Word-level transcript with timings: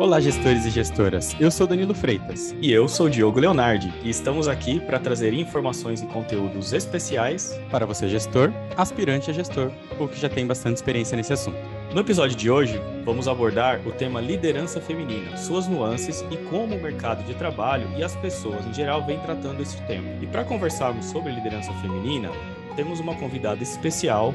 Olá, 0.00 0.20
gestores 0.20 0.64
e 0.64 0.70
gestoras. 0.70 1.34
Eu 1.40 1.50
sou 1.50 1.66
Danilo 1.66 1.92
Freitas. 1.92 2.54
E 2.62 2.70
eu 2.70 2.88
sou 2.88 3.08
Diogo 3.08 3.40
Leonardi. 3.40 3.92
E 4.04 4.08
estamos 4.08 4.46
aqui 4.46 4.78
para 4.78 5.00
trazer 5.00 5.34
informações 5.34 6.00
e 6.00 6.06
conteúdos 6.06 6.72
especiais 6.72 7.58
para 7.68 7.84
você, 7.84 8.08
gestor, 8.08 8.52
aspirante 8.76 9.28
a 9.28 9.34
gestor, 9.34 9.72
ou 9.98 10.06
que 10.06 10.20
já 10.20 10.28
tem 10.28 10.46
bastante 10.46 10.76
experiência 10.76 11.16
nesse 11.16 11.32
assunto. 11.32 11.58
No 11.92 12.00
episódio 12.00 12.36
de 12.36 12.48
hoje, 12.48 12.80
vamos 13.04 13.26
abordar 13.26 13.80
o 13.84 13.90
tema 13.90 14.20
liderança 14.20 14.80
feminina, 14.80 15.36
suas 15.36 15.66
nuances 15.66 16.24
e 16.30 16.36
como 16.48 16.76
o 16.76 16.80
mercado 16.80 17.24
de 17.24 17.34
trabalho 17.34 17.88
e 17.96 18.04
as 18.04 18.14
pessoas 18.14 18.64
em 18.66 18.72
geral 18.72 19.04
vêm 19.04 19.18
tratando 19.18 19.60
esse 19.60 19.82
tema. 19.82 20.08
E 20.22 20.28
para 20.28 20.44
conversarmos 20.44 21.06
sobre 21.06 21.32
liderança 21.32 21.72
feminina, 21.82 22.30
temos 22.76 23.00
uma 23.00 23.16
convidada 23.16 23.64
especial. 23.64 24.32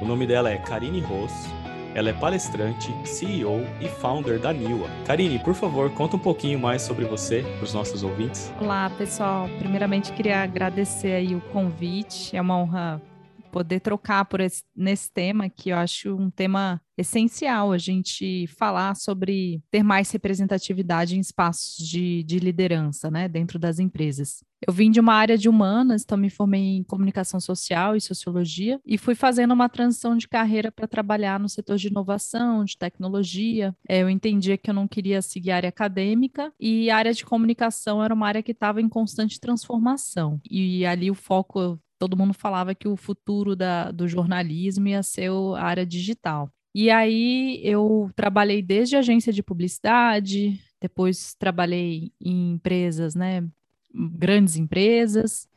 O 0.00 0.06
nome 0.06 0.26
dela 0.26 0.50
é 0.50 0.56
Karine 0.56 1.00
Ross. 1.00 1.61
Ela 1.94 2.10
é 2.10 2.12
palestrante, 2.12 2.94
CEO 3.04 3.60
e 3.80 3.88
founder 3.88 4.38
da 4.38 4.52
Niwa. 4.52 4.88
Karine, 5.04 5.38
por 5.38 5.54
favor, 5.54 5.90
conta 5.90 6.16
um 6.16 6.18
pouquinho 6.18 6.58
mais 6.58 6.82
sobre 6.82 7.04
você 7.04 7.42
para 7.42 7.64
os 7.64 7.74
nossos 7.74 8.02
ouvintes. 8.02 8.52
Olá, 8.60 8.90
pessoal. 8.90 9.48
Primeiramente, 9.58 10.12
queria 10.12 10.42
agradecer 10.42 11.12
aí 11.12 11.34
o 11.34 11.40
convite. 11.40 12.34
É 12.36 12.40
uma 12.40 12.58
honra 12.58 13.02
poder 13.52 13.80
trocar 13.80 14.24
por 14.24 14.40
esse, 14.40 14.64
nesse 14.74 15.12
tema, 15.12 15.48
que 15.50 15.68
eu 15.68 15.76
acho 15.76 16.16
um 16.16 16.30
tema 16.30 16.80
essencial 16.96 17.70
a 17.70 17.78
gente 17.78 18.46
falar 18.46 18.96
sobre 18.96 19.62
ter 19.70 19.82
mais 19.82 20.10
representatividade 20.10 21.16
em 21.16 21.20
espaços 21.20 21.76
de, 21.76 22.22
de 22.24 22.38
liderança, 22.38 23.10
né, 23.10 23.28
dentro 23.28 23.58
das 23.58 23.78
empresas. 23.78 24.42
Eu 24.66 24.72
vim 24.72 24.90
de 24.90 25.00
uma 25.00 25.14
área 25.14 25.36
de 25.36 25.48
humanas, 25.48 26.02
então 26.02 26.16
me 26.16 26.30
formei 26.30 26.76
em 26.76 26.84
comunicação 26.84 27.40
social 27.40 27.96
e 27.96 28.00
sociologia 28.00 28.80
e 28.86 28.96
fui 28.96 29.14
fazendo 29.14 29.52
uma 29.52 29.68
transição 29.68 30.16
de 30.16 30.28
carreira 30.28 30.70
para 30.70 30.86
trabalhar 30.86 31.40
no 31.40 31.48
setor 31.48 31.76
de 31.76 31.88
inovação, 31.88 32.64
de 32.64 32.78
tecnologia. 32.78 33.74
É, 33.88 34.02
eu 34.02 34.08
entendia 34.08 34.56
que 34.56 34.70
eu 34.70 34.74
não 34.74 34.86
queria 34.86 35.20
seguir 35.20 35.50
a 35.50 35.56
área 35.56 35.68
acadêmica 35.68 36.52
e 36.60 36.88
a 36.90 36.96
área 36.96 37.12
de 37.12 37.24
comunicação 37.24 38.02
era 38.02 38.14
uma 38.14 38.28
área 38.28 38.42
que 38.42 38.52
estava 38.52 38.80
em 38.80 38.88
constante 38.88 39.40
transformação. 39.40 40.40
E 40.48 40.86
ali 40.86 41.10
o 41.10 41.14
foco 41.14 41.80
todo 42.02 42.16
mundo 42.16 42.34
falava 42.34 42.74
que 42.74 42.88
o 42.88 42.96
futuro 42.96 43.54
da, 43.54 43.92
do 43.92 44.08
jornalismo 44.08 44.88
ia 44.88 45.04
ser 45.04 45.30
a 45.56 45.62
área 45.62 45.86
digital. 45.86 46.50
E 46.74 46.90
aí 46.90 47.60
eu 47.62 48.10
trabalhei 48.16 48.60
desde 48.60 48.96
agência 48.96 49.32
de 49.32 49.40
publicidade, 49.40 50.60
depois 50.80 51.32
trabalhei 51.38 52.10
em 52.20 52.54
empresas, 52.54 53.14
né, 53.14 53.44
grandes 53.94 54.56
empresas, 54.56 55.48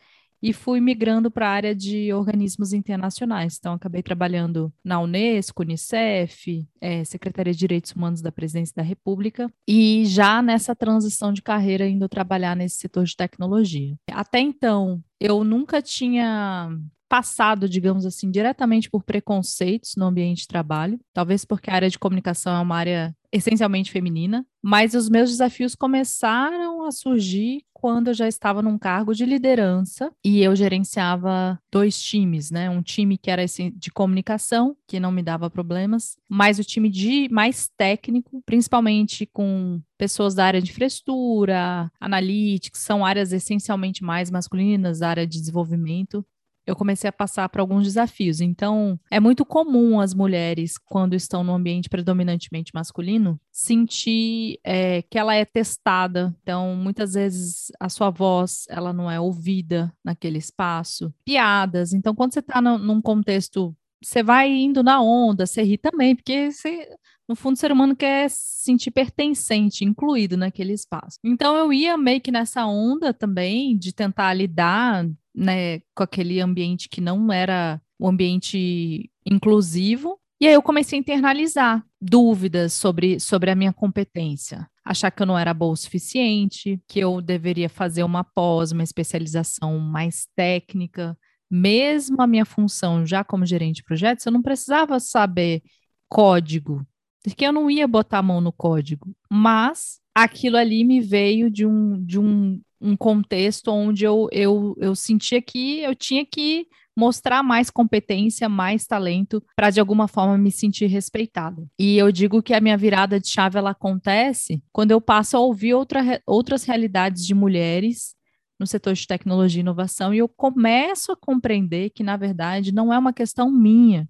e 0.45 0.53
fui 0.53 0.79
migrando 0.79 1.31
para 1.31 1.47
a 1.47 1.51
área 1.51 1.73
de 1.73 2.13
organismos 2.13 2.71
internacionais. 2.71 3.57
Então, 3.57 3.73
acabei 3.73 4.03
trabalhando 4.03 4.71
na 4.83 5.01
Unesco, 5.01 5.63
Unicef, 5.63 6.63
é, 6.79 7.03
Secretaria 7.03 7.51
de 7.51 7.57
Direitos 7.57 7.93
Humanos 7.93 8.21
da 8.21 8.31
Presidência 8.31 8.75
da 8.75 8.83
República, 8.83 9.51
e 9.67 10.05
já 10.05 10.43
nessa 10.43 10.75
transição 10.75 11.33
de 11.33 11.41
carreira, 11.41 11.89
indo 11.89 12.07
trabalhar 12.07 12.55
nesse 12.55 12.75
setor 12.75 13.05
de 13.05 13.15
tecnologia. 13.15 13.95
Até 14.11 14.39
então, 14.39 15.03
eu 15.19 15.43
nunca 15.43 15.81
tinha 15.81 16.69
passado, 17.09 17.67
digamos 17.67 18.05
assim, 18.05 18.29
diretamente 18.29 18.87
por 18.87 19.03
preconceitos 19.03 19.93
no 19.97 20.05
ambiente 20.05 20.41
de 20.41 20.47
trabalho, 20.47 20.99
talvez 21.11 21.43
porque 21.43 21.71
a 21.71 21.73
área 21.73 21.89
de 21.89 21.97
comunicação 21.97 22.55
é 22.55 22.59
uma 22.59 22.75
área 22.77 23.15
essencialmente 23.35 23.91
feminina, 23.91 24.45
mas 24.63 24.93
os 24.93 25.09
meus 25.09 25.29
desafios 25.29 25.75
começaram 25.75 26.83
a 26.85 26.91
surgir 26.91 27.63
quando 27.73 28.07
eu 28.07 28.13
já 28.13 28.27
estava 28.27 28.61
num 28.61 28.79
cargo 28.79 29.13
de 29.13 29.25
liderança 29.25 30.11
e 30.23 30.41
eu 30.41 30.55
gerenciava 30.55 31.59
dois 31.71 32.01
times, 32.01 32.49
né? 32.49 32.69
Um 32.69 32.81
time 32.81 33.17
que 33.17 33.29
era 33.29 33.45
de 33.45 33.91
comunicação, 33.91 34.75
que 34.87 34.99
não 34.99 35.11
me 35.11 35.21
dava 35.21 35.49
problemas, 35.49 36.17
mas 36.27 36.57
o 36.57 36.63
time 36.63 36.89
de 36.89 37.27
mais 37.29 37.69
técnico, 37.77 38.41
principalmente 38.45 39.25
com 39.25 39.81
pessoas 39.97 40.33
da 40.33 40.45
área 40.45 40.61
de 40.61 40.71
infraestrutura, 40.71 41.91
analytics, 41.99 42.81
são 42.81 43.05
áreas 43.05 43.33
essencialmente 43.33 44.03
mais 44.03 44.31
masculinas, 44.31 45.01
área 45.01 45.27
de 45.27 45.39
desenvolvimento 45.39 46.25
eu 46.65 46.75
comecei 46.75 47.09
a 47.09 47.13
passar 47.13 47.47
por 47.49 47.59
alguns 47.59 47.83
desafios. 47.83 48.41
Então, 48.41 48.99
é 49.11 49.19
muito 49.19 49.45
comum 49.45 49.99
as 49.99 50.13
mulheres, 50.13 50.77
quando 50.77 51.13
estão 51.13 51.43
no 51.43 51.53
ambiente 51.53 51.89
predominantemente 51.89 52.71
masculino, 52.73 53.39
sentir 53.51 54.59
é, 54.63 55.01
que 55.03 55.17
ela 55.17 55.35
é 55.35 55.45
testada. 55.45 56.35
Então, 56.41 56.75
muitas 56.75 57.13
vezes 57.13 57.71
a 57.79 57.89
sua 57.89 58.09
voz 58.09 58.65
ela 58.69 58.91
não 58.91 59.09
é 59.09 59.19
ouvida 59.19 59.93
naquele 60.03 60.37
espaço. 60.37 61.13
Piadas. 61.23 61.93
Então, 61.93 62.15
quando 62.15 62.33
você 62.33 62.39
está 62.39 62.61
num 62.61 63.01
contexto, 63.01 63.75
você 64.03 64.23
vai 64.23 64.51
indo 64.51 64.83
na 64.83 65.01
onda, 65.01 65.45
você 65.45 65.63
ri 65.63 65.77
também, 65.77 66.15
porque 66.15 66.51
você 66.51 66.87
no 67.27 67.35
fundo, 67.35 67.55
o 67.55 67.57
ser 67.57 67.71
humano 67.71 67.95
quer 67.95 68.29
se 68.29 68.63
sentir 68.65 68.91
pertencente, 68.91 69.83
incluído 69.83 70.37
naquele 70.37 70.73
espaço. 70.73 71.17
Então, 71.23 71.55
eu 71.55 71.73
ia 71.73 71.97
meio 71.97 72.21
que 72.21 72.31
nessa 72.31 72.65
onda 72.67 73.13
também 73.13 73.75
de 73.75 73.91
tentar 73.91 74.31
lidar 74.33 75.07
né, 75.35 75.79
com 75.93 76.03
aquele 76.03 76.39
ambiente 76.39 76.87
que 76.87 77.01
não 77.01 77.31
era 77.31 77.81
um 77.99 78.07
ambiente 78.07 79.09
inclusivo. 79.25 80.19
E 80.39 80.47
aí 80.47 80.53
eu 80.53 80.61
comecei 80.61 80.97
a 80.97 81.01
internalizar 81.01 81.85
dúvidas 82.01 82.73
sobre, 82.73 83.19
sobre 83.19 83.49
a 83.49 83.55
minha 83.55 83.73
competência. 83.73 84.67
Achar 84.83 85.09
que 85.09 85.21
eu 85.21 85.25
não 85.25 85.37
era 85.37 85.53
boa 85.53 85.73
o 85.73 85.77
suficiente, 85.77 86.79
que 86.87 86.99
eu 86.99 87.21
deveria 87.21 87.69
fazer 87.69 88.03
uma 88.03 88.23
pós, 88.23 88.71
uma 88.71 88.83
especialização 88.83 89.79
mais 89.79 90.27
técnica. 90.35 91.17
Mesmo 91.49 92.21
a 92.21 92.27
minha 92.27 92.45
função 92.45 93.05
já 93.05 93.23
como 93.23 93.45
gerente 93.45 93.77
de 93.77 93.83
projetos, 93.83 94.25
eu 94.25 94.31
não 94.31 94.41
precisava 94.41 94.99
saber 94.99 95.63
código, 96.07 96.85
porque 97.23 97.45
eu 97.45 97.51
não 97.51 97.69
ia 97.69 97.87
botar 97.87 98.19
a 98.19 98.23
mão 98.23 98.39
no 98.39 98.51
código. 98.51 99.15
Mas 99.29 99.99
aquilo 100.13 100.57
ali 100.57 100.83
me 100.83 101.01
veio 101.01 101.49
de 101.49 101.65
um, 101.65 102.03
de 102.05 102.19
um 102.19 102.61
um 102.85 102.95
contexto 102.95 103.71
onde 103.71 104.05
eu, 104.05 104.27
eu, 104.31 104.75
eu 104.79 104.95
sentia 104.95 105.41
que 105.41 105.79
eu 105.81 105.95
tinha 105.95 106.25
que 106.25 106.67
mostrar 106.95 107.43
mais 107.43 107.69
competência, 107.69 108.47
mais 108.47 108.85
talento, 108.85 109.43
para 109.55 109.69
de 109.69 109.79
alguma 109.79 110.07
forma 110.07 110.37
me 110.37 110.51
sentir 110.51 110.85
respeitado. 110.85 111.67
E 111.77 111.97
eu 111.97 112.11
digo 112.11 112.41
que 112.41 112.53
a 112.53 112.61
minha 112.61 112.77
virada 112.77 113.19
de 113.19 113.27
chave 113.27 113.57
ela 113.57 113.71
acontece 113.71 114.63
quando 114.71 114.91
eu 114.91 115.01
passo 115.01 115.35
a 115.35 115.39
ouvir 115.41 115.73
outra, 115.73 116.21
outras 116.25 116.63
realidades 116.63 117.25
de 117.25 117.33
mulheres 117.33 118.15
no 118.57 118.65
setor 118.65 118.93
de 118.93 119.05
tecnologia 119.05 119.59
e 119.59 119.61
inovação 119.61 120.13
e 120.13 120.19
eu 120.19 120.29
começo 120.29 121.11
a 121.11 121.17
compreender 121.17 121.89
que, 121.89 122.03
na 122.03 122.15
verdade, 122.15 122.73
não 122.73 122.93
é 122.93 122.97
uma 122.97 123.11
questão 123.11 123.51
minha, 123.51 124.07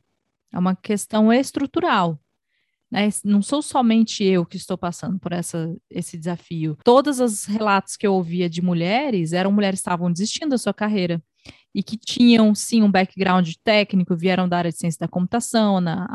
é 0.53 0.59
uma 0.59 0.75
questão 0.75 1.34
estrutural. 1.34 2.19
Né? 2.91 3.09
Não 3.23 3.41
sou 3.41 3.62
somente 3.62 4.23
eu 4.23 4.46
que 4.46 4.57
estou 4.57 4.78
passando 4.78 5.19
por 5.19 5.31
essa, 5.31 5.75
esse 5.90 6.18
desafio. 6.18 6.78
Todos 6.84 7.19
os 7.19 7.46
relatos 7.46 7.96
que 7.97 8.06
eu 8.06 8.13
ouvia 8.13 8.50
de 8.50 8.62
mulheres 8.62 9.34
eram 9.34 9.51
mulheres 9.51 9.79
que 9.79 9.81
estavam 9.81 10.12
desistindo 10.12 10.50
da 10.50 10.57
sua 10.57 10.73
carreira 10.73 11.22
e 11.75 11.84
que 11.84 11.97
tinham, 11.97 12.56
sim, 12.56 12.81
um 12.81 12.90
background 12.90 13.51
técnico, 13.62 14.16
vieram 14.16 14.47
da 14.47 14.57
área 14.57 14.72
de 14.72 14.78
ciência 14.78 15.00
da 15.00 15.09
computação, 15.09 15.81
na, 15.81 16.07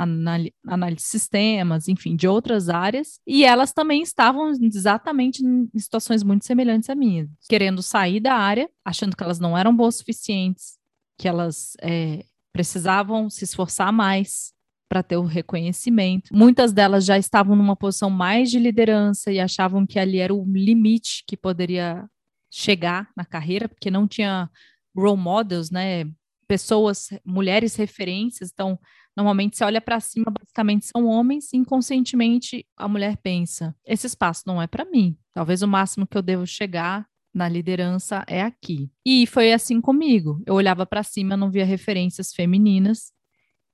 análise 0.66 0.97
de 0.97 1.03
sistemas, 1.03 1.86
enfim, 1.86 2.16
de 2.16 2.26
outras 2.26 2.70
áreas, 2.70 3.20
e 3.26 3.44
elas 3.44 3.70
também 3.70 4.00
estavam 4.00 4.50
exatamente 4.52 5.44
em 5.44 5.69
situações 5.78 6.22
muito 6.22 6.47
semelhantes 6.47 6.88
à 6.88 6.94
minha, 6.94 7.28
querendo 7.47 7.82
sair 7.82 8.20
da 8.20 8.34
área, 8.34 8.70
achando 8.82 9.14
que 9.14 9.22
elas 9.22 9.38
não 9.38 9.56
eram 9.56 9.76
boas 9.76 9.97
o 9.97 9.98
suficientes, 9.98 10.78
que 11.19 11.28
elas 11.28 11.76
é, 11.82 12.25
precisavam 12.54 13.28
se 13.28 13.44
esforçar 13.44 13.92
mais, 13.92 14.54
para 14.91 15.05
ter 15.05 15.17
o 15.17 15.23
reconhecimento. 15.23 16.34
Muitas 16.34 16.73
delas 16.73 17.05
já 17.05 17.17
estavam 17.17 17.55
numa 17.55 17.77
posição 17.77 18.11
mais 18.11 18.51
de 18.51 18.59
liderança 18.59 19.31
e 19.31 19.39
achavam 19.39 19.87
que 19.87 20.01
ali 20.01 20.19
era 20.19 20.34
o 20.34 20.45
limite 20.45 21.23
que 21.28 21.37
poderia 21.37 22.11
chegar 22.51 23.09
na 23.17 23.25
carreira, 23.25 23.69
porque 23.69 23.89
não 23.89 24.09
tinha 24.09 24.50
role 24.95 25.17
models, 25.17 25.71
né? 25.71 26.11
Pessoas, 26.49 27.11
mulheres 27.25 27.77
referências. 27.77 28.50
Então, 28.53 28.77
normalmente 29.17 29.56
você 29.56 29.62
olha 29.62 29.81
para 29.81 30.00
cima, 30.00 30.27
basicamente 30.37 30.87
são 30.87 31.06
homens, 31.06 31.53
e 31.53 31.56
inconscientemente 31.56 32.67
a 32.77 32.89
mulher 32.89 33.17
pensa: 33.19 33.73
esse 33.87 34.09
espaço 34.09 34.43
não 34.45 34.61
é 34.61 34.67
para 34.67 34.84
mim. 34.84 35.17
Talvez 35.32 35.62
o 35.62 35.69
máximo 35.69 36.05
que 36.05 36.19
eu 36.19 36.23
devo 36.23 36.44
chegar 36.49 37.06
na 37.32 37.49
liderança 37.49 38.25
é 38.26 38.43
aqui. 38.43 38.91
E 39.06 39.25
foi 39.29 39.53
assim 39.53 39.81
comigo. 39.81 40.43
Eu 40.44 40.55
olhava 40.55 40.85
para 40.85 41.05
cima, 41.05 41.37
não 41.37 41.49
via 41.49 41.64
referências 41.64 42.32
femininas 42.35 43.12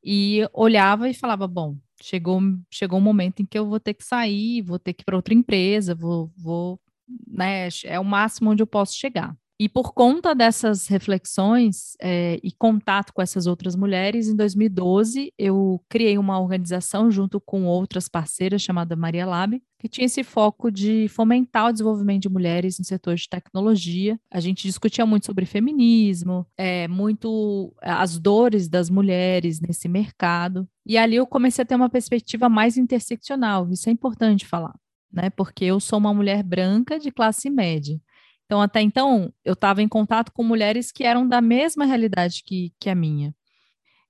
e 0.06 0.49
olhava 0.55 1.11
e 1.11 1.14
falava: 1.14 1.49
bom, 1.49 1.76
chegou, 2.03 2.41
chegou 2.70 2.99
um 3.00 3.03
momento 3.03 3.43
em 3.43 3.47
que 3.47 3.58
eu 3.58 3.67
vou 3.69 3.81
ter 3.81 3.94
que 3.94 4.05
sair, 4.05 4.62
vou 4.62 4.79
ter 4.79 4.94
que 4.94 5.03
ir 5.03 5.06
para 5.06 5.17
outra 5.17 5.35
empresa, 5.35 5.94
vou, 5.97 6.32
vou, 6.37 6.81
né, 7.29 7.69
é 7.85 8.00
o 8.00 8.05
máximo 8.05 8.50
onde 8.53 8.62
eu 8.62 8.69
posso 8.69 8.94
chegar. 8.97 9.37
E 9.58 9.70
por 9.70 9.94
conta 9.94 10.35
dessas 10.35 10.87
reflexões 10.87 11.97
é, 12.00 12.38
e 12.43 12.53
contato 12.53 13.12
com 13.14 13.23
essas 13.23 13.47
outras 13.47 13.75
mulheres, 13.75 14.29
em 14.29 14.37
2012 14.37 15.32
eu 15.38 15.82
criei 15.88 16.19
uma 16.19 16.38
organização 16.38 17.11
junto 17.11 17.41
com 17.41 17.64
outras 17.64 18.06
parceiras 18.06 18.61
chamada 18.61 18.94
Maria 18.94 19.25
Lab, 19.25 19.62
que 19.79 19.88
tinha 19.88 20.05
esse 20.05 20.23
foco 20.23 20.70
de 20.70 21.08
fomentar 21.08 21.69
o 21.69 21.73
desenvolvimento 21.73 22.23
de 22.23 22.29
mulheres 22.29 22.79
no 22.79 22.85
setor 22.85 23.14
de 23.14 23.29
tecnologia. 23.29 24.20
A 24.31 24.41
gente 24.41 24.67
discutia 24.67 25.06
muito 25.06 25.25
sobre 25.25 25.47
feminismo, 25.47 26.47
é, 26.59 26.87
muito 26.87 27.75
as 27.81 28.19
dores 28.19 28.69
das 28.69 28.91
mulheres 28.91 29.59
nesse 29.61 29.88
mercado. 29.88 30.69
E 30.85 30.99
ali 30.99 31.17
eu 31.17 31.26
comecei 31.26 31.62
a 31.62 31.67
ter 31.67 31.76
uma 31.76 31.88
perspectiva 31.88 32.49
mais 32.49 32.76
interseccional, 32.76 33.70
isso 33.70 33.88
é 33.88 33.93
importante 33.93 34.44
falar. 34.44 34.75
né? 35.11 35.31
Porque 35.31 35.64
eu 35.64 35.81
sou 35.81 35.99
uma 35.99 36.12
mulher 36.12 36.43
branca 36.43 36.99
de 36.99 37.11
classe 37.11 37.49
média. 37.49 37.99
Então, 38.46 38.62
até 38.62 38.81
então, 38.81 39.32
eu 39.44 39.52
estava 39.52 39.82
em 39.82 39.88
contato 39.88 40.32
com 40.32 40.43
mulheres 40.43 40.90
que 40.90 41.04
eram 41.04 41.28
da 41.28 41.40
mesma 41.40 41.84
realidade 41.84 42.43
que, 42.44 42.72
que 42.81 42.88
a 42.88 42.94
minha. 42.94 43.34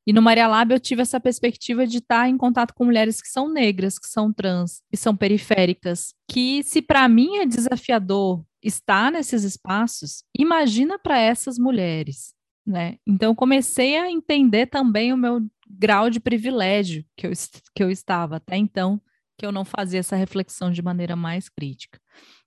E 0.06 0.12
no 0.12 0.22
Maria 0.22 0.46
Lab 0.46 0.72
eu 0.72 0.78
tive 0.78 1.02
essa 1.02 1.18
perspectiva 1.18 1.84
de 1.84 1.98
estar 1.98 2.28
em 2.28 2.36
contato 2.36 2.72
com 2.74 2.84
mulheres 2.84 3.20
que 3.20 3.28
são 3.28 3.48
negras, 3.48 3.98
que 3.98 4.06
são 4.06 4.32
trans, 4.32 4.80
que 4.88 4.96
são 4.96 5.16
periféricas, 5.16 6.14
que 6.30 6.62
se 6.62 6.80
para 6.80 7.08
mim 7.08 7.38
é 7.38 7.46
desafiador 7.46 8.44
estar 8.62 9.10
nesses 9.10 9.42
espaços, 9.42 10.22
imagina 10.38 10.96
para 10.96 11.18
essas 11.18 11.58
mulheres, 11.58 12.32
né? 12.64 12.98
Então 13.04 13.34
comecei 13.34 13.96
a 13.96 14.08
entender 14.08 14.66
também 14.66 15.12
o 15.12 15.16
meu 15.16 15.40
grau 15.68 16.08
de 16.08 16.20
privilégio 16.20 17.04
que 17.16 17.26
eu, 17.26 17.32
que 17.74 17.82
eu 17.82 17.90
estava 17.90 18.36
até 18.36 18.56
então, 18.56 19.00
que 19.36 19.44
eu 19.44 19.50
não 19.50 19.64
fazia 19.64 20.00
essa 20.00 20.14
reflexão 20.14 20.70
de 20.70 20.82
maneira 20.82 21.16
mais 21.16 21.48
crítica. 21.48 22.00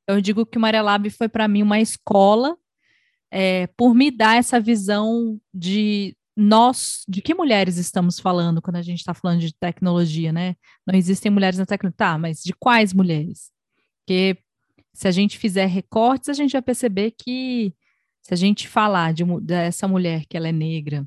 Eu 0.10 0.20
digo 0.20 0.44
que 0.44 0.58
o 0.58 0.62
Maria 0.62 0.82
Lab 0.82 1.08
foi 1.12 1.30
para 1.30 1.48
mim 1.48 1.62
uma 1.62 1.80
escola 1.80 2.58
é, 3.32 3.68
por 3.78 3.94
me 3.94 4.10
dar 4.10 4.38
essa 4.38 4.60
visão 4.60 5.40
de 5.54 6.18
nós, 6.36 7.04
de 7.08 7.22
que 7.22 7.36
mulheres 7.36 7.78
estamos 7.78 8.20
falando 8.20 8.60
quando 8.60 8.78
a 8.78 8.82
gente 8.82 9.00
está 9.00 9.14
falando 9.14 9.42
de 9.42 9.54
tecnologia, 9.54 10.34
né? 10.34 10.56
Não 10.88 10.98
existem 10.98 11.32
mulheres 11.32 11.60
na 11.60 11.66
tecnologia. 11.66 11.98
Tá, 11.98 12.18
mas 12.18 12.42
de 12.42 12.54
quais 12.54 12.92
mulheres? 12.92 13.52
Porque 14.00 14.40
se 14.94 15.08
a 15.08 15.12
gente 15.12 15.38
fizer 15.38 15.68
recortes, 15.68 16.28
a 16.28 16.34
gente 16.34 16.54
vai 16.54 16.62
perceber 16.62 17.12
que 17.12 17.72
se 18.24 18.34
a 18.34 18.38
gente 18.38 18.68
falar 18.68 19.14
de, 19.14 19.24
dessa 19.42 19.88
mulher 19.88 20.26
que 20.28 20.36
ela 20.36 20.48
é 20.48 20.52
negra, 20.52 21.06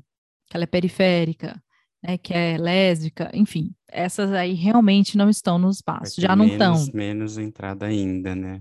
que 0.49 0.55
ela 0.55 0.63
é 0.63 0.67
periférica, 0.67 1.61
né, 2.01 2.17
que 2.17 2.33
é 2.33 2.57
lésbica, 2.57 3.29
enfim, 3.33 3.73
essas 3.89 4.31
aí 4.31 4.53
realmente 4.53 5.17
não 5.17 5.29
estão 5.29 5.57
no 5.57 5.69
espaço, 5.69 6.21
já 6.21 6.35
não 6.35 6.45
estão. 6.45 6.75
Menos 6.93 7.37
entrada 7.37 7.85
ainda, 7.85 8.33
né? 8.33 8.59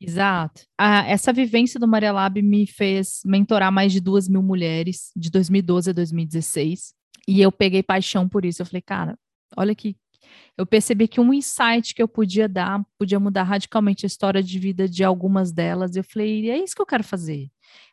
Exato. 0.00 0.62
A, 0.78 1.06
essa 1.06 1.32
vivência 1.32 1.80
do 1.80 1.88
Maria 1.88 2.12
Lab 2.12 2.40
me 2.42 2.66
fez 2.66 3.20
mentorar 3.24 3.72
mais 3.72 3.92
de 3.92 4.00
duas 4.00 4.28
mil 4.28 4.42
mulheres, 4.42 5.10
de 5.16 5.30
2012 5.30 5.90
a 5.90 5.92
2016. 5.92 6.94
E 7.26 7.40
eu 7.40 7.50
peguei 7.50 7.82
paixão 7.82 8.28
por 8.28 8.44
isso. 8.44 8.62
Eu 8.62 8.66
falei, 8.66 8.82
cara, 8.82 9.18
olha 9.56 9.74
que. 9.74 9.96
Eu 10.58 10.66
percebi 10.66 11.06
que 11.06 11.20
um 11.20 11.32
insight 11.32 11.94
que 11.94 12.02
eu 12.02 12.08
podia 12.08 12.48
dar 12.48 12.84
podia 12.98 13.20
mudar 13.20 13.44
radicalmente 13.44 14.04
a 14.04 14.08
história 14.08 14.42
de 14.42 14.58
vida 14.58 14.88
de 14.88 15.04
algumas 15.04 15.52
delas. 15.52 15.94
Eu 15.94 16.02
falei, 16.02 16.50
é 16.50 16.58
isso 16.58 16.74
que 16.74 16.82
eu 16.82 16.86
quero 16.86 17.04
fazer. 17.04 17.48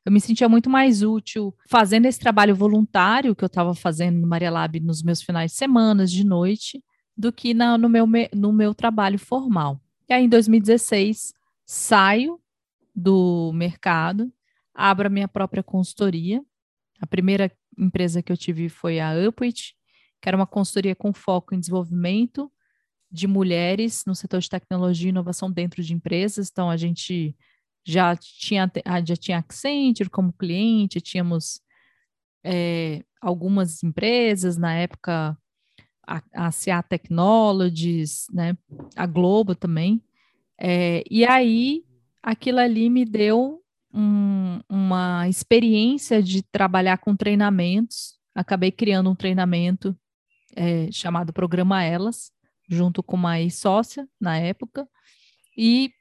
Eu 0.05 0.11
me 0.11 0.19
sentia 0.19 0.49
muito 0.49 0.69
mais 0.69 1.03
útil 1.03 1.55
fazendo 1.69 2.05
esse 2.05 2.19
trabalho 2.19 2.55
voluntário 2.55 3.35
que 3.35 3.43
eu 3.43 3.47
estava 3.47 3.73
fazendo 3.75 4.19
no 4.19 4.27
Maria 4.27 4.51
Lab 4.51 4.79
nos 4.79 5.03
meus 5.03 5.21
finais 5.21 5.51
de 5.51 5.57
semana, 5.57 6.05
de 6.05 6.25
noite, 6.25 6.83
do 7.15 7.31
que 7.31 7.53
na, 7.53 7.77
no, 7.77 7.87
meu, 7.87 8.07
no 8.33 8.51
meu 8.51 8.73
trabalho 8.73 9.19
formal. 9.19 9.79
E 10.09 10.13
aí, 10.13 10.25
em 10.25 10.29
2016, 10.29 11.33
saio 11.65 12.39
do 12.95 13.51
mercado, 13.53 14.31
abro 14.73 15.07
a 15.07 15.09
minha 15.09 15.27
própria 15.27 15.63
consultoria. 15.63 16.43
A 17.01 17.07
primeira 17.07 17.51
empresa 17.77 18.21
que 18.21 18.31
eu 18.31 18.37
tive 18.37 18.69
foi 18.69 18.99
a 18.99 19.11
Upwit, 19.27 19.75
que 20.21 20.29
era 20.29 20.37
uma 20.37 20.47
consultoria 20.47 20.95
com 20.95 21.13
foco 21.13 21.53
em 21.53 21.59
desenvolvimento 21.59 22.51
de 23.11 23.27
mulheres 23.27 24.03
no 24.07 24.15
setor 24.15 24.39
de 24.39 24.49
tecnologia 24.49 25.07
e 25.07 25.09
inovação 25.09 25.51
dentro 25.51 25.83
de 25.83 25.93
empresas. 25.93 26.49
Então, 26.51 26.69
a 26.69 26.77
gente 26.77 27.35
já 27.85 28.15
tinha, 28.15 28.71
já 29.05 29.15
tinha 29.15 29.37
Accenture 29.37 30.09
como 30.09 30.33
cliente, 30.33 31.01
tínhamos 31.01 31.61
é, 32.43 33.03
algumas 33.21 33.83
empresas, 33.83 34.57
na 34.57 34.73
época 34.73 35.37
a, 36.07 36.21
a 36.33 36.51
CA 36.51 36.81
Technologies, 36.83 38.27
né, 38.31 38.57
a 38.95 39.05
Globo 39.05 39.55
também, 39.55 40.03
é, 40.59 41.03
e 41.09 41.25
aí, 41.25 41.83
aquilo 42.21 42.59
ali 42.59 42.89
me 42.89 43.05
deu 43.05 43.61
um, 43.93 44.59
uma 44.69 45.27
experiência 45.27 46.21
de 46.21 46.41
trabalhar 46.41 46.97
com 46.97 47.15
treinamentos. 47.15 48.17
Acabei 48.33 48.71
criando 48.71 49.09
um 49.09 49.15
treinamento 49.15 49.95
é, 50.55 50.91
chamado 50.91 51.33
Programa 51.33 51.83
Elas, 51.83 52.31
junto 52.67 53.03
com 53.03 53.15
uma 53.15 53.37
sócia 53.49 54.07
na 54.19 54.37
época, 54.37 54.87
e 55.57 55.91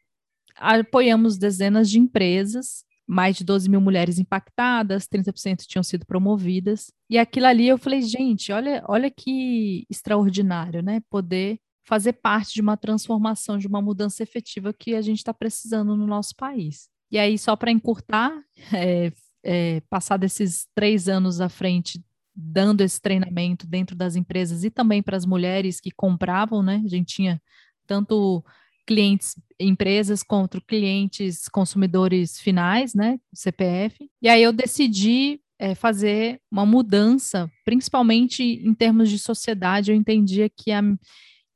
apoiamos 0.56 1.36
dezenas 1.36 1.90
de 1.90 1.98
empresas, 1.98 2.84
mais 3.06 3.36
de 3.36 3.44
12 3.44 3.68
mil 3.68 3.80
mulheres 3.80 4.18
impactadas, 4.18 5.06
30% 5.06 5.66
tinham 5.66 5.82
sido 5.82 6.06
promovidas. 6.06 6.90
E 7.10 7.18
aquilo 7.18 7.46
ali 7.46 7.68
eu 7.68 7.76
falei, 7.76 8.00
gente, 8.00 8.52
olha, 8.52 8.82
olha 8.86 9.10
que 9.10 9.84
extraordinário, 9.90 10.82
né? 10.82 11.02
Poder 11.10 11.58
fazer 11.84 12.14
parte 12.14 12.54
de 12.54 12.60
uma 12.60 12.76
transformação, 12.76 13.58
de 13.58 13.66
uma 13.66 13.82
mudança 13.82 14.22
efetiva 14.22 14.72
que 14.72 14.94
a 14.94 15.02
gente 15.02 15.18
está 15.18 15.34
precisando 15.34 15.96
no 15.96 16.06
nosso 16.06 16.34
país. 16.36 16.88
E 17.10 17.18
aí, 17.18 17.38
só 17.38 17.54
para 17.56 17.70
encurtar, 17.70 18.32
é, 18.72 19.12
é, 19.44 19.80
passar 19.90 20.16
desses 20.16 20.66
três 20.74 21.08
anos 21.08 21.40
à 21.40 21.48
frente, 21.48 22.02
dando 22.34 22.80
esse 22.80 23.00
treinamento 23.00 23.66
dentro 23.66 23.94
das 23.94 24.16
empresas 24.16 24.64
e 24.64 24.70
também 24.70 25.02
para 25.02 25.16
as 25.16 25.26
mulheres 25.26 25.80
que 25.80 25.90
compravam, 25.90 26.62
né? 26.62 26.80
A 26.84 26.88
gente 26.88 27.14
tinha 27.14 27.42
tanto 27.86 28.42
clientes, 28.86 29.34
empresas, 29.60 30.22
contra 30.22 30.60
clientes, 30.60 31.48
consumidores 31.48 32.40
finais, 32.40 32.94
né? 32.94 33.18
CPF. 33.34 34.08
E 34.20 34.28
aí 34.28 34.42
eu 34.42 34.52
decidi 34.52 35.40
é, 35.58 35.74
fazer 35.74 36.40
uma 36.50 36.64
mudança, 36.64 37.50
principalmente 37.64 38.42
em 38.42 38.74
termos 38.74 39.10
de 39.10 39.18
sociedade. 39.18 39.90
Eu 39.90 39.96
entendia 39.96 40.48
que 40.48 40.72
a 40.72 40.82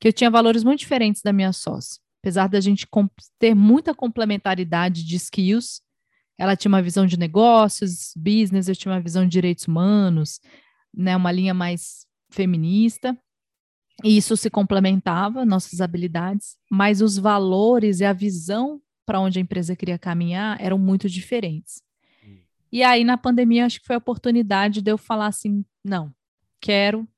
que 0.01 0.09
eu 0.09 0.13
tinha 0.13 0.31
valores 0.31 0.63
muito 0.63 0.81
diferentes 0.81 1.23
da 1.23 1.33
minha 1.33 1.53
sócia. 1.53 2.01
Apesar 2.23 2.49
da 2.49 2.61
gente 2.61 2.87
ter 3.39 3.55
muita 3.55 3.95
complementaridade 3.95 5.05
de 5.05 5.17
skills, 5.17 5.81
ela 6.39 6.57
tinha 6.57 6.71
uma 6.71 6.83
visão 6.83 7.07
de 7.07 7.19
negócios, 7.19 8.13
business, 8.17 8.69
eu 8.69 8.77
tinha 8.77 8.93
uma 8.93 9.01
visão 9.01 9.25
de 9.25 9.31
direitos 9.31 9.67
humanos, 9.67 10.41
né, 10.93 11.17
uma 11.17 11.33
linha 11.33 11.55
mais 11.55 12.07
feminista. 12.31 13.17
E 14.05 14.17
isso 14.17 14.37
se 14.37 14.51
complementava, 14.51 15.47
nossas 15.47 15.81
habilidades, 15.81 16.57
mas 16.71 17.01
os 17.01 17.17
valores 17.17 18.01
e 18.01 18.05
a 18.05 18.13
visão 18.13 18.81
para 19.07 19.21
onde 19.21 19.39
a 19.39 19.43
empresa 19.43 19.75
queria 19.75 19.99
caminhar 19.99 20.61
eram 20.61 20.79
muito 20.79 21.09
diferentes. 21.09 21.81
Hum. 22.23 22.39
E 22.71 22.83
aí, 22.83 23.05
na 23.05 23.17
pandemia, 23.17 23.65
acho 23.65 23.81
que 23.81 23.87
foi 23.87 23.95
a 23.95 23.99
oportunidade 23.99 24.83
de 24.83 24.91
eu 24.91 24.99
falar 24.99 25.29
assim: 25.29 25.65
não, 25.83 26.13
quero 26.61 27.09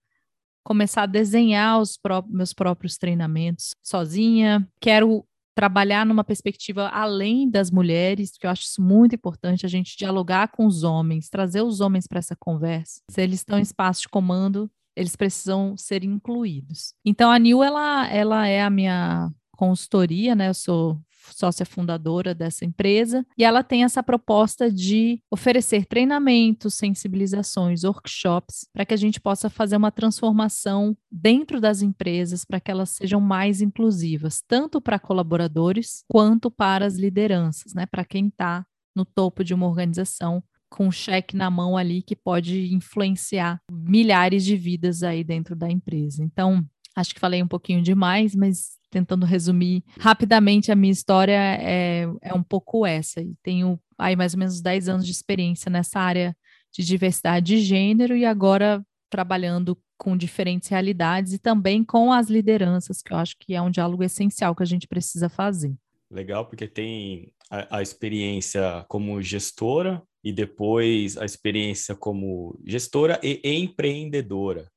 começar 0.69 1.05
a 1.05 1.07
desenhar 1.07 1.81
os 1.81 1.97
pró 1.97 2.23
meus 2.29 2.53
próprios 2.53 2.99
treinamentos 2.99 3.71
sozinha. 3.83 4.69
Quero 4.79 5.25
trabalhar 5.55 6.05
numa 6.05 6.23
perspectiva 6.23 6.89
além 6.89 7.51
das 7.51 7.71
mulheres, 7.71 8.37
que 8.39 8.47
eu 8.47 8.51
acho 8.51 8.65
isso 8.65 8.83
muito 8.83 9.15
importante, 9.15 9.65
a 9.65 9.69
gente 9.69 9.97
dialogar 9.97 10.49
com 10.49 10.67
os 10.67 10.85
homens, 10.85 11.31
trazer 11.31 11.63
os 11.63 11.81
homens 11.81 12.07
para 12.07 12.19
essa 12.19 12.37
conversa. 12.37 13.01
Se 13.11 13.23
eles 13.23 13.41
estão 13.41 13.59
em 13.59 13.63
espaço 13.63 14.03
de 14.03 14.09
comando, 14.11 14.71
eles 14.95 15.17
precisam 15.17 15.75
ser 15.75 16.05
incluídos. 16.05 16.93
Então 17.03 17.31
a 17.31 17.39
Nil 17.39 17.63
ela, 17.63 18.07
ela 18.09 18.47
é 18.47 18.61
a 18.61 18.69
minha 18.69 19.33
consultoria, 19.57 20.35
né? 20.35 20.51
Eu 20.51 20.55
sou 20.55 21.01
sócia 21.33 21.65
fundadora 21.67 22.35
dessa 22.35 22.65
empresa, 22.65 23.27
e 23.37 23.45
ela 23.45 23.63
tem 23.63 23.85
essa 23.85 24.03
proposta 24.03 24.71
de 24.71 25.21
oferecer 25.31 25.87
treinamentos, 25.87 26.75
sensibilizações, 26.75 27.85
workshops, 27.85 28.69
para 28.73 28.85
que 28.85 28.95
a 28.95 28.97
gente 28.97 29.21
possa 29.21 29.49
fazer 29.49 29.77
uma 29.77 29.91
transformação 29.91 30.97
dentro 31.11 31.61
das 31.61 31.83
empresas, 31.83 32.45
para 32.45 32.61
que 32.61 32.71
elas 32.71 32.91
sejam 32.91 33.21
mais 33.21 33.61
inclusivas, 33.61 34.43
tanto 34.47 34.81
para 34.81 34.99
colaboradores 34.99 36.05
quanto 36.09 36.51
para 36.51 36.87
as 36.87 36.97
lideranças, 36.97 37.75
né? 37.75 37.87
Para 37.87 38.05
quem 38.05 38.29
está 38.29 38.65
no 38.95 39.05
topo 39.05 39.45
de 39.45 39.55
uma 39.55 39.67
organização 39.67 40.43
com 40.69 40.89
um 40.89 40.93
cheque 40.93 41.37
na 41.37 41.51
mão 41.51 41.77
ali 41.77 42.03
que 42.03 42.15
pode 42.15 42.75
influenciar 42.75 43.61
milhares 43.71 44.45
de 44.45 44.57
vidas 44.57 45.03
aí 45.03 45.25
dentro 45.25 45.57
da 45.57 45.71
empresa. 45.71 46.23
Então, 46.23 46.65
acho 47.01 47.15
que 47.15 47.21
falei 47.21 47.43
um 47.43 47.49
pouquinho 47.49 47.83
demais, 47.83 48.35
mas 48.35 48.77
tentando 48.91 49.27
resumir 49.27 49.85
rapidamente 49.99 50.73
a 50.73 50.77
minha 50.77 50.93
história, 50.93 51.39
é, 51.61 52.07
é 52.23 52.35
um 52.35 52.43
pouco 52.43 52.87
essa. 52.87 53.21
E 53.21 53.35
tenho 53.43 53.79
aí 53.97 54.17
mais 54.17 54.35
ou 54.35 54.39
menos 54.41 54.61
10 54.61 54.89
anos 54.89 55.07
de 55.07 55.13
experiência 55.13 55.71
nessa 55.71 56.01
área 56.01 56.37
de 56.73 56.85
diversidade 56.85 57.47
de 57.47 57.59
gênero 57.59 58.17
e 58.17 58.25
agora 58.25 58.85
trabalhando 59.11 59.79
com 59.97 60.17
diferentes 60.17 60.69
realidades 60.69 61.33
e 61.33 61.39
também 61.39 61.83
com 61.85 62.13
as 62.13 62.29
lideranças, 62.29 63.03
que 63.03 63.13
eu 63.13 63.17
acho 63.17 63.37
que 63.39 63.55
é 63.55 63.61
um 63.61 63.71
diálogo 63.71 64.05
essencial 64.05 64.55
que 64.55 64.63
a 64.63 64.67
gente 64.67 64.87
precisa 64.87 65.29
fazer. 65.29 65.75
Legal, 66.11 66.47
porque 66.47 66.67
tem 66.67 67.33
a, 67.51 67.79
a 67.79 67.83
experiência 67.83 68.85
como 68.89 69.21
gestora 69.21 70.03
e 70.23 70.33
depois 70.33 71.17
a 71.17 71.25
experiência 71.25 71.95
como 71.95 72.59
gestora 72.65 73.21
e 73.23 73.41
empreendedora. 73.45 74.71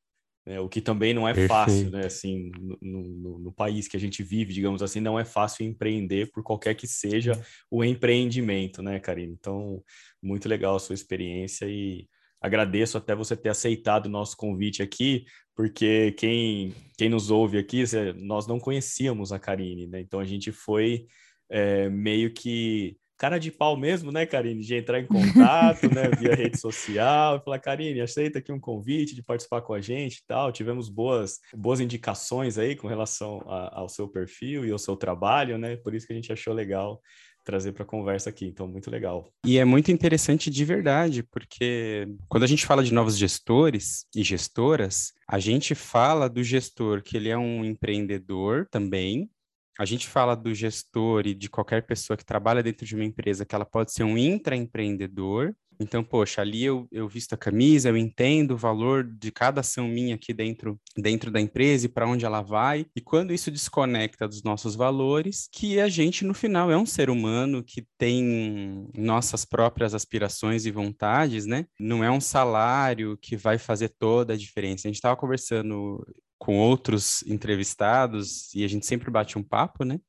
Né? 0.46 0.60
O 0.60 0.68
que 0.68 0.82
também 0.82 1.14
não 1.14 1.28
é 1.28 1.34
Perfeito. 1.34 1.50
fácil, 1.50 1.90
né? 1.92 2.06
Assim, 2.06 2.52
no, 2.82 3.04
no, 3.04 3.40
no, 3.40 3.52
país 3.52 3.88
que 3.88 3.96
a 3.96 4.00
gente 4.00 4.24
vive, 4.24 4.54
digamos 4.54 4.82
assim, 4.82 5.00
não 5.00 5.20
é 5.20 5.26
fácil 5.26 5.66
empreender 5.66 6.32
por 6.32 6.44
qualquer 6.44 6.76
que 6.76 6.88
seja 6.88 7.34
o 7.70 7.84
empreendimento, 7.84 8.82
né, 8.82 9.00
Karine? 9.00 9.34
Então, 9.40 9.84
muito 10.22 10.50
legal 10.50 10.76
a 10.76 10.80
sua 10.80 10.96
experiência 10.96 11.66
e 11.66 12.08
Agradeço 12.42 12.98
até 12.98 13.14
você 13.14 13.38
ter 13.38 13.50
aceitado 13.50 14.08
o 14.08 14.10
nosso 14.10 14.36
convite 14.36 14.82
aqui, 14.82 15.26
porque 15.56 16.12
quem, 16.14 16.74
quem 16.98 17.08
nos 17.08 17.30
ouve 17.30 17.60
aqui, 17.60 17.84
nós 18.16 18.48
não 18.48 18.60
conhecíamos 18.60 19.32
a 19.32 19.38
Karine, 19.38 19.86
né? 19.86 20.02
Então 20.02 20.20
a 20.20 20.26
gente 20.26 20.52
foi 20.52 21.06
é, 21.48 21.88
meio 21.88 22.34
que 22.34 22.98
cara 23.22 23.38
de 23.38 23.52
pau 23.52 23.78
mesmo, 23.78 24.12
né, 24.12 24.26
Karine, 24.26 24.64
de 24.64 24.74
entrar 24.74 25.00
em 25.00 25.06
contato, 25.06 25.88
né, 25.94 26.10
via 26.20 26.34
rede 26.34 26.60
social, 26.60 27.38
e 27.38 27.40
falar, 27.44 27.60
Karine, 27.60 28.02
aceita 28.02 28.40
aqui 28.40 28.52
um 28.52 28.60
convite 28.60 29.14
de 29.14 29.22
participar 29.22 29.62
com 29.62 29.76
a 29.76 29.80
gente 29.80 30.16
e 30.16 30.24
tal. 30.26 30.52
Tivemos 30.52 30.90
boas, 30.90 31.38
boas 31.56 31.80
indicações 31.80 32.58
aí 32.58 32.76
com 32.76 32.88
relação 32.88 33.44
a, 33.46 33.82
ao 33.82 33.88
seu 33.88 34.08
perfil 34.08 34.66
e 34.66 34.72
ao 34.72 34.80
seu 34.80 34.96
trabalho, 34.96 35.60
né? 35.60 35.76
Por 35.76 35.94
isso 35.94 36.08
que 36.08 36.14
a 36.14 36.16
gente 36.16 36.34
achou 36.34 36.52
legal 36.52 37.00
trazer 37.46 37.74
para 37.74 37.86
conversa 37.86 38.32
aqui. 38.32 38.48
Então, 38.48 38.68
muito 38.68 38.90
legal. 38.90 39.32
E 39.46 39.60
é 39.60 39.66
muito 39.66 39.92
interessante 39.92 40.50
de 40.50 40.66
verdade, 40.66 41.22
porque 41.22 42.08
quando 42.28 42.44
a 42.44 42.48
gente 42.48 42.66
fala 42.66 42.84
de 42.84 42.92
novos 42.92 43.16
gestores 43.20 44.04
e 44.16 44.24
gestoras, 44.24 45.14
a 45.28 45.38
gente 45.38 45.76
fala 45.76 46.28
do 46.28 46.44
gestor 46.44 47.04
que 47.04 47.18
ele 47.18 47.30
é 47.30 47.38
um 47.38 47.64
empreendedor 47.64 48.68
também, 48.72 49.30
a 49.80 49.86
gente 49.86 50.08
fala 50.08 50.36
do 50.36 50.54
gestor 50.54 51.26
e 51.26 51.34
de 51.34 51.50
qualquer 51.50 51.86
pessoa 51.86 52.18
que 52.18 52.26
trabalha 52.26 52.64
dentro 52.64 52.86
de 52.86 52.96
uma 52.96 53.06
empresa 53.06 53.46
que 53.46 53.56
ela 53.56 53.66
pode 53.66 53.92
ser 53.94 54.04
um 54.04 54.18
intraempreendedor. 54.18 55.54
Então, 55.80 56.04
poxa, 56.04 56.42
ali 56.42 56.64
eu, 56.64 56.88
eu 56.92 57.08
visto 57.08 57.34
a 57.34 57.38
camisa, 57.38 57.90
eu 57.90 57.98
entendo 57.98 58.52
o 58.52 58.58
valor 58.58 59.04
de 59.04 59.32
cada 59.32 59.62
ação 59.62 59.88
minha 59.88 60.14
aqui 60.14 60.32
dentro, 60.32 60.80
dentro 60.96 61.32
da 61.32 61.42
empresa 61.42 61.88
e 61.88 61.90
para 61.90 62.08
onde 62.08 62.24
ela 62.24 62.42
vai. 62.42 62.86
E 62.96 63.02
quando 63.02 63.34
isso 63.34 63.50
desconecta 63.50 64.28
dos 64.28 64.44
nossos 64.44 64.76
valores, 64.76 65.50
que 65.52 65.80
a 65.80 65.90
gente, 65.90 66.24
no 66.24 66.36
final, 66.36 66.70
é 66.70 66.78
um 66.78 66.86
ser 66.86 67.10
humano 67.10 67.64
que 67.64 67.84
tem 67.98 68.88
nossas 68.96 69.44
próprias 69.44 69.96
aspirações 69.96 70.68
e 70.68 70.72
vontades, 70.72 71.48
né? 71.48 71.66
Não 71.80 72.04
é 72.04 72.12
um 72.12 72.22
salário 72.22 73.18
que 73.20 73.36
vai 73.36 73.58
fazer 73.58 73.90
toda 73.98 74.34
a 74.34 74.38
diferença. 74.38 74.88
A 74.88 74.90
gente 74.90 74.98
estava 74.98 75.18
conversando 75.18 76.06
com 76.42 76.58
outros 76.58 77.22
entrevistados 77.28 78.52
e 78.56 78.64
a 78.64 78.68
gente 78.68 78.88
sempre 78.88 79.12
bate 79.12 79.38
um 79.38 79.44
papo, 79.44 79.86
né? 79.86 80.00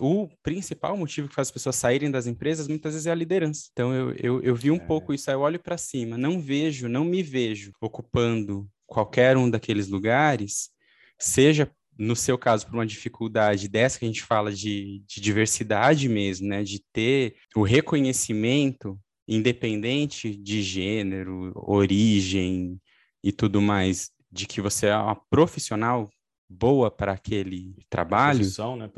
O 0.00 0.28
principal 0.40 0.96
motivo 0.96 1.28
que 1.28 1.34
faz 1.34 1.48
as 1.48 1.52
pessoas 1.52 1.74
saírem 1.74 2.08
das 2.08 2.28
empresas 2.28 2.68
muitas 2.68 2.92
vezes 2.92 3.08
é 3.08 3.10
a 3.10 3.14
liderança. 3.14 3.68
Então 3.72 3.92
eu, 3.92 4.12
eu, 4.12 4.40
eu 4.40 4.54
vi 4.54 4.70
um 4.70 4.76
é. 4.76 4.86
pouco 4.86 5.12
isso, 5.12 5.28
aí 5.28 5.34
eu 5.34 5.40
olho 5.40 5.58
para 5.58 5.76
cima, 5.76 6.16
não 6.16 6.40
vejo, 6.40 6.88
não 6.88 7.04
me 7.04 7.24
vejo 7.24 7.72
ocupando 7.80 8.70
qualquer 8.86 9.36
um 9.36 9.50
daqueles 9.50 9.88
lugares, 9.88 10.70
seja 11.18 11.68
no 11.98 12.14
seu 12.14 12.38
caso, 12.38 12.66
por 12.66 12.74
uma 12.74 12.86
dificuldade 12.86 13.66
dessa 13.68 13.98
que 13.98 14.04
a 14.04 14.08
gente 14.08 14.22
fala 14.22 14.52
de, 14.52 15.02
de 15.08 15.20
diversidade 15.20 16.08
mesmo, 16.08 16.46
né? 16.46 16.62
De 16.62 16.84
ter 16.92 17.34
o 17.56 17.62
reconhecimento 17.62 18.96
independente 19.26 20.36
de 20.36 20.62
gênero, 20.62 21.52
origem 21.56 22.80
e 23.24 23.32
tudo 23.32 23.60
mais, 23.60 24.12
de 24.30 24.46
que 24.46 24.60
você 24.60 24.86
é 24.86 24.96
uma 24.96 25.16
profissional 25.28 26.08
boa 26.48 26.90
para 26.90 27.12
aquele 27.12 27.76
trabalho, 27.88 28.40
né, 28.76 28.90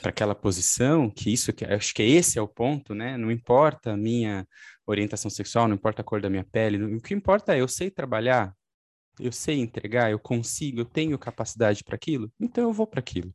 para 0.00 0.10
aquela 0.10 0.34
posição, 0.34 1.08
que 1.08 1.32
isso 1.32 1.50
que 1.52 1.64
acho 1.64 1.94
que 1.94 2.02
esse 2.02 2.38
é 2.38 2.42
o 2.42 2.48
ponto, 2.48 2.94
né? 2.94 3.16
Não 3.16 3.30
importa 3.30 3.92
a 3.92 3.96
minha 3.96 4.46
orientação 4.86 5.30
sexual, 5.30 5.66
não 5.66 5.74
importa 5.74 6.02
a 6.02 6.04
cor 6.04 6.20
da 6.20 6.28
minha 6.28 6.44
pele, 6.44 6.82
o 6.96 7.00
que 7.00 7.14
importa 7.14 7.56
é 7.56 7.60
eu 7.62 7.68
sei 7.68 7.90
trabalhar, 7.90 8.54
eu 9.18 9.32
sei 9.32 9.58
entregar, 9.58 10.10
eu 10.10 10.18
consigo, 10.18 10.80
eu 10.80 10.84
tenho 10.84 11.18
capacidade 11.18 11.82
para 11.82 11.96
aquilo, 11.96 12.30
então 12.38 12.64
eu 12.64 12.72
vou 12.72 12.86
para 12.86 13.00
aquilo. 13.00 13.34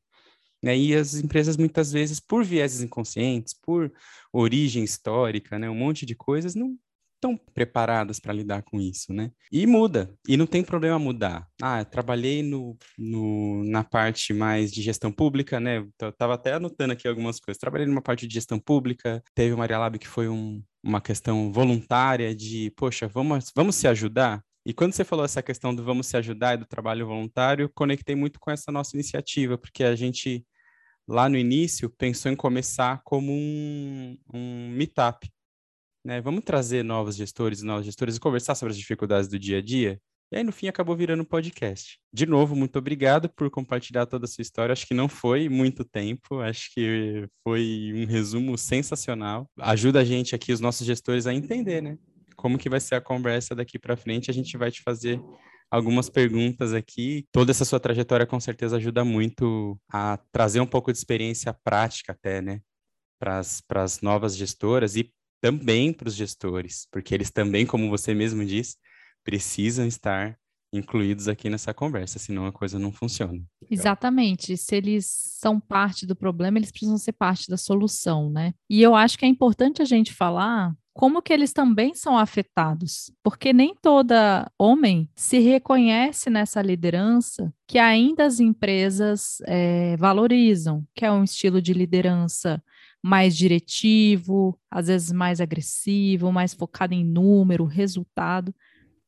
Né? 0.62 0.78
E 0.78 0.96
as 0.96 1.16
empresas 1.16 1.58
muitas 1.58 1.92
vezes, 1.92 2.20
por 2.20 2.44
vieses 2.44 2.82
inconscientes, 2.82 3.54
por 3.54 3.92
origem 4.32 4.84
histórica, 4.84 5.58
né, 5.58 5.70
um 5.70 5.76
monte 5.76 6.06
de 6.06 6.16
coisas, 6.16 6.54
não 6.54 6.78
estão 7.18 7.36
preparadas 7.54 8.20
para 8.20 8.34
lidar 8.34 8.62
com 8.62 8.80
isso, 8.80 9.12
né? 9.12 9.32
E 9.52 9.66
muda, 9.66 10.14
e 10.28 10.38
não 10.38 10.46
tem 10.46 10.64
problema 10.64 10.98
mudar. 10.98 11.48
Ah, 11.62 11.84
trabalhei 11.84 12.44
no, 12.44 12.78
no, 12.98 13.64
na 13.66 13.84
parte 13.84 14.34
mais 14.34 14.72
de 14.72 14.82
gestão 14.82 15.12
pública, 15.12 15.60
né? 15.60 15.86
Eu 16.00 16.12
tava 16.14 16.36
até 16.36 16.54
anotando 16.54 16.94
aqui 16.94 17.08
algumas 17.08 17.40
coisas. 17.40 17.60
Trabalhei 17.60 17.88
numa 17.88 18.02
parte 18.02 18.28
de 18.28 18.34
gestão 18.34 18.60
pública, 18.60 19.22
teve 19.36 19.54
o 19.54 19.58
Maria 19.58 19.80
Lab 19.80 19.98
que 20.00 20.08
foi 20.08 20.30
um, 20.30 20.64
uma 20.84 21.02
questão 21.02 21.52
voluntária 21.52 22.34
de, 22.36 22.72
poxa, 22.78 23.08
vamos, 23.08 23.52
vamos 23.56 23.76
se 23.76 23.88
ajudar? 23.88 24.42
E 24.66 24.74
quando 24.74 24.94
você 24.94 25.04
falou 25.04 25.26
essa 25.26 25.42
questão 25.42 25.74
do 25.74 25.84
vamos 25.84 26.08
se 26.08 26.18
ajudar 26.18 26.56
e 26.56 26.58
do 26.58 26.66
trabalho 26.66 27.08
voluntário, 27.08 27.72
conectei 27.74 28.16
muito 28.16 28.40
com 28.40 28.52
essa 28.52 28.72
nossa 28.72 28.96
iniciativa, 28.96 29.58
porque 29.58 29.84
a 29.84 29.96
gente, 29.96 30.46
lá 31.08 31.30
no 31.30 31.38
início, 31.38 31.90
pensou 31.90 32.32
em 32.32 32.36
começar 32.36 33.02
como 33.04 33.32
um, 33.32 34.18
um 34.34 34.70
meetup 34.72 35.30
né? 36.08 36.22
Vamos 36.22 36.46
trazer 36.46 36.84
novos 36.84 37.18
gestores 37.18 37.60
e 37.60 37.66
novos 37.66 37.86
gestores 37.86 38.16
e 38.16 38.20
conversar 38.20 38.56
sobre 38.56 38.72
as 38.72 38.78
dificuldades 38.78 39.28
do 39.28 39.38
dia 39.38 39.58
a 39.58 39.62
dia. 39.62 40.00
E 40.32 40.38
aí, 40.38 40.44
no 40.44 40.54
fim, 40.54 40.70
acabou 40.70 40.96
virando 40.96 41.22
um 41.22 41.26
podcast. 41.26 42.00
De 42.14 42.26
novo, 42.26 42.56
muito 42.56 42.80
obrigado 42.80 43.28
por 43.28 43.50
compartilhar 43.50 44.06
toda 44.06 44.24
a 44.24 44.28
sua 44.28 44.42
história. 44.42 44.72
Acho 44.72 44.88
que 44.88 44.94
não 44.94 45.10
foi 45.10 45.50
muito 45.50 45.84
tempo, 45.84 46.40
acho 46.40 46.74
que 46.74 47.28
foi 47.44 47.92
um 47.94 48.06
resumo 48.06 48.58
sensacional. 48.58 49.50
Ajuda 49.60 50.00
a 50.00 50.06
gente 50.06 50.34
aqui, 50.34 50.54
os 50.54 50.62
nossos 50.62 50.88
gestores, 50.88 51.28
a 51.28 51.34
entender, 51.34 51.82
né? 51.82 51.98
Como 52.38 52.58
que 52.58 52.70
vai 52.70 52.80
ser 52.80 52.96
a 52.96 53.02
conversa 53.02 53.54
daqui 53.54 53.78
para 53.78 53.98
frente. 53.98 54.32
A 54.32 54.34
gente 54.34 54.56
vai 54.58 54.72
te 54.72 54.82
fazer 54.84 55.22
algumas 55.70 56.10
perguntas 56.10 56.74
aqui. 56.74 57.26
Toda 57.34 57.52
essa 57.52 57.66
sua 57.66 57.82
trajetória, 57.82 58.26
com 58.26 58.40
certeza, 58.40 58.78
ajuda 58.78 59.04
muito 59.04 59.78
a 59.92 60.18
trazer 60.32 60.62
um 60.62 60.68
pouco 60.68 60.90
de 60.90 60.98
experiência 60.98 61.54
prática 61.66 62.14
até, 62.14 62.42
né? 62.42 62.62
Para 63.20 63.42
as 63.84 64.02
novas 64.02 64.38
gestoras 64.38 64.96
e 64.96 65.12
também 65.42 65.94
para 65.94 66.08
os 66.08 66.16
gestores, 66.16 66.88
porque 66.92 67.14
eles 67.14 67.32
também, 67.32 67.66
como 67.66 67.90
você 67.90 68.14
mesmo 68.14 68.46
disse, 68.46 68.76
precisam 69.24 69.86
estar 69.86 70.38
incluídos 70.74 71.28
aqui 71.28 71.50
nessa 71.50 71.74
conversa, 71.74 72.20
senão 72.20 72.46
a 72.46 72.52
coisa 72.52 72.78
não 72.78 72.92
funciona. 72.92 73.34
Legal. 73.34 73.48
Exatamente. 73.70 74.58
Se 74.58 74.76
eles 74.76 75.06
são 75.06 75.60
parte 75.60 76.06
do 76.06 76.16
problema, 76.16 76.58
eles 76.58 76.72
precisam 76.72 76.98
ser 76.98 77.14
parte 77.14 77.50
da 77.50 77.58
solução, 77.58 78.30
né? 78.30 78.54
E 78.70 78.82
eu 78.82 78.96
acho 78.96 79.18
que 79.18 79.26
é 79.26 79.28
importante 79.28 79.82
a 79.82 79.86
gente 79.86 80.14
falar 80.14 80.76
como 80.94 81.22
que 81.22 81.32
eles 81.32 81.54
também 81.54 81.94
são 81.94 82.18
afetados, 82.18 83.12
porque 83.24 83.54
nem 83.54 83.76
toda 83.76 84.52
homem 84.58 85.08
se 85.16 85.38
reconhece 85.38 86.28
nessa 86.28 86.60
liderança 86.60 87.54
que 87.68 87.78
ainda 87.78 88.26
as 88.26 88.40
empresas 88.40 89.38
é, 89.46 89.96
valorizam, 89.98 90.84
que 90.96 91.06
é 91.06 91.12
um 91.12 91.24
estilo 91.24 91.62
de 91.62 91.72
liderança 91.72 92.62
mais 93.08 93.38
diretivo, 93.38 94.60
às 94.70 94.88
vezes 94.88 95.12
mais 95.12 95.40
agressivo, 95.40 96.32
mais 96.32 96.54
focado 96.54 96.94
em 96.94 97.06
número, 97.06 97.64
resultado. 97.64 98.54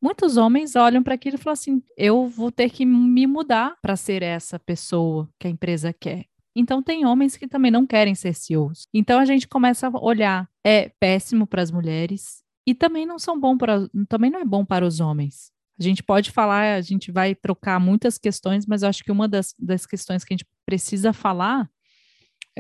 Muitos 0.02 0.38
homens 0.38 0.76
olham 0.78 1.04
para 1.04 1.16
aquilo 1.16 1.36
e 1.36 1.38
falam 1.38 1.54
assim: 1.54 1.84
eu 1.98 2.28
vou 2.28 2.52
ter 2.52 2.70
que 2.70 2.86
me 2.86 3.28
mudar 3.28 3.76
para 3.82 3.98
ser 3.98 4.24
essa 4.24 4.58
pessoa 4.58 5.30
que 5.38 5.48
a 5.48 5.50
empresa 5.50 5.92
quer. 5.92 6.26
Então, 6.56 6.82
tem 6.82 7.06
homens 7.06 7.36
que 7.36 7.48
também 7.48 7.70
não 7.70 7.86
querem 7.86 8.16
ser 8.16 8.34
CEOs. 8.34 8.88
Então, 8.94 9.20
a 9.20 9.26
gente 9.26 9.48
começa 9.48 9.88
a 9.88 10.00
olhar: 10.00 10.50
é 10.66 10.90
péssimo 11.00 11.46
para 11.46 11.62
as 11.62 11.70
mulheres 11.70 12.42
e 12.66 12.74
também 12.74 13.06
não 13.06 13.20
são 13.20 13.38
bom 13.38 13.58
para, 13.58 13.90
também 14.08 14.32
não 14.32 14.40
é 14.40 14.46
bom 14.46 14.64
para 14.64 14.86
os 14.86 15.02
homens. 15.02 15.52
A 15.78 15.84
gente 15.84 16.04
pode 16.04 16.32
falar, 16.32 16.76
a 16.76 16.82
gente 16.82 17.12
vai 17.12 17.36
trocar 17.36 17.80
muitas 17.80 18.18
questões, 18.18 18.66
mas 18.66 18.84
eu 18.84 18.90
acho 18.90 19.04
que 19.04 19.12
uma 19.12 19.28
das, 19.28 19.54
das 19.60 19.86
questões 19.86 20.24
que 20.24 20.34
a 20.34 20.36
gente 20.36 20.48
precisa 20.66 21.14
falar 21.14 21.70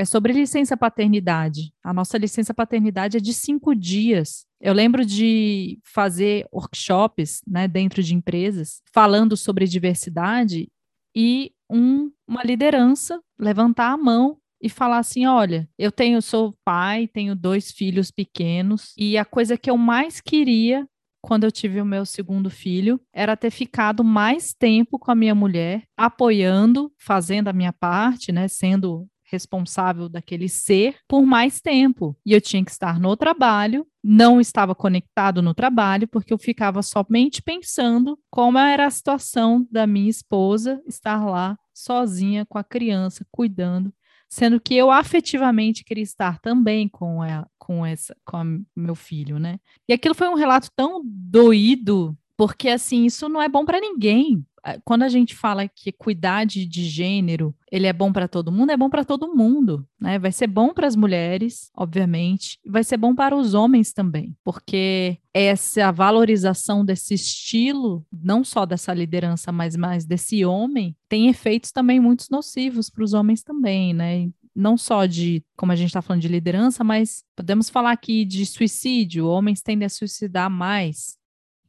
é 0.01 0.05
sobre 0.05 0.31
licença 0.31 0.77
paternidade. 0.77 1.73
A 1.83 1.93
nossa 1.93 2.17
licença 2.17 2.53
paternidade 2.53 3.17
é 3.17 3.19
de 3.19 3.33
cinco 3.33 3.75
dias. 3.75 4.45
Eu 4.61 4.73
lembro 4.73 5.05
de 5.05 5.77
fazer 5.83 6.47
workshops 6.53 7.41
né, 7.45 7.67
dentro 7.67 8.01
de 8.01 8.15
empresas 8.15 8.81
falando 8.93 9.35
sobre 9.35 9.67
diversidade 9.67 10.69
e 11.13 11.51
um, 11.69 12.09
uma 12.25 12.43
liderança 12.43 13.19
levantar 13.37 13.91
a 13.91 13.97
mão 13.97 14.37
e 14.61 14.69
falar 14.69 14.99
assim: 14.99 15.25
olha, 15.25 15.67
eu 15.77 15.91
tenho, 15.91 16.21
sou 16.21 16.55
pai, 16.63 17.05
tenho 17.07 17.35
dois 17.35 17.71
filhos 17.71 18.09
pequenos, 18.09 18.93
e 18.97 19.17
a 19.17 19.25
coisa 19.25 19.57
que 19.57 19.69
eu 19.69 19.77
mais 19.77 20.21
queria 20.21 20.87
quando 21.21 21.43
eu 21.43 21.51
tive 21.51 21.81
o 21.81 21.85
meu 21.85 22.05
segundo 22.05 22.49
filho, 22.49 22.99
era 23.13 23.35
ter 23.35 23.51
ficado 23.51 24.03
mais 24.03 24.53
tempo 24.53 24.97
com 24.97 25.11
a 25.11 25.15
minha 25.15 25.35
mulher, 25.35 25.83
apoiando, 25.97 26.91
fazendo 26.97 27.49
a 27.49 27.53
minha 27.53 27.73
parte, 27.73 28.31
né, 28.31 28.47
sendo 28.47 29.05
responsável 29.31 30.09
daquele 30.09 30.49
ser 30.49 30.97
por 31.07 31.25
mais 31.25 31.61
tempo. 31.61 32.15
E 32.25 32.33
eu 32.33 32.41
tinha 32.41 32.63
que 32.63 32.71
estar 32.71 32.99
no 32.99 33.15
trabalho, 33.15 33.85
não 34.03 34.39
estava 34.39 34.73
conectado 34.73 35.41
no 35.41 35.53
trabalho, 35.53 36.07
porque 36.07 36.33
eu 36.33 36.37
ficava 36.37 36.81
somente 36.81 37.41
pensando 37.41 38.17
como 38.29 38.57
era 38.57 38.85
a 38.85 38.91
situação 38.91 39.67
da 39.71 39.85
minha 39.85 40.09
esposa 40.09 40.81
estar 40.87 41.25
lá 41.25 41.57
sozinha 41.73 42.45
com 42.45 42.57
a 42.57 42.63
criança, 42.63 43.25
cuidando, 43.31 43.93
sendo 44.27 44.59
que 44.59 44.75
eu 44.75 44.91
afetivamente 44.91 45.83
queria 45.83 46.03
estar 46.03 46.39
também 46.39 46.87
com 46.87 47.23
ela, 47.23 47.47
com 47.57 47.85
essa, 47.85 48.15
com 48.25 48.63
meu 48.75 48.95
filho, 48.95 49.39
né? 49.39 49.59
E 49.87 49.93
aquilo 49.93 50.13
foi 50.13 50.27
um 50.27 50.35
relato 50.35 50.69
tão 50.75 51.01
doído 51.03 52.17
porque 52.39 52.69
assim, 52.69 53.03
isso 53.03 53.27
não 53.27 53.41
é 53.41 53.49
bom 53.49 53.65
para 53.65 53.81
ninguém. 53.81 54.45
Eh, 54.65 54.79
quando 54.85 55.03
a 55.03 55.09
gente 55.09 55.35
fala 55.35 55.67
que 55.67 55.89
equidade 55.89 56.65
de 56.65 56.85
gênero, 56.85 57.53
ele 57.69 57.85
é 57.85 57.91
bom 57.91 58.13
para 58.13 58.29
todo 58.29 58.49
mundo, 58.49 58.71
é 58.71 58.77
bom 58.77 58.89
para 58.89 59.03
todo 59.03 59.35
mundo, 59.35 59.85
né? 59.99 60.17
Vai 60.17 60.31
ser 60.31 60.47
bom 60.47 60.73
para 60.73 60.87
as 60.87 60.95
mulheres, 60.95 61.69
obviamente, 61.75 62.57
vai 62.65 62.81
ser 62.81 62.95
bom 62.95 63.13
para 63.13 63.35
os 63.35 63.53
homens 63.53 63.91
também, 63.91 64.37
porque 64.41 65.17
essa 65.33 65.91
valorização 65.91 66.85
desse 66.85 67.13
estilo, 67.13 68.05
não 68.09 68.41
só 68.45 68.65
dessa 68.65 68.93
liderança, 68.93 69.51
mas 69.51 69.75
mais 69.75 70.05
desse 70.05 70.45
homem, 70.45 70.95
tem 71.09 71.27
efeitos 71.27 71.73
também 71.73 71.99
muito 71.99 72.23
nocivos 72.31 72.89
para 72.89 73.03
os 73.03 73.13
homens 73.13 73.43
também, 73.43 73.93
né? 73.93 74.29
não 74.55 74.77
só 74.77 75.05
de, 75.05 75.43
como 75.57 75.71
a 75.71 75.75
gente 75.75 75.87
está 75.87 76.01
falando 76.01 76.21
de 76.21 76.27
liderança, 76.27 76.83
mas 76.83 77.23
podemos 77.35 77.69
falar 77.69 77.91
aqui 77.91 78.25
de 78.25 78.45
suicídio. 78.45 79.25
Homens 79.25 79.61
tendem 79.61 79.85
a 79.85 79.89
suicidar 79.89 80.49
mais 80.49 81.18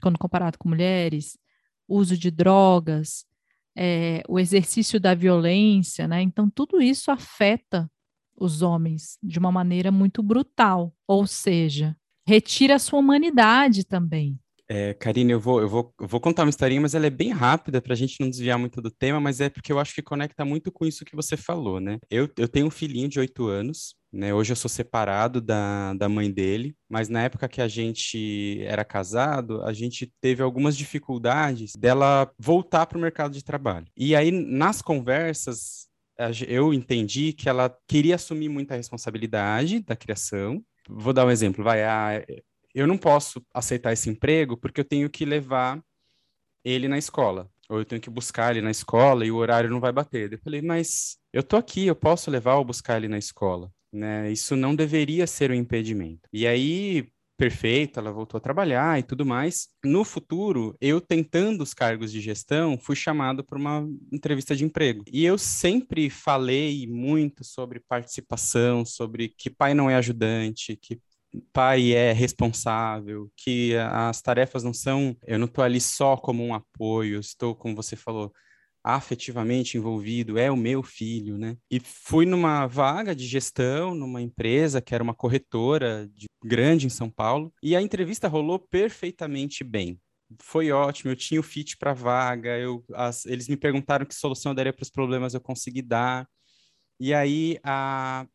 quando 0.01 0.19
comparado 0.19 0.59
com 0.59 0.69
mulheres, 0.69 1.39
uso 1.89 2.17
de 2.17 2.31
drogas, 2.31 3.25
é, 3.77 4.23
o 4.29 4.39
exercício 4.39 5.01
da 5.01 5.15
violência, 5.15 6.07
né? 6.09 6.23
Então, 6.23 6.49
tudo 6.49 6.81
isso 6.81 7.11
afeta 7.11 7.91
os 8.37 8.63
homens 8.63 9.19
de 9.23 9.39
uma 9.39 9.53
maneira 9.53 9.91
muito 9.91 10.23
brutal, 10.23 10.95
ou 11.07 11.27
seja, 11.27 11.97
retira 12.27 12.77
a 12.77 12.79
sua 12.79 12.99
humanidade 12.99 13.85
também. 13.85 14.39
É, 14.73 14.95
Karine, 14.95 15.33
eu 15.33 15.41
vou, 15.41 15.61
eu, 15.61 15.69
vou, 15.69 15.93
eu 16.01 16.07
vou 16.07 16.21
contar 16.21 16.45
uma 16.45 16.51
historinha, 16.51 16.81
mas 16.81 16.95
ela 16.95 17.07
é 17.07 17.11
bem 17.11 17.31
rápida 17.31 17.83
para 17.83 17.93
a 17.93 17.97
gente 17.97 18.21
não 18.21 18.31
desviar 18.31 18.57
muito 18.57 18.81
do 18.81 18.89
tema, 18.89 19.19
mas 19.21 19.41
é 19.41 19.49
porque 19.49 19.73
eu 19.73 19.81
acho 19.81 19.93
que 19.93 20.01
conecta 20.01 20.45
muito 20.45 20.71
com 20.71 20.87
isso 20.87 21.05
que 21.05 21.17
você 21.17 21.37
falou, 21.37 21.81
né? 21.81 21.99
Eu, 22.09 22.29
eu 22.39 22.47
tenho 22.47 22.67
um 22.67 22.71
filhinho 22.71 23.09
de 23.09 23.19
oito 23.19 23.49
anos, 23.49 23.97
né? 24.13 24.35
Hoje 24.35 24.53
eu 24.53 24.57
sou 24.57 24.69
separado 24.69 25.41
da, 25.41 25.95
da 25.95 26.09
mãe 26.09 26.31
dele, 26.31 26.77
mas 26.89 27.09
na 27.09 27.23
época 27.23 27.49
que 27.49 27.61
a 27.61 27.69
gente 27.69 28.61
era 28.65 28.85
casado, 28.85 29.63
a 29.63 29.73
gente 29.73 30.13
teve 30.21 30.43
algumas 30.43 30.77
dificuldades 30.77 31.73
dela 31.77 32.31
voltar 32.39 32.87
para 32.87 32.99
o 32.99 33.01
mercado 33.01 33.33
de 33.33 33.45
trabalho. 33.45 33.87
E 33.97 34.17
aí, 34.17 34.31
nas 34.31 34.83
conversas, 34.83 35.89
eu 36.47 36.75
entendi 36.75 37.33
que 37.33 37.49
ela 37.49 37.75
queria 37.87 38.17
assumir 38.17 38.49
muita 38.49 38.75
responsabilidade 38.75 39.81
da 39.81 39.97
criação. 39.97 40.63
Vou 40.89 41.13
dar 41.13 41.27
um 41.27 41.31
exemplo, 41.31 41.63
vai, 41.63 41.85
a, 41.85 42.25
eu 42.75 42.87
não 42.87 42.99
posso 42.99 43.45
aceitar 43.55 43.93
esse 43.93 44.11
emprego 44.11 44.57
porque 44.57 44.81
eu 44.81 44.85
tenho 44.85 45.09
que 45.09 45.25
levar 45.25 45.81
ele 46.65 46.89
na 46.89 46.99
escola, 46.99 47.49
ou 47.69 47.79
eu 47.79 47.85
tenho 47.85 48.01
que 48.01 48.11
buscar 48.11 48.51
ele 48.51 48.61
na 48.61 48.71
escola 48.71 49.25
e 49.25 49.31
o 49.31 49.37
horário 49.37 49.71
não 49.71 49.81
vai 49.81 49.93
bater. 49.93 50.33
Eu 50.33 50.39
falei, 50.39 50.61
mas 50.61 51.17
eu 51.33 51.43
tô 51.43 51.57
aqui, 51.57 51.87
eu 51.87 51.97
posso 51.97 52.31
levar 52.31 52.57
ou 52.57 52.65
buscar 52.65 52.97
ele 52.97 53.09
na 53.09 53.19
escola, 53.19 53.71
né? 53.93 54.31
Isso 54.31 54.57
não 54.57 54.75
deveria 54.75 55.27
ser 55.27 55.51
um 55.51 55.55
impedimento. 55.55 56.29
E 56.33 56.47
aí, 56.47 57.09
perfeito, 57.37 57.99
ela 57.99 58.13
voltou 58.13 58.39
a 58.39 58.41
trabalhar 58.41 58.99
e 58.99 59.03
tudo 59.03 59.25
mais. 59.25 59.69
No 59.85 60.05
futuro, 60.05 60.77
eu 60.81 61.01
tentando 61.01 61.63
os 61.63 61.73
cargos 61.75 62.13
de 62.13 62.21
gestão, 62.21 62.79
fui 62.79 62.95
chamado 62.97 63.45
para 63.45 63.59
uma 63.59 63.89
entrevista 64.13 64.55
de 64.55 64.65
emprego. 64.65 65.05
E 65.11 65.25
eu 65.25 65.39
sempre 65.39 66.11
falei 66.11 66.87
muito 66.87 67.45
sobre 67.45 67.81
participação, 67.81 68.85
sobre 68.85 69.29
que 69.29 69.51
pai 69.51 69.75
não 69.75 69.89
é 69.91 69.97
ajudante, 69.97 70.77
que 70.77 71.01
pai 71.53 71.93
é 71.93 72.13
responsável, 72.13 73.31
que 73.37 73.75
as 73.77 74.21
tarefas 74.21 74.63
não 74.65 74.73
são, 74.73 75.17
eu 75.27 75.39
não 75.39 75.47
estou 75.47 75.63
ali 75.65 75.81
só 75.81 76.17
como 76.17 76.45
um 76.45 76.55
apoio, 76.55 77.21
estou, 77.21 77.55
como 77.55 77.75
você 77.75 77.97
falou, 77.97 78.33
afetivamente 78.83 79.77
envolvido, 79.77 80.39
é 80.39 80.51
o 80.51 80.57
meu 80.57 80.83
filho, 80.83 81.37
né? 81.37 81.57
E 81.71 81.79
fui 81.81 82.25
numa 82.25 82.67
vaga 82.67 83.15
de 83.15 83.27
gestão 83.27 83.95
numa 83.95 84.23
empresa 84.23 84.81
que 84.81 84.95
era 84.95 85.05
uma 85.05 85.15
corretora 85.15 86.09
de, 86.15 86.27
grande 86.43 86.87
em 86.87 86.91
São 86.91 87.11
Paulo, 87.11 87.53
e 87.63 87.77
a 87.77 87.83
entrevista 87.83 88.29
rolou 88.29 88.59
perfeitamente 88.59 89.63
bem. 89.63 90.01
Foi 90.39 90.71
ótimo, 90.71 91.11
eu 91.11 91.17
tinha 91.17 91.41
o 91.41 91.45
fit 91.45 91.77
para 91.77 91.93
vaga, 91.93 92.57
eu, 92.57 92.85
as, 92.95 93.27
eles 93.27 93.49
me 93.49 93.57
perguntaram 93.57 94.07
que 94.07 94.15
solução 94.15 94.53
eu 94.53 94.57
daria 94.57 94.73
para 94.73 94.83
os 94.83 94.91
problemas, 94.91 95.35
eu 95.35 95.41
consegui 95.41 95.83
dar. 95.83 96.27
E 96.99 97.13
aí 97.13 97.59
a 97.63 98.27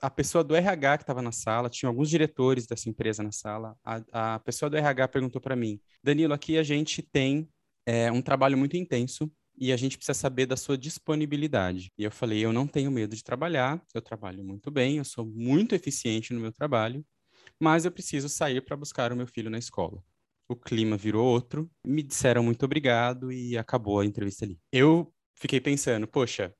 a 0.00 0.08
pessoa 0.08 0.44
do 0.44 0.54
RH 0.54 0.98
que 0.98 1.02
estava 1.02 1.20
na 1.20 1.32
sala, 1.32 1.68
tinha 1.68 1.88
alguns 1.88 2.08
diretores 2.08 2.66
dessa 2.66 2.88
empresa 2.88 3.22
na 3.22 3.32
sala, 3.32 3.76
a, 3.84 4.34
a 4.34 4.38
pessoa 4.38 4.70
do 4.70 4.76
RH 4.76 5.08
perguntou 5.08 5.40
para 5.40 5.56
mim, 5.56 5.80
Danilo, 6.02 6.32
aqui 6.32 6.56
a 6.56 6.62
gente 6.62 7.02
tem 7.02 7.48
é, 7.84 8.10
um 8.12 8.22
trabalho 8.22 8.56
muito 8.56 8.76
intenso 8.76 9.30
e 9.60 9.72
a 9.72 9.76
gente 9.76 9.96
precisa 9.96 10.18
saber 10.18 10.46
da 10.46 10.56
sua 10.56 10.78
disponibilidade. 10.78 11.92
E 11.98 12.04
eu 12.04 12.10
falei, 12.10 12.44
eu 12.44 12.52
não 12.52 12.66
tenho 12.66 12.90
medo 12.90 13.14
de 13.16 13.24
trabalhar, 13.24 13.82
eu 13.94 14.00
trabalho 14.00 14.44
muito 14.44 14.70
bem, 14.70 14.98
eu 14.98 15.04
sou 15.04 15.26
muito 15.26 15.74
eficiente 15.74 16.32
no 16.32 16.40
meu 16.40 16.52
trabalho, 16.52 17.04
mas 17.60 17.84
eu 17.84 17.92
preciso 17.92 18.28
sair 18.28 18.60
para 18.62 18.76
buscar 18.76 19.12
o 19.12 19.16
meu 19.16 19.26
filho 19.26 19.50
na 19.50 19.58
escola. 19.58 20.02
O 20.48 20.56
clima 20.56 20.96
virou 20.96 21.26
outro, 21.26 21.70
me 21.84 22.02
disseram 22.02 22.42
muito 22.42 22.64
obrigado 22.64 23.30
e 23.32 23.58
acabou 23.58 24.00
a 24.00 24.06
entrevista 24.06 24.44
ali. 24.44 24.58
Eu 24.72 25.12
fiquei 25.34 25.60
pensando, 25.60 26.06
poxa, 26.06 26.54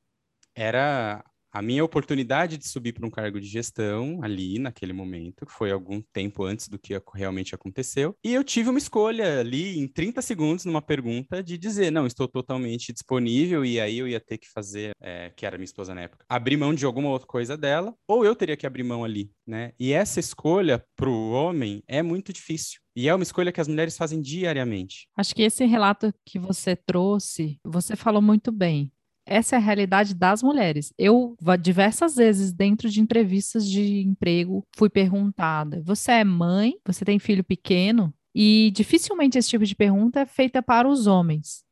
era 0.55 1.25
a 1.53 1.63
minha 1.63 1.85
oportunidade 1.85 2.57
de 2.57 2.69
subir 2.69 2.93
para 2.93 3.07
um 3.07 3.11
cargo 3.11 3.41
de 3.41 3.47
gestão 3.47 4.21
ali 4.23 4.59
naquele 4.59 4.93
momento, 4.93 5.47
que 5.47 5.53
foi 5.53 5.71
algum 5.71 6.03
tempo 6.13 6.45
antes 6.45 6.69
do 6.69 6.79
que 6.79 7.01
realmente 7.15 7.55
aconteceu, 7.55 8.15
e 8.25 8.35
eu 8.35 8.45
tive 8.45 8.71
uma 8.71 8.79
escolha 8.79 9.41
ali 9.41 9.79
em 9.79 9.89
30 9.89 10.23
segundos 10.23 10.65
numa 10.65 10.83
pergunta 10.83 11.43
de 11.43 11.57
dizer, 11.57 11.91
não, 11.91 12.07
estou 12.07 12.29
totalmente 12.29 12.93
disponível, 12.93 13.65
e 13.65 13.81
aí 13.81 13.99
eu 13.99 14.09
ia 14.09 14.21
ter 14.21 14.39
que 14.39 14.49
fazer, 14.49 14.93
é, 15.01 15.31
que 15.37 15.47
era 15.47 15.57
minha 15.57 15.65
esposa 15.65 15.95
na 15.95 16.03
época, 16.03 16.25
abrir 16.29 16.57
mão 16.57 16.75
de 16.75 16.85
alguma 16.85 17.09
outra 17.09 17.27
coisa 17.27 17.57
dela, 17.57 17.95
ou 18.07 18.25
eu 18.25 18.35
teria 18.35 18.57
que 18.57 18.67
abrir 18.67 18.83
mão 18.83 19.05
ali, 19.05 19.31
né? 19.47 19.73
E 19.79 19.93
essa 19.93 20.21
escolha 20.21 20.85
para 20.97 21.09
o 21.09 21.31
homem 21.31 21.83
é 21.87 22.03
muito 22.03 22.33
difícil. 22.33 22.81
E 22.97 23.09
é 23.09 23.15
uma 23.15 23.23
escolha 23.23 23.53
que 23.53 23.61
as 23.61 23.69
mulheres 23.69 23.97
fazem 23.97 24.21
diariamente. 24.21 25.09
Acho 25.17 25.33
que 25.33 25.43
esse 25.43 25.65
relato 25.65 26.13
que 26.27 26.37
você 26.37 26.75
trouxe, 26.75 27.61
você 27.65 27.95
falou 27.95 28.21
muito 28.21 28.51
bem 28.51 28.91
essa 29.29 29.57
é 29.57 29.59
a 29.59 29.63
realidade 29.63 30.15
das 30.15 30.43
mulheres. 30.43 30.93
Eu, 30.99 31.37
diversas 31.61 32.17
vezes, 32.17 32.53
dentro 32.53 32.89
de 32.89 33.01
entrevistas 33.01 33.69
de 33.69 34.01
emprego, 34.01 34.67
fui 34.77 34.89
perguntada: 34.89 35.83
você 35.85 36.13
é 36.13 36.25
mãe? 36.25 36.79
Você 36.87 37.05
tem 37.05 37.19
filho 37.19 37.45
pequeno? 37.45 38.13
E 38.35 38.71
dificilmente 38.75 39.39
esse 39.39 39.49
tipo 39.51 39.65
de 39.65 39.75
pergunta 39.75 40.21
é 40.21 40.27
feita 40.27 40.63
para 40.63 40.89
os 40.89 41.07
homens, 41.07 41.65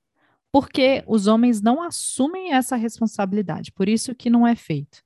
porque 0.53 1.03
os 1.07 1.27
homens 1.27 1.61
não 1.61 1.83
assumem 1.83 2.53
essa 2.53 2.77
responsabilidade, 2.77 3.73
por 3.73 3.89
isso 3.89 4.15
que 4.15 4.31
não 4.31 4.47
é 4.47 4.55
feito. 4.55 5.03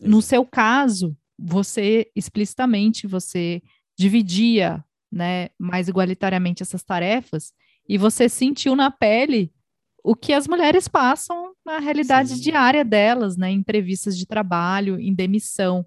No 0.00 0.22
seu 0.22 0.44
caso, 0.44 1.16
você 1.38 2.10
explicitamente 2.16 3.06
você 3.06 3.62
dividia, 3.98 4.84
né, 5.10 5.50
mais 5.58 5.88
igualitariamente 5.88 6.62
essas 6.62 6.82
tarefas 6.82 7.52
e 7.88 7.98
você 7.98 8.28
sentiu 8.28 8.74
na 8.74 8.90
pele 8.90 9.52
o 10.02 10.14
que 10.14 10.32
as 10.32 10.48
mulheres 10.48 10.88
passam 10.88 11.43
na 11.64 11.78
realidade 11.78 12.30
Sim. 12.30 12.40
diária 12.40 12.84
delas, 12.84 13.36
né? 13.36 13.50
Em 13.50 13.58
entrevistas 13.58 14.16
de 14.16 14.26
trabalho, 14.26 14.98
em 15.00 15.14
demissão. 15.14 15.86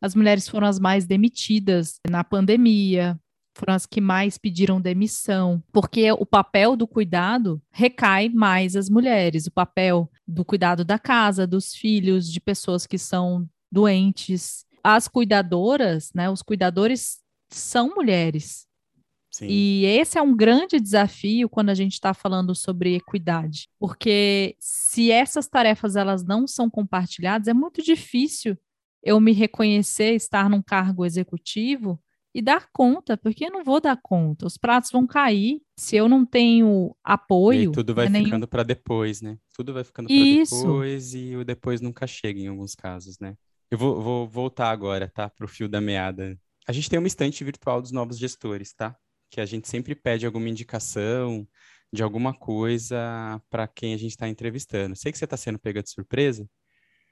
As 0.00 0.14
mulheres 0.14 0.48
foram 0.48 0.66
as 0.66 0.78
mais 0.78 1.06
demitidas 1.06 1.98
na 2.08 2.22
pandemia, 2.22 3.18
foram 3.56 3.74
as 3.74 3.86
que 3.86 4.00
mais 4.00 4.36
pediram 4.36 4.80
demissão, 4.80 5.62
porque 5.72 6.12
o 6.12 6.26
papel 6.26 6.76
do 6.76 6.86
cuidado 6.86 7.60
recai 7.72 8.28
mais 8.28 8.76
às 8.76 8.90
mulheres, 8.90 9.46
o 9.46 9.50
papel 9.50 10.10
do 10.26 10.44
cuidado 10.44 10.84
da 10.84 10.98
casa, 10.98 11.46
dos 11.46 11.74
filhos, 11.74 12.30
de 12.30 12.38
pessoas 12.38 12.86
que 12.86 12.98
são 12.98 13.48
doentes. 13.72 14.66
As 14.84 15.08
cuidadoras, 15.08 16.12
né, 16.14 16.28
os 16.28 16.42
cuidadores 16.42 17.18
são 17.50 17.94
mulheres. 17.94 18.65
Sim. 19.36 19.48
E 19.50 19.84
esse 19.84 20.16
é 20.16 20.22
um 20.22 20.34
grande 20.34 20.80
desafio 20.80 21.46
quando 21.46 21.68
a 21.68 21.74
gente 21.74 21.92
está 21.92 22.14
falando 22.14 22.54
sobre 22.54 22.94
equidade, 22.94 23.68
porque 23.78 24.56
se 24.58 25.10
essas 25.10 25.46
tarefas 25.46 25.94
elas 25.94 26.24
não 26.24 26.46
são 26.46 26.70
compartilhadas, 26.70 27.46
é 27.46 27.52
muito 27.52 27.82
difícil 27.82 28.56
eu 29.02 29.20
me 29.20 29.32
reconhecer 29.32 30.14
estar 30.14 30.48
num 30.48 30.62
cargo 30.62 31.04
executivo 31.04 32.00
e 32.34 32.40
dar 32.40 32.66
conta, 32.72 33.14
porque 33.14 33.44
eu 33.44 33.50
não 33.50 33.62
vou 33.62 33.78
dar 33.78 33.98
conta. 34.02 34.46
Os 34.46 34.56
pratos 34.56 34.90
vão 34.90 35.06
cair 35.06 35.60
se 35.78 35.96
eu 35.96 36.08
não 36.08 36.24
tenho 36.24 36.96
apoio. 37.04 37.70
E 37.70 37.72
tudo 37.72 37.94
vai 37.94 38.08
né, 38.08 38.20
ficando 38.20 38.32
nenhum... 38.38 38.46
para 38.46 38.62
depois, 38.62 39.20
né? 39.20 39.36
Tudo 39.54 39.74
vai 39.74 39.84
ficando 39.84 40.08
para 40.08 40.16
depois 40.16 41.14
e 41.14 41.36
o 41.36 41.44
depois 41.44 41.82
nunca 41.82 42.06
chega 42.06 42.40
em 42.40 42.48
alguns 42.48 42.74
casos, 42.74 43.18
né? 43.18 43.36
Eu 43.70 43.76
vou, 43.76 44.00
vou 44.00 44.26
voltar 44.26 44.70
agora, 44.70 45.10
tá? 45.14 45.28
Para 45.28 45.44
o 45.44 45.48
fio 45.48 45.68
da 45.68 45.80
meada. 45.80 46.38
A 46.66 46.72
gente 46.72 46.88
tem 46.88 46.98
uma 46.98 47.06
estante 47.06 47.44
virtual 47.44 47.82
dos 47.82 47.92
novos 47.92 48.16
gestores, 48.16 48.72
tá? 48.72 48.96
Que 49.30 49.40
a 49.40 49.46
gente 49.46 49.68
sempre 49.68 49.94
pede 49.94 50.26
alguma 50.26 50.48
indicação 50.48 51.46
de 51.92 52.02
alguma 52.02 52.34
coisa 52.34 53.40
para 53.50 53.66
quem 53.68 53.94
a 53.94 53.96
gente 53.96 54.12
está 54.12 54.28
entrevistando. 54.28 54.96
Sei 54.96 55.12
que 55.12 55.18
você 55.18 55.24
está 55.24 55.36
sendo 55.36 55.58
pega 55.58 55.82
de 55.82 55.90
surpresa, 55.90 56.48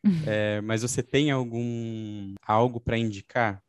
é, 0.26 0.60
mas 0.60 0.82
você 0.82 1.02
tem 1.02 1.30
algum 1.30 2.34
algo 2.46 2.80
para 2.80 2.98
indicar 2.98 3.62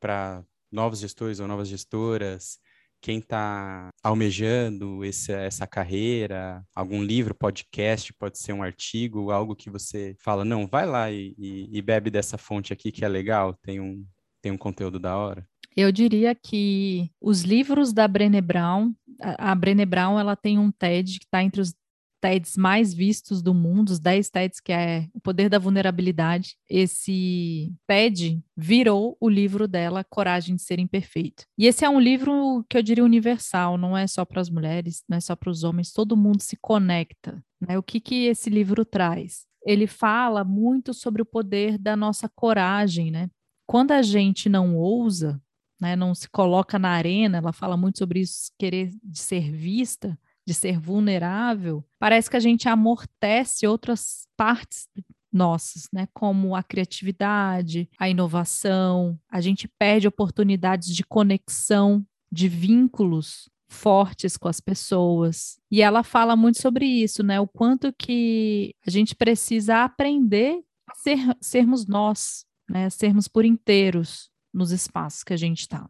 para 0.00 0.44
novos 0.70 1.00
gestores 1.00 1.40
ou 1.40 1.48
novas 1.48 1.68
gestoras? 1.68 2.58
Quem 3.02 3.18
está 3.18 3.88
almejando 4.02 5.02
esse, 5.04 5.32
essa 5.32 5.66
carreira, 5.66 6.62
algum 6.74 7.02
livro, 7.02 7.34
podcast, 7.34 8.12
pode 8.12 8.38
ser 8.38 8.52
um 8.52 8.62
artigo, 8.62 9.30
algo 9.30 9.56
que 9.56 9.70
você 9.70 10.14
fala, 10.20 10.44
não, 10.44 10.66
vai 10.66 10.84
lá 10.86 11.10
e, 11.10 11.34
e, 11.38 11.78
e 11.78 11.82
bebe 11.82 12.10
dessa 12.10 12.36
fonte 12.36 12.74
aqui 12.74 12.92
que 12.92 13.04
é 13.04 13.08
legal, 13.08 13.54
tem 13.62 13.80
um, 13.80 14.06
tem 14.42 14.52
um 14.52 14.58
conteúdo 14.58 14.98
da 14.98 15.16
hora? 15.16 15.49
Eu 15.76 15.92
diria 15.92 16.34
que 16.34 17.10
os 17.20 17.42
livros 17.42 17.92
da 17.92 18.08
Brené 18.08 18.40
Brown 18.40 18.92
a 19.20 19.54
Brené 19.54 19.84
Brown 19.84 20.18
ela 20.18 20.36
tem 20.36 20.58
um 20.58 20.70
TED 20.70 21.18
que 21.18 21.24
está 21.24 21.42
entre 21.42 21.60
os 21.60 21.74
TEDs 22.20 22.56
mais 22.56 22.92
vistos 22.92 23.40
do 23.42 23.54
mundo, 23.54 23.90
os 23.90 23.98
10 23.98 24.28
TEDs, 24.28 24.60
que 24.60 24.72
é 24.72 25.08
O 25.14 25.20
Poder 25.20 25.48
da 25.48 25.58
Vulnerabilidade. 25.58 26.54
Esse 26.68 27.72
TED 27.86 28.42
virou 28.54 29.16
o 29.18 29.28
livro 29.28 29.66
dela, 29.66 30.04
Coragem 30.04 30.54
de 30.54 30.62
Ser 30.62 30.78
Imperfeito. 30.78 31.44
E 31.56 31.66
esse 31.66 31.84
é 31.84 31.88
um 31.88 31.98
livro 31.98 32.64
que 32.68 32.76
eu 32.76 32.82
diria 32.82 33.04
universal, 33.04 33.78
não 33.78 33.96
é 33.96 34.06
só 34.06 34.24
para 34.24 34.40
as 34.40 34.50
mulheres, 34.50 35.02
não 35.08 35.16
é 35.16 35.20
só 35.20 35.34
para 35.34 35.50
os 35.50 35.64
homens, 35.64 35.92
todo 35.92 36.16
mundo 36.16 36.42
se 36.42 36.58
conecta. 36.60 37.42
Né? 37.58 37.78
O 37.78 37.82
que, 37.82 37.98
que 37.98 38.26
esse 38.26 38.50
livro 38.50 38.84
traz? 38.84 39.46
Ele 39.64 39.86
fala 39.86 40.44
muito 40.44 40.92
sobre 40.92 41.22
o 41.22 41.26
poder 41.26 41.78
da 41.78 41.96
nossa 41.96 42.28
coragem, 42.28 43.10
né? 43.10 43.28
Quando 43.66 43.92
a 43.92 44.02
gente 44.02 44.48
não 44.48 44.76
ousa, 44.76 45.40
né, 45.80 45.96
não 45.96 46.14
se 46.14 46.28
coloca 46.28 46.78
na 46.78 46.90
arena, 46.90 47.38
ela 47.38 47.52
fala 47.52 47.76
muito 47.76 47.98
sobre 47.98 48.20
isso, 48.20 48.52
querer 48.58 48.90
de 49.02 49.18
ser 49.18 49.50
vista, 49.50 50.18
de 50.46 50.54
ser 50.54 50.78
vulnerável, 50.78 51.84
parece 51.98 52.28
que 52.28 52.36
a 52.36 52.40
gente 52.40 52.68
amortece 52.68 53.66
outras 53.66 54.26
partes 54.36 54.88
nossas, 55.32 55.88
né? 55.92 56.08
Como 56.12 56.56
a 56.56 56.62
criatividade, 56.62 57.88
a 57.98 58.08
inovação, 58.08 59.18
a 59.30 59.40
gente 59.40 59.68
perde 59.68 60.08
oportunidades 60.08 60.94
de 60.94 61.04
conexão, 61.04 62.04
de 62.32 62.48
vínculos 62.48 63.48
fortes 63.68 64.36
com 64.36 64.48
as 64.48 64.60
pessoas. 64.60 65.60
E 65.70 65.80
ela 65.80 66.02
fala 66.02 66.34
muito 66.34 66.60
sobre 66.60 66.84
isso, 66.84 67.22
né? 67.22 67.38
O 67.40 67.46
quanto 67.46 67.92
que 67.92 68.74
a 68.84 68.90
gente 68.90 69.14
precisa 69.14 69.84
aprender 69.84 70.60
a 70.88 70.94
ser, 70.96 71.18
sermos 71.40 71.86
nós, 71.86 72.44
né? 72.68 72.90
Sermos 72.90 73.28
por 73.28 73.44
inteiros 73.44 74.30
nos 74.52 74.72
espaços 74.72 75.22
que 75.22 75.32
a 75.32 75.36
gente 75.36 75.60
está. 75.60 75.88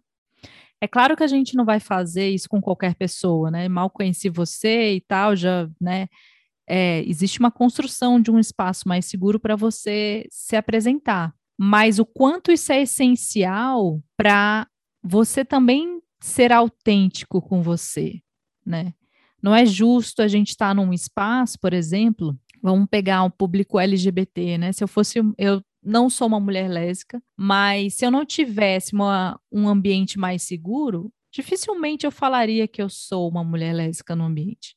É 0.80 0.88
claro 0.88 1.16
que 1.16 1.22
a 1.22 1.26
gente 1.26 1.54
não 1.54 1.64
vai 1.64 1.78
fazer 1.78 2.30
isso 2.30 2.48
com 2.48 2.60
qualquer 2.60 2.94
pessoa, 2.94 3.50
né? 3.50 3.68
Mal 3.68 3.90
conheci 3.90 4.30
você 4.30 4.94
e 4.94 5.00
tal, 5.00 5.36
já, 5.36 5.68
né? 5.80 6.08
É, 6.66 7.02
existe 7.06 7.38
uma 7.38 7.50
construção 7.50 8.20
de 8.20 8.30
um 8.30 8.38
espaço 8.38 8.88
mais 8.88 9.04
seguro 9.04 9.38
para 9.38 9.56
você 9.56 10.26
se 10.30 10.56
apresentar. 10.56 11.34
Mas 11.58 11.98
o 11.98 12.06
quanto 12.06 12.50
isso 12.50 12.72
é 12.72 12.82
essencial 12.82 14.00
para 14.16 14.66
você 15.02 15.44
também 15.44 16.00
ser 16.20 16.52
autêntico 16.52 17.42
com 17.42 17.62
você, 17.62 18.20
né? 18.64 18.94
Não 19.42 19.54
é 19.54 19.66
justo 19.66 20.22
a 20.22 20.28
gente 20.28 20.50
estar 20.50 20.68
tá 20.68 20.74
num 20.74 20.92
espaço, 20.92 21.58
por 21.60 21.72
exemplo, 21.72 22.38
vamos 22.62 22.86
pegar 22.90 23.22
um 23.22 23.30
público 23.30 23.78
LGBT, 23.78 24.58
né? 24.58 24.72
Se 24.72 24.84
eu 24.84 24.88
fosse, 24.88 25.18
eu 25.36 25.62
não 25.82 26.10
sou 26.10 26.26
uma 26.26 26.40
mulher 26.40 26.68
lésbica, 26.68 27.22
mas 27.36 27.94
se 27.94 28.04
eu 28.04 28.10
não 28.10 28.24
tivesse 28.24 28.94
uma, 28.94 29.40
um 29.50 29.68
ambiente 29.68 30.18
mais 30.18 30.42
seguro, 30.42 31.12
dificilmente 31.32 32.04
eu 32.04 32.12
falaria 32.12 32.68
que 32.68 32.82
eu 32.82 32.88
sou 32.88 33.28
uma 33.28 33.42
mulher 33.42 33.74
lésbica 33.74 34.14
no 34.14 34.24
ambiente. 34.24 34.76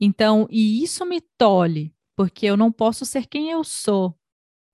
Então, 0.00 0.48
e 0.50 0.82
isso 0.82 1.06
me 1.06 1.20
tolhe, 1.38 1.94
porque 2.16 2.46
eu 2.46 2.56
não 2.56 2.72
posso 2.72 3.04
ser 3.04 3.26
quem 3.26 3.50
eu 3.50 3.62
sou. 3.62 4.18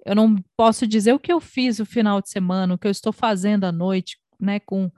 Eu 0.06 0.14
não 0.14 0.36
posso 0.56 0.86
dizer 0.86 1.12
o 1.12 1.18
que 1.18 1.32
eu 1.32 1.40
fiz 1.40 1.78
no 1.78 1.84
final 1.84 2.22
de 2.22 2.30
semana, 2.30 2.74
o 2.74 2.78
que 2.78 2.86
eu 2.86 2.90
estou 2.90 3.12
fazendo 3.12 3.64
à 3.64 3.72
noite, 3.72 4.18
né, 4.40 4.58
com 4.60 4.90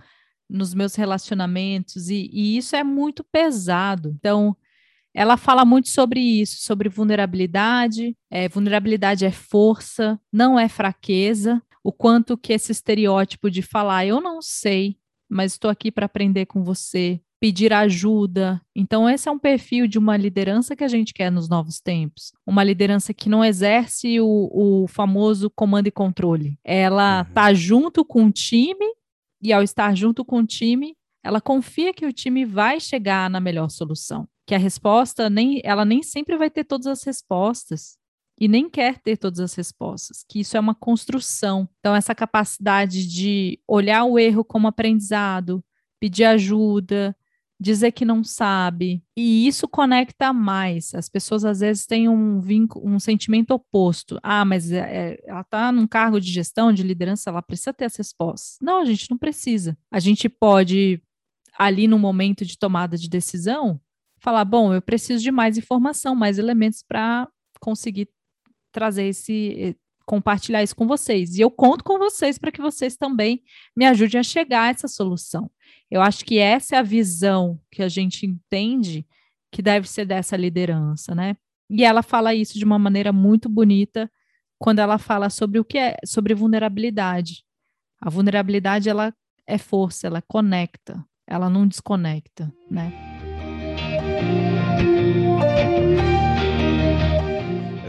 nos 0.49 0.75
meus 0.75 0.95
relacionamentos, 0.95 2.11
e, 2.11 2.29
e 2.33 2.57
isso 2.57 2.77
é 2.77 2.85
muito 2.85 3.25
pesado. 3.25 4.15
Então, 4.19 4.57
ela 5.15 5.37
fala 5.37 5.65
muito 5.65 5.89
sobre 5.89 6.21
isso, 6.21 6.63
sobre 6.63 6.89
vulnerabilidade. 6.89 8.17
É, 8.31 8.49
vulnerabilidade 8.49 9.25
é 9.25 9.31
força, 9.31 10.21
não 10.33 10.59
é 10.59 10.69
fraqueza. 10.69 11.63
O 11.83 11.93
quanto 11.93 12.37
que 12.37 12.53
esse 12.53 12.73
estereótipo 12.73 13.51
de 13.51 13.63
falar, 13.63 14.07
eu 14.07 14.21
não 14.21 14.41
sei, 14.41 14.97
mas 15.29 15.53
estou 15.53 15.71
aqui 15.71 15.91
para 15.91 16.07
aprender 16.07 16.47
com 16.47 16.63
você, 16.63 17.21
pedir 17.41 17.73
ajuda. 17.73 18.61
Então, 18.77 19.09
esse 19.09 19.29
é 19.29 19.33
um 19.33 19.39
perfil 19.39 19.89
de 19.89 19.99
uma 19.99 20.17
liderança 20.17 20.77
que 20.77 20.85
a 20.85 20.89
gente 20.89 21.15
quer 21.15 21.33
nos 21.33 21.49
novos 21.49 21.81
tempos. 21.81 22.33
Uma 22.47 22.63
liderança 22.63 23.15
que 23.15 23.29
não 23.31 23.45
exerce 23.45 24.21
o, 24.21 24.51
o 24.53 24.87
famoso 24.89 25.51
comando 25.51 25.87
e 25.87 25.93
controle. 25.93 26.59
Ela 26.63 27.23
está 27.23 27.49
uhum. 27.49 27.55
junto 27.55 28.05
com 28.05 28.27
o 28.27 28.33
time, 28.33 28.87
e 29.43 29.53
ao 29.55 29.63
estar 29.63 29.97
junto 29.97 30.23
com 30.23 30.41
o 30.41 30.47
time, 30.47 30.95
ela 31.25 31.41
confia 31.41 31.95
que 31.95 32.05
o 32.05 32.13
time 32.13 32.45
vai 32.45 32.79
chegar 32.79 33.31
na 33.31 33.41
melhor 33.41 33.71
solução 33.71 34.29
que 34.51 34.55
a 34.57 34.59
resposta 34.59 35.31
nem 35.31 35.61
ela 35.63 35.85
nem 35.85 36.03
sempre 36.03 36.37
vai 36.37 36.51
ter 36.51 36.65
todas 36.65 36.89
as 36.89 37.05
respostas 37.05 37.97
e 38.37 38.49
nem 38.49 38.69
quer 38.69 38.99
ter 38.99 39.17
todas 39.17 39.39
as 39.39 39.55
respostas, 39.55 40.25
que 40.29 40.41
isso 40.41 40.57
é 40.57 40.61
uma 40.61 40.75
construção. 40.75 41.69
Então 41.79 41.95
essa 41.95 42.17
capacidade 42.17 43.07
de 43.07 43.61
olhar 43.65 44.03
o 44.03 44.19
erro 44.19 44.43
como 44.43 44.67
aprendizado, 44.67 45.65
pedir 46.01 46.25
ajuda, 46.25 47.17
dizer 47.61 47.93
que 47.93 48.05
não 48.05 48.25
sabe, 48.25 49.05
e 49.17 49.47
isso 49.47 49.69
conecta 49.69 50.33
mais. 50.33 50.97
As 50.97 51.09
pessoas 51.09 51.45
às 51.45 51.61
vezes 51.61 51.87
têm 51.87 52.09
um 52.09 52.41
vínculo, 52.41 52.89
um 52.89 52.99
sentimento 52.99 53.53
oposto. 53.53 54.19
Ah, 54.21 54.45
mas 54.45 54.73
é, 54.73 54.81
é 54.81 55.21
ela 55.29 55.43
está 55.43 55.71
num 55.71 55.87
cargo 55.87 56.21
de 56.21 56.33
gestão, 56.33 56.73
de 56.73 56.83
liderança, 56.83 57.31
ela 57.31 57.41
precisa 57.41 57.73
ter 57.73 57.85
as 57.85 57.95
respostas. 57.95 58.59
Não, 58.61 58.81
a 58.81 58.85
gente 58.85 59.09
não 59.13 59.17
precisa. 59.17 59.79
A 59.93 60.01
gente 60.01 60.29
pode 60.29 61.01
ali 61.57 61.87
no 61.87 62.01
momento 62.01 62.45
de 62.45 62.59
tomada 62.59 62.99
de 62.99 63.09
decisão 63.09 63.81
falar, 64.21 64.45
bom, 64.45 64.73
eu 64.73 64.83
preciso 64.83 65.23
de 65.23 65.31
mais 65.31 65.59
informação, 65.59 66.15
mais 66.15 66.39
elementos 66.39 66.83
para 66.87 67.29
conseguir 67.61 68.09
trazer 68.73 69.05
esse, 69.07 69.77
compartilhar 70.07 70.63
isso 70.63 70.75
com 70.75 70.87
vocês. 70.87 71.37
E 71.37 71.41
eu 71.41 71.51
conto 71.51 71.85
com 71.85 71.99
vocês 71.99 72.39
para 72.39 72.51
que 72.51 72.61
vocês 72.61 72.97
também 72.97 73.43
me 73.77 73.87
ajudem 73.87 74.21
a 74.21 74.25
chegar 74.25 74.65
a 74.65 74.69
essa 74.69 74.89
solução. 74.89 75.51
Eu 75.91 76.03
acho 76.03 76.25
que 76.25 76.39
essa 76.39 76.77
é 76.77 76.79
a 76.79 76.83
visão 76.83 77.61
que 77.71 77.83
a 77.83 77.89
gente 77.89 78.27
entende 78.27 79.07
que 79.53 79.63
deve 79.63 79.89
ser 79.89 80.05
dessa 80.05 80.37
liderança, 80.37 81.15
né? 81.15 81.37
E 81.69 81.85
ela 81.85 82.03
fala 82.03 82.35
isso 82.35 82.59
de 82.59 82.65
uma 82.65 82.79
maneira 82.79 83.13
muito 83.13 83.49
bonita 83.49 84.11
quando 84.59 84.81
ela 84.81 84.99
fala 84.99 85.31
sobre 85.31 85.59
o 85.59 85.65
que 85.65 85.79
é 85.79 85.97
sobre 86.05 86.35
vulnerabilidade. 86.35 87.45
A 88.01 88.11
vulnerabilidade 88.11 88.89
ela 88.89 89.15
é 89.47 89.59
força, 89.59 90.07
ela 90.07 90.23
conecta, 90.23 91.05
ela 91.27 91.49
não 91.49 91.67
desconecta, 91.67 92.53
né? 92.71 93.10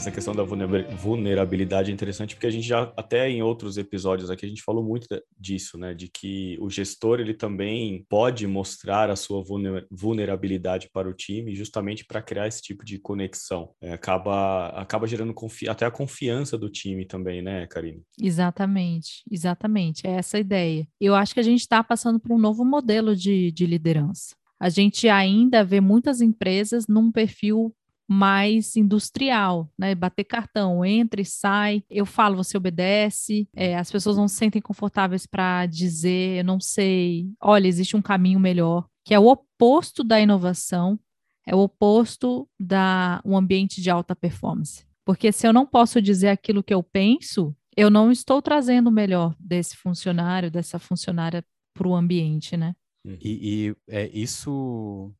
Essa 0.01 0.09
questão 0.09 0.33
da 0.33 0.43
vulnerabilidade 0.43 1.91
é 1.91 1.93
interessante 1.93 2.33
porque 2.33 2.47
a 2.47 2.51
gente 2.51 2.67
já 2.67 2.91
até 2.97 3.29
em 3.29 3.43
outros 3.43 3.77
episódios 3.77 4.31
aqui 4.31 4.45
a 4.45 4.49
gente 4.49 4.63
falou 4.63 4.83
muito 4.83 5.07
disso, 5.39 5.77
né, 5.77 5.93
de 5.93 6.07
que 6.07 6.57
o 6.59 6.69
gestor 6.69 7.19
ele 7.19 7.35
também 7.35 8.03
pode 8.09 8.47
mostrar 8.47 9.11
a 9.11 9.15
sua 9.15 9.43
vulnerabilidade 9.91 10.89
para 10.91 11.07
o 11.07 11.13
time 11.13 11.55
justamente 11.55 12.03
para 12.03 12.21
criar 12.21 12.47
esse 12.47 12.61
tipo 12.61 12.83
de 12.83 12.97
conexão. 12.97 13.73
É, 13.79 13.93
acaba 13.93 14.69
acaba 14.69 15.05
gerando 15.05 15.35
até 15.69 15.85
a 15.85 15.91
confiança 15.91 16.57
do 16.57 16.69
time 16.69 17.05
também, 17.05 17.41
né, 17.41 17.67
Karine? 17.67 18.01
Exatamente, 18.19 19.23
exatamente, 19.29 20.07
é 20.07 20.11
essa 20.11 20.37
a 20.37 20.39
ideia. 20.39 20.87
Eu 20.99 21.13
acho 21.13 21.33
que 21.33 21.39
a 21.39 21.43
gente 21.43 21.61
está 21.61 21.83
passando 21.83 22.19
por 22.19 22.31
um 22.31 22.39
novo 22.39 22.65
modelo 22.65 23.15
de, 23.15 23.51
de 23.51 23.65
liderança. 23.67 24.35
A 24.61 24.69
gente 24.69 25.09
ainda 25.09 25.63
vê 25.63 25.81
muitas 25.81 26.21
empresas 26.21 26.85
num 26.87 27.11
perfil 27.11 27.75
mais 28.07 28.75
industrial, 28.75 29.67
né? 29.75 29.95
Bater 29.95 30.23
cartão, 30.23 30.85
entra 30.85 31.19
e 31.19 31.25
sai. 31.25 31.83
Eu 31.89 32.05
falo, 32.05 32.35
você 32.35 32.55
obedece. 32.55 33.49
É, 33.55 33.75
as 33.75 33.91
pessoas 33.91 34.17
não 34.17 34.27
se 34.27 34.35
sentem 34.35 34.61
confortáveis 34.61 35.25
para 35.25 35.65
dizer, 35.65 36.37
eu 36.37 36.43
não 36.43 36.59
sei. 36.59 37.27
Olha, 37.41 37.67
existe 37.67 37.97
um 37.97 38.03
caminho 38.03 38.39
melhor, 38.39 38.85
que 39.03 39.15
é 39.15 39.19
o 39.19 39.25
oposto 39.25 40.03
da 40.03 40.21
inovação, 40.21 40.99
é 41.47 41.55
o 41.55 41.59
oposto 41.61 42.47
da 42.59 43.19
um 43.25 43.35
ambiente 43.35 43.81
de 43.81 43.89
alta 43.89 44.15
performance. 44.15 44.85
Porque 45.03 45.31
se 45.31 45.47
eu 45.47 45.53
não 45.53 45.65
posso 45.65 45.99
dizer 45.99 46.27
aquilo 46.27 46.61
que 46.61 46.73
eu 46.73 46.83
penso, 46.83 47.55
eu 47.75 47.89
não 47.89 48.11
estou 48.11 48.43
trazendo 48.43 48.89
o 48.89 48.93
melhor 48.93 49.35
desse 49.39 49.75
funcionário, 49.75 50.51
dessa 50.51 50.77
funcionária 50.77 51.43
para 51.73 51.87
o 51.87 51.95
ambiente, 51.95 52.55
né? 52.55 52.75
E, 53.05 53.69
e 53.69 53.75
é 53.87 54.07
isso, 54.09 55.13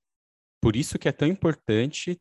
por 0.61 0.75
isso 0.75 0.99
que 0.99 1.07
é 1.07 1.11
tão 1.11 1.27
importante 1.27 2.19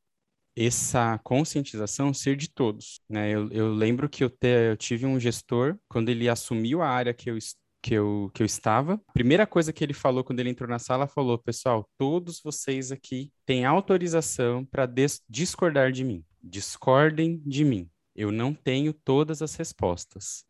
essa 0.56 1.18
conscientização 1.18 2.12
ser 2.12 2.36
de 2.36 2.48
todos, 2.50 3.00
né? 3.08 3.30
Eu, 3.30 3.48
eu 3.50 3.72
lembro 3.72 4.08
que 4.08 4.24
eu, 4.24 4.30
te, 4.30 4.70
eu, 4.70 4.76
tive 4.76 5.06
um 5.06 5.18
gestor, 5.18 5.78
quando 5.88 6.08
ele 6.08 6.28
assumiu 6.28 6.82
a 6.82 6.88
área 6.88 7.14
que 7.14 7.30
eu, 7.30 7.38
que, 7.82 7.94
eu, 7.94 8.30
que 8.34 8.42
eu 8.42 8.46
estava, 8.46 8.94
a 8.94 9.12
primeira 9.12 9.46
coisa 9.46 9.72
que 9.72 9.82
ele 9.82 9.94
falou 9.94 10.24
quando 10.24 10.40
ele 10.40 10.50
entrou 10.50 10.68
na 10.68 10.78
sala, 10.78 11.06
falou, 11.06 11.38
pessoal, 11.38 11.88
todos 11.96 12.40
vocês 12.42 12.90
aqui 12.92 13.32
têm 13.46 13.64
autorização 13.64 14.64
para 14.64 14.88
discordar 15.28 15.92
de 15.92 16.04
mim. 16.04 16.24
Discordem 16.42 17.40
de 17.46 17.64
mim. 17.64 17.88
Eu 18.14 18.32
não 18.32 18.52
tenho 18.52 18.92
todas 18.92 19.40
as 19.40 19.54
respostas. 19.54 20.44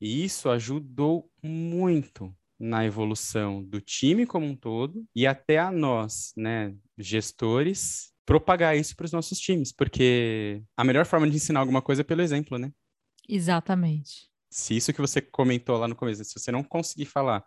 E 0.00 0.24
isso 0.24 0.50
ajudou 0.50 1.30
muito 1.42 2.34
na 2.58 2.84
evolução 2.84 3.62
do 3.62 3.80
time 3.80 4.26
como 4.26 4.46
um 4.46 4.56
todo 4.56 5.04
e 5.14 5.26
até 5.26 5.58
a 5.58 5.70
nós, 5.70 6.32
né, 6.36 6.74
gestores, 6.98 8.12
propagar 8.24 8.76
isso 8.76 8.96
para 8.96 9.04
os 9.04 9.12
nossos 9.12 9.38
times, 9.38 9.72
porque 9.72 10.62
a 10.76 10.84
melhor 10.84 11.06
forma 11.06 11.28
de 11.28 11.36
ensinar 11.36 11.60
alguma 11.60 11.82
coisa 11.82 12.02
é 12.02 12.04
pelo 12.04 12.22
exemplo, 12.22 12.58
né? 12.58 12.72
Exatamente. 13.28 14.28
Se 14.50 14.76
isso 14.76 14.92
que 14.92 15.00
você 15.00 15.20
comentou 15.20 15.76
lá 15.76 15.86
no 15.86 15.94
começo, 15.94 16.24
se 16.24 16.38
você 16.38 16.50
não 16.50 16.62
conseguir 16.62 17.04
falar 17.06 17.44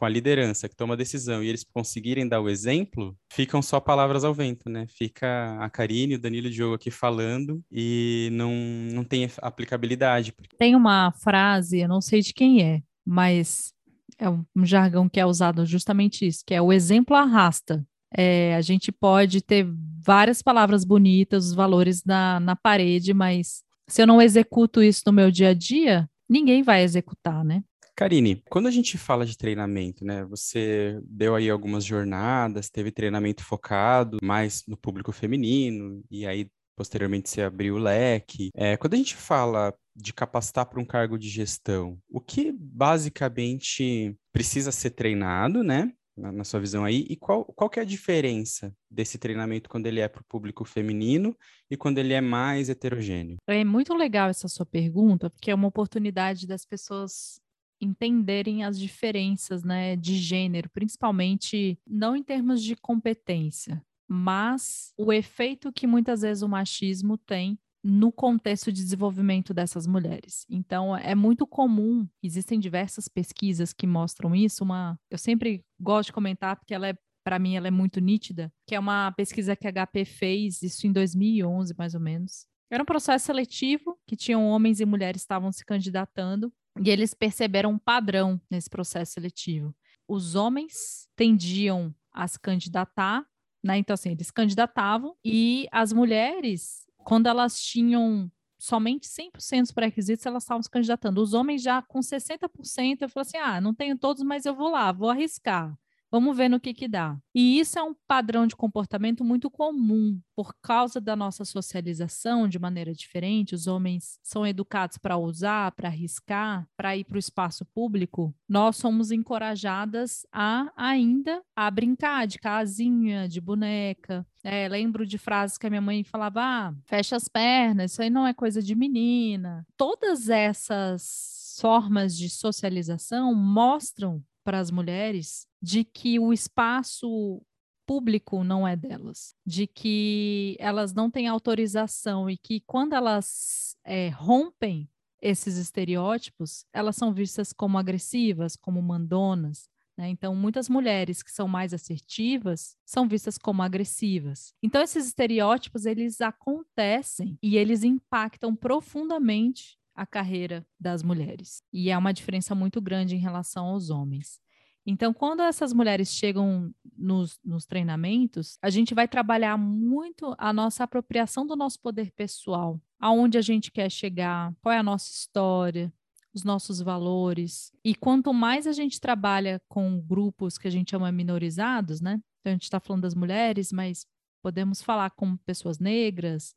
com 0.00 0.06
a 0.06 0.08
liderança 0.08 0.66
que 0.66 0.74
toma 0.74 0.94
a 0.94 0.96
decisão 0.96 1.44
e 1.44 1.48
eles 1.48 1.62
conseguirem 1.62 2.26
dar 2.26 2.40
o 2.40 2.48
exemplo, 2.48 3.14
ficam 3.30 3.60
só 3.60 3.78
palavras 3.78 4.24
ao 4.24 4.32
vento, 4.32 4.70
né? 4.70 4.86
Fica 4.88 5.58
a 5.60 5.68
Karine 5.68 6.14
e 6.14 6.16
o 6.16 6.20
Danilo 6.20 6.48
Diogo 6.48 6.74
aqui 6.74 6.90
falando 6.90 7.62
e 7.70 8.30
não, 8.32 8.52
não 8.92 9.04
tem 9.04 9.30
aplicabilidade. 9.42 10.32
Tem 10.58 10.74
uma 10.74 11.12
frase, 11.12 11.80
eu 11.80 11.88
não 11.88 12.00
sei 12.00 12.22
de 12.22 12.32
quem 12.32 12.62
é, 12.62 12.80
mas 13.06 13.74
é 14.20 14.28
um 14.28 14.44
jargão 14.64 15.08
que 15.08 15.18
é 15.18 15.24
usado 15.24 15.64
justamente 15.64 16.26
isso, 16.26 16.44
que 16.46 16.54
é 16.54 16.60
o 16.60 16.72
exemplo 16.72 17.16
arrasta. 17.16 17.84
É, 18.14 18.54
a 18.54 18.60
gente 18.60 18.92
pode 18.92 19.40
ter 19.40 19.66
várias 20.04 20.42
palavras 20.42 20.84
bonitas, 20.84 21.46
os 21.46 21.54
valores 21.54 22.04
na, 22.04 22.38
na 22.38 22.54
parede, 22.54 23.14
mas 23.14 23.62
se 23.88 24.02
eu 24.02 24.06
não 24.06 24.20
executo 24.20 24.82
isso 24.82 25.02
no 25.06 25.12
meu 25.12 25.30
dia 25.30 25.48
a 25.48 25.54
dia, 25.54 26.08
ninguém 26.28 26.62
vai 26.62 26.82
executar, 26.82 27.44
né? 27.44 27.62
Karine, 27.96 28.42
quando 28.48 28.66
a 28.66 28.70
gente 28.70 28.96
fala 28.96 29.26
de 29.26 29.36
treinamento, 29.36 30.04
né? 30.04 30.24
Você 30.24 30.98
deu 31.04 31.34
aí 31.34 31.50
algumas 31.50 31.84
jornadas, 31.84 32.70
teve 32.70 32.90
treinamento 32.90 33.44
focado 33.44 34.18
mais 34.22 34.64
no 34.66 34.76
público 34.76 35.12
feminino, 35.12 36.02
e 36.10 36.26
aí 36.26 36.48
posteriormente 36.76 37.28
você 37.28 37.42
abriu 37.42 37.74
o 37.74 37.78
leque. 37.78 38.50
É, 38.54 38.76
quando 38.76 38.94
a 38.94 38.96
gente 38.96 39.14
fala 39.14 39.74
de 40.02 40.12
capacitar 40.12 40.66
para 40.66 40.80
um 40.80 40.84
cargo 40.84 41.18
de 41.18 41.28
gestão, 41.28 41.98
o 42.08 42.20
que 42.20 42.52
basicamente 42.52 44.16
precisa 44.32 44.72
ser 44.72 44.90
treinado, 44.90 45.62
né? 45.62 45.92
Na, 46.16 46.44
sua 46.44 46.60
visão 46.60 46.84
aí, 46.84 47.06
e 47.08 47.16
qual, 47.16 47.46
qual 47.46 47.70
que 47.70 47.78
é 47.78 47.82
a 47.82 47.86
diferença 47.86 48.74
desse 48.90 49.16
treinamento 49.16 49.70
quando 49.70 49.86
ele 49.86 50.00
é 50.00 50.08
para 50.08 50.20
o 50.20 50.24
público 50.24 50.66
feminino 50.66 51.34
e 51.70 51.78
quando 51.78 51.96
ele 51.96 52.12
é 52.12 52.20
mais 52.20 52.68
heterogêneo? 52.68 53.38
É 53.46 53.64
muito 53.64 53.94
legal 53.94 54.28
essa 54.28 54.46
sua 54.46 54.66
pergunta, 54.66 55.30
porque 55.30 55.50
é 55.50 55.54
uma 55.54 55.68
oportunidade 55.68 56.46
das 56.46 56.66
pessoas 56.66 57.40
entenderem 57.80 58.64
as 58.64 58.78
diferenças 58.78 59.64
né, 59.64 59.96
de 59.96 60.16
gênero, 60.16 60.68
principalmente 60.70 61.78
não 61.86 62.14
em 62.14 62.22
termos 62.22 62.62
de 62.62 62.76
competência, 62.76 63.82
mas 64.06 64.92
o 64.98 65.12
efeito 65.12 65.72
que 65.72 65.86
muitas 65.86 66.20
vezes 66.20 66.42
o 66.42 66.48
machismo 66.48 67.16
tem 67.16 67.58
no 67.82 68.12
contexto 68.12 68.70
de 68.70 68.82
desenvolvimento 68.82 69.54
dessas 69.54 69.86
mulheres. 69.86 70.44
Então, 70.48 70.96
é 70.96 71.14
muito 71.14 71.46
comum, 71.46 72.06
existem 72.22 72.60
diversas 72.60 73.08
pesquisas 73.08 73.72
que 73.72 73.86
mostram 73.86 74.34
isso, 74.34 74.62
uma, 74.62 74.98
eu 75.10 75.18
sempre 75.18 75.64
gosto 75.80 76.08
de 76.08 76.12
comentar 76.12 76.56
porque 76.56 76.74
ela 76.74 76.88
é 76.88 76.94
para 77.22 77.38
mim 77.38 77.54
ela 77.54 77.68
é 77.68 77.70
muito 77.70 78.00
nítida, 78.00 78.52
que 78.66 78.74
é 78.74 78.78
uma 78.80 79.12
pesquisa 79.12 79.54
que 79.54 79.68
a 79.68 79.72
HP 79.72 80.04
fez, 80.04 80.62
isso 80.62 80.86
em 80.86 80.92
2011 80.92 81.74
mais 81.76 81.94
ou 81.94 82.00
menos. 82.00 82.46
Era 82.70 82.82
um 82.82 82.86
processo 82.86 83.26
seletivo 83.26 83.98
que 84.06 84.16
tinham 84.16 84.46
homens 84.46 84.80
e 84.80 84.86
mulheres 84.86 85.22
estavam 85.22 85.52
se 85.52 85.64
candidatando 85.64 86.52
e 86.82 86.88
eles 86.88 87.14
perceberam 87.14 87.72
um 87.72 87.78
padrão 87.78 88.40
nesse 88.50 88.70
processo 88.70 89.12
seletivo. 89.12 89.74
Os 90.08 90.34
homens 90.34 91.08
tendiam 91.16 91.94
a 92.12 92.26
se 92.26 92.38
candidatar, 92.38 93.24
né? 93.62 93.76
Então 93.76 93.94
assim, 93.94 94.10
eles 94.10 94.30
candidatavam 94.30 95.14
e 95.24 95.68
as 95.70 95.92
mulheres 95.92 96.86
quando 97.10 97.26
elas 97.26 97.60
tinham 97.60 98.30
somente 98.56 99.08
100% 99.08 99.62
dos 99.62 99.72
pré-requisitos, 99.72 100.24
elas 100.24 100.44
estavam 100.44 100.62
se 100.62 100.70
candidatando. 100.70 101.20
Os 101.20 101.34
homens 101.34 101.60
já 101.60 101.82
com 101.82 101.98
60%, 101.98 103.02
eu 103.02 103.08
falei 103.08 103.26
assim: 103.26 103.36
ah, 103.36 103.60
não 103.60 103.74
tenho 103.74 103.98
todos, 103.98 104.22
mas 104.22 104.46
eu 104.46 104.54
vou 104.54 104.70
lá, 104.70 104.92
vou 104.92 105.10
arriscar. 105.10 105.76
Vamos 106.10 106.36
ver 106.36 106.48
no 106.48 106.58
que 106.58 106.74
que 106.74 106.88
dá. 106.88 107.16
E 107.32 107.60
isso 107.60 107.78
é 107.78 107.82
um 107.82 107.94
padrão 108.08 108.46
de 108.46 108.56
comportamento 108.56 109.24
muito 109.24 109.48
comum 109.48 110.20
por 110.34 110.52
causa 110.60 111.00
da 111.00 111.14
nossa 111.14 111.44
socialização 111.44 112.48
de 112.48 112.58
maneira 112.58 112.92
diferente. 112.92 113.54
Os 113.54 113.68
homens 113.68 114.18
são 114.22 114.44
educados 114.44 114.98
para 114.98 115.16
usar, 115.16 115.70
para 115.72 115.88
arriscar, 115.88 116.66
para 116.76 116.96
ir 116.96 117.04
para 117.04 117.16
o 117.16 117.18
espaço 117.18 117.64
público. 117.66 118.34
Nós 118.48 118.76
somos 118.76 119.12
encorajadas 119.12 120.26
a 120.32 120.72
ainda 120.76 121.42
a 121.54 121.70
brincar 121.70 122.26
de 122.26 122.38
casinha, 122.38 123.28
de 123.28 123.40
boneca. 123.40 124.26
É, 124.42 124.68
lembro 124.68 125.06
de 125.06 125.18
frases 125.18 125.58
que 125.58 125.66
a 125.66 125.70
minha 125.70 125.82
mãe 125.82 126.02
falava: 126.02 126.40
ah, 126.42 126.74
fecha 126.86 127.14
as 127.14 127.28
pernas, 127.28 127.92
isso 127.92 128.02
aí 128.02 128.10
não 128.10 128.26
é 128.26 128.34
coisa 128.34 128.60
de 128.60 128.74
menina. 128.74 129.64
Todas 129.76 130.28
essas 130.28 131.56
formas 131.60 132.16
de 132.16 132.30
socialização 132.30 133.34
mostram 133.34 134.24
para 134.50 134.58
as 134.58 134.72
mulheres 134.72 135.46
de 135.62 135.84
que 135.84 136.18
o 136.18 136.32
espaço 136.32 137.40
público 137.86 138.42
não 138.42 138.66
é 138.66 138.74
delas, 138.74 139.32
de 139.46 139.64
que 139.64 140.56
elas 140.58 140.92
não 140.92 141.08
têm 141.08 141.28
autorização 141.28 142.28
e 142.28 142.36
que 142.36 142.60
quando 142.66 142.94
elas 142.94 143.76
é, 143.84 144.08
rompem 144.08 144.90
esses 145.22 145.56
estereótipos, 145.56 146.64
elas 146.72 146.96
são 146.96 147.14
vistas 147.14 147.52
como 147.52 147.78
agressivas, 147.78 148.56
como 148.56 148.82
mandonas. 148.82 149.68
Né? 149.96 150.08
Então, 150.08 150.34
muitas 150.34 150.68
mulheres 150.68 151.22
que 151.22 151.30
são 151.30 151.46
mais 151.46 151.72
assertivas 151.72 152.76
são 152.84 153.06
vistas 153.06 153.38
como 153.38 153.62
agressivas. 153.62 154.52
Então, 154.60 154.82
esses 154.82 155.06
estereótipos 155.06 155.86
eles 155.86 156.20
acontecem 156.20 157.38
e 157.40 157.56
eles 157.56 157.84
impactam 157.84 158.56
profundamente 158.56 159.78
a 160.00 160.06
carreira 160.06 160.66
das 160.80 161.02
mulheres. 161.02 161.62
E 161.70 161.90
é 161.90 161.98
uma 161.98 162.14
diferença 162.14 162.54
muito 162.54 162.80
grande 162.80 163.14
em 163.14 163.18
relação 163.18 163.66
aos 163.66 163.90
homens. 163.90 164.40
Então, 164.86 165.12
quando 165.12 165.42
essas 165.42 165.74
mulheres 165.74 166.08
chegam 166.08 166.74
nos, 166.96 167.38
nos, 167.44 167.66
treinamentos, 167.66 168.56
a 168.62 168.70
gente 168.70 168.94
vai 168.94 169.06
trabalhar 169.06 169.58
muito 169.58 170.34
a 170.38 170.54
nossa 170.54 170.84
apropriação 170.84 171.46
do 171.46 171.54
nosso 171.54 171.78
poder 171.80 172.12
pessoal, 172.12 172.80
aonde 172.98 173.36
a 173.36 173.42
gente 173.42 173.70
quer 173.70 173.90
chegar, 173.90 174.54
qual 174.62 174.72
é 174.72 174.78
a 174.78 174.82
nossa 174.82 175.10
história, 175.10 175.92
os 176.32 176.44
nossos 176.44 176.80
valores. 176.80 177.70
E 177.84 177.94
quanto 177.94 178.32
mais 178.32 178.66
a 178.66 178.72
gente 178.72 178.98
trabalha 178.98 179.60
com 179.68 180.00
grupos 180.00 180.56
que 180.56 180.66
a 180.66 180.70
gente 180.70 180.92
chama 180.92 181.12
minorizados, 181.12 182.00
né? 182.00 182.22
Então, 182.40 182.52
a 182.52 182.54
gente 182.54 182.62
está 182.62 182.80
falando 182.80 183.02
das 183.02 183.14
mulheres, 183.14 183.70
mas 183.70 184.06
podemos 184.40 184.80
falar 184.80 185.10
com 185.10 185.36
pessoas 185.36 185.78
negras, 185.78 186.54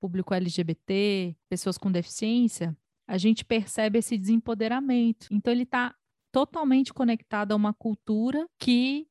público 0.00 0.34
LGBT, 0.34 1.36
pessoas 1.48 1.78
com 1.78 1.90
deficiência, 1.90 2.76
a 3.06 3.16
gente 3.16 3.44
percebe 3.44 3.98
esse 3.98 4.18
desempoderamento. 4.18 5.28
Então, 5.30 5.52
ele 5.52 5.62
está 5.62 5.94
totalmente 6.30 6.92
conectado 6.92 7.52
a 7.52 7.56
uma 7.56 7.72
cultura 7.72 8.46
que 8.58 9.08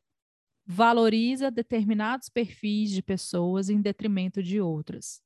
valoriza 0.65 1.49
determinados 1.49 2.29
perfis 2.29 2.91
de 2.91 3.01
pessoas 3.01 3.69
em 3.69 3.81
detrimento 3.81 4.43
de 4.43 4.61
outras. 4.61 5.21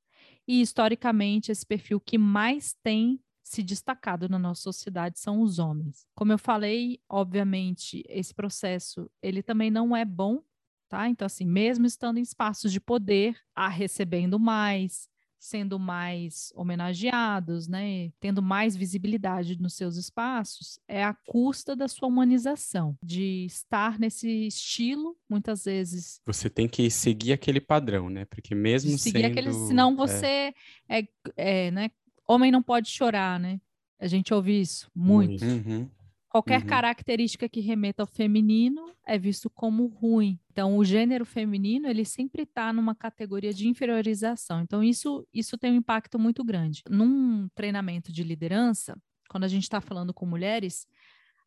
E, 0.47 0.61
historicamente, 0.61 1.51
esse 1.51 1.65
perfil 1.65 1.99
que 1.99 2.17
mais 2.17 2.75
tem 2.83 3.19
se 3.43 3.61
destacado 3.61 4.29
na 4.29 4.39
nossa 4.39 4.61
sociedade 4.61 5.19
são 5.19 5.41
os 5.41 5.59
homens. 5.59 6.05
Como 6.15 6.31
eu 6.31 6.37
falei, 6.37 7.01
obviamente, 7.09 8.03
esse 8.07 8.33
processo, 8.33 9.09
ele 9.21 9.43
também 9.43 9.69
não 9.69 9.95
é 9.95 10.05
bom, 10.05 10.41
tá? 10.87 11.09
Então, 11.09 11.25
assim, 11.25 11.45
mesmo 11.45 11.85
estando 11.85 12.17
em 12.17 12.21
espaços 12.21 12.71
de 12.71 12.79
poder, 12.79 13.35
a 13.53 13.67
recebendo 13.67 14.39
mais, 14.39 15.09
sendo 15.41 15.79
mais 15.79 16.53
homenageados, 16.55 17.67
né, 17.67 18.11
tendo 18.19 18.43
mais 18.43 18.75
visibilidade 18.75 19.59
nos 19.59 19.73
seus 19.73 19.97
espaços, 19.97 20.79
é 20.87 21.03
a 21.03 21.15
custa 21.25 21.75
da 21.75 21.87
sua 21.87 22.07
humanização, 22.07 22.95
de 23.03 23.45
estar 23.45 23.97
nesse 23.97 24.29
estilo, 24.45 25.17
muitas 25.27 25.63
vezes. 25.65 26.21
Você 26.27 26.47
tem 26.47 26.69
que 26.69 26.91
seguir 26.91 27.33
aquele 27.33 27.59
padrão, 27.59 28.07
né? 28.07 28.25
Porque 28.25 28.53
mesmo 28.53 28.95
seguir 28.99 29.23
sendo... 29.23 29.31
aquele, 29.31 29.51
senão 29.51 29.93
é. 29.93 29.95
você 29.95 30.53
é, 30.87 30.99
é, 30.99 31.07
é, 31.35 31.71
né? 31.71 31.89
Homem 32.27 32.51
não 32.51 32.61
pode 32.61 32.89
chorar, 32.89 33.39
né? 33.39 33.59
A 33.99 34.05
gente 34.05 34.31
ouve 34.31 34.61
isso 34.61 34.91
muito. 34.95 35.43
Uhum. 35.43 35.89
Qualquer 36.31 36.61
uhum. 36.61 36.67
característica 36.67 37.49
que 37.49 37.59
remeta 37.59 38.03
ao 38.03 38.07
feminino 38.07 38.89
é 39.05 39.19
visto 39.19 39.49
como 39.49 39.87
ruim. 39.87 40.39
Então, 40.49 40.77
o 40.77 40.85
gênero 40.85 41.25
feminino, 41.25 41.89
ele 41.89 42.05
sempre 42.05 42.43
está 42.43 42.71
numa 42.71 42.95
categoria 42.95 43.53
de 43.53 43.67
inferiorização. 43.67 44.61
Então, 44.61 44.81
isso, 44.81 45.27
isso 45.33 45.57
tem 45.57 45.73
um 45.73 45.75
impacto 45.75 46.17
muito 46.17 46.41
grande. 46.41 46.83
Num 46.89 47.49
treinamento 47.53 48.13
de 48.13 48.23
liderança, 48.23 48.97
quando 49.27 49.43
a 49.43 49.47
gente 49.49 49.63
está 49.63 49.81
falando 49.81 50.13
com 50.13 50.25
mulheres, 50.25 50.87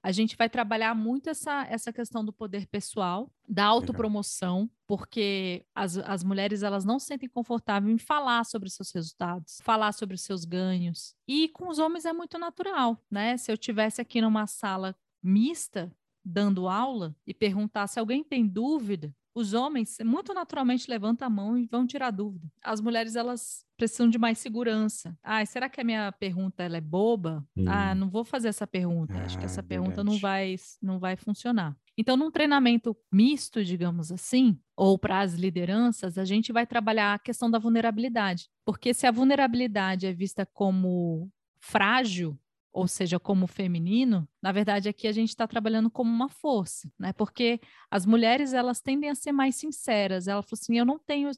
a 0.04 0.12
gente 0.12 0.36
vai 0.36 0.50
trabalhar 0.50 0.94
muito 0.94 1.30
essa, 1.30 1.66
essa 1.70 1.90
questão 1.90 2.22
do 2.22 2.30
poder 2.30 2.66
pessoal, 2.66 3.32
da 3.48 3.64
autopromoção, 3.64 4.68
porque 4.86 5.64
as, 5.74 5.96
as 5.96 6.22
mulheres 6.22 6.62
elas 6.62 6.84
não 6.84 6.98
se 6.98 7.06
sentem 7.06 7.26
confortáveis 7.26 7.94
em 7.94 7.96
falar 7.96 8.44
sobre 8.44 8.68
seus 8.68 8.92
resultados, 8.92 9.60
falar 9.62 9.92
sobre 9.92 10.14
os 10.14 10.20
seus 10.20 10.44
ganhos. 10.44 11.16
E 11.26 11.48
com 11.48 11.70
os 11.70 11.78
homens 11.78 12.04
é 12.04 12.12
muito 12.12 12.38
natural, 12.38 13.02
né? 13.10 13.38
Se 13.38 13.50
eu 13.50 13.56
tivesse 13.56 13.98
aqui 13.98 14.20
numa 14.20 14.46
sala 14.46 14.94
mista, 15.22 15.90
dando 16.22 16.68
aula, 16.68 17.16
e 17.26 17.32
perguntar 17.32 17.86
se 17.86 17.98
alguém 17.98 18.22
tem 18.22 18.46
dúvida, 18.46 19.10
os 19.34 19.52
homens 19.52 19.98
muito 20.04 20.32
naturalmente 20.32 20.88
levantam 20.88 21.26
a 21.26 21.30
mão 21.30 21.58
e 21.58 21.66
vão 21.66 21.86
tirar 21.86 22.10
dúvida. 22.10 22.46
As 22.62 22.80
mulheres 22.80 23.16
elas 23.16 23.64
precisam 23.76 24.08
de 24.08 24.18
mais 24.18 24.38
segurança. 24.38 25.18
Ah, 25.22 25.44
será 25.44 25.68
que 25.68 25.80
a 25.80 25.84
minha 25.84 26.12
pergunta 26.12 26.62
ela 26.62 26.76
é 26.76 26.80
boba? 26.80 27.44
Hum. 27.56 27.64
Ah, 27.68 27.94
não 27.94 28.08
vou 28.08 28.24
fazer 28.24 28.48
essa 28.48 28.66
pergunta. 28.66 29.14
Ah, 29.14 29.24
Acho 29.24 29.38
que 29.38 29.44
essa 29.44 29.60
ah, 29.60 29.64
pergunta 29.64 30.04
não 30.04 30.18
vai 30.18 30.54
não 30.80 30.98
vai 30.98 31.16
funcionar. 31.16 31.76
Então, 31.96 32.16
num 32.16 32.30
treinamento 32.30 32.96
misto, 33.12 33.64
digamos 33.64 34.10
assim, 34.10 34.58
ou 34.76 34.98
para 34.98 35.20
as 35.20 35.34
lideranças, 35.34 36.18
a 36.18 36.24
gente 36.24 36.52
vai 36.52 36.66
trabalhar 36.66 37.14
a 37.14 37.18
questão 37.18 37.50
da 37.50 37.58
vulnerabilidade. 37.58 38.48
Porque 38.64 38.92
se 38.92 39.06
a 39.06 39.12
vulnerabilidade 39.12 40.06
é 40.06 40.12
vista 40.12 40.44
como 40.44 41.30
frágil, 41.60 42.38
ou 42.74 42.88
seja, 42.88 43.20
como 43.20 43.46
feminino, 43.46 44.28
na 44.42 44.50
verdade 44.50 44.88
aqui 44.88 45.06
a 45.06 45.12
gente 45.12 45.28
está 45.28 45.46
trabalhando 45.46 45.88
como 45.88 46.10
uma 46.10 46.28
força, 46.28 46.90
né? 46.98 47.12
Porque 47.12 47.60
as 47.88 48.04
mulheres 48.04 48.52
elas 48.52 48.80
tendem 48.80 49.08
a 49.08 49.14
ser 49.14 49.30
mais 49.30 49.54
sinceras. 49.54 50.26
Ela 50.26 50.42
falou 50.42 50.58
assim: 50.60 50.76
eu 50.76 50.84
não 50.84 50.98
tenho, 50.98 51.30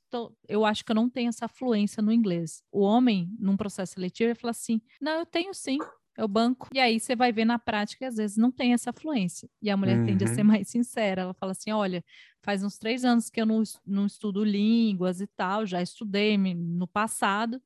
eu 0.48 0.64
acho 0.64 0.82
que 0.82 0.90
eu 0.90 0.96
não 0.96 1.10
tenho 1.10 1.28
essa 1.28 1.46
fluência 1.46 2.02
no 2.02 2.10
inglês. 2.10 2.62
O 2.72 2.80
homem, 2.80 3.30
num 3.38 3.54
processo 3.54 3.92
seletivo, 3.92 4.30
ele 4.30 4.34
fala 4.34 4.52
assim: 4.52 4.80
não, 4.98 5.18
eu 5.18 5.26
tenho 5.26 5.52
sim. 5.52 5.78
Eu 6.16 6.26
banco. 6.26 6.70
E 6.72 6.80
aí 6.80 6.98
você 6.98 7.14
vai 7.14 7.30
ver 7.30 7.44
na 7.44 7.58
prática 7.58 7.98
que 7.98 8.04
às 8.06 8.16
vezes 8.16 8.38
não 8.38 8.50
tem 8.50 8.72
essa 8.72 8.90
fluência. 8.90 9.46
E 9.60 9.68
a 9.68 9.76
mulher 9.76 9.98
uhum. 9.98 10.06
tende 10.06 10.24
a 10.24 10.28
ser 10.28 10.40
uhum. 10.40 10.46
mais 10.46 10.66
sincera. 10.70 11.20
Ela 11.20 11.34
fala 11.34 11.52
assim: 11.52 11.70
olha, 11.70 12.02
faz 12.42 12.64
uns 12.64 12.78
três 12.78 13.04
anos 13.04 13.28
que 13.28 13.38
eu 13.38 13.44
não, 13.44 13.62
não 13.84 14.06
estudo 14.06 14.42
línguas 14.42 15.20
e 15.20 15.26
tal, 15.26 15.66
já 15.66 15.82
estudei 15.82 16.38
no 16.38 16.88
passado, 16.88 17.60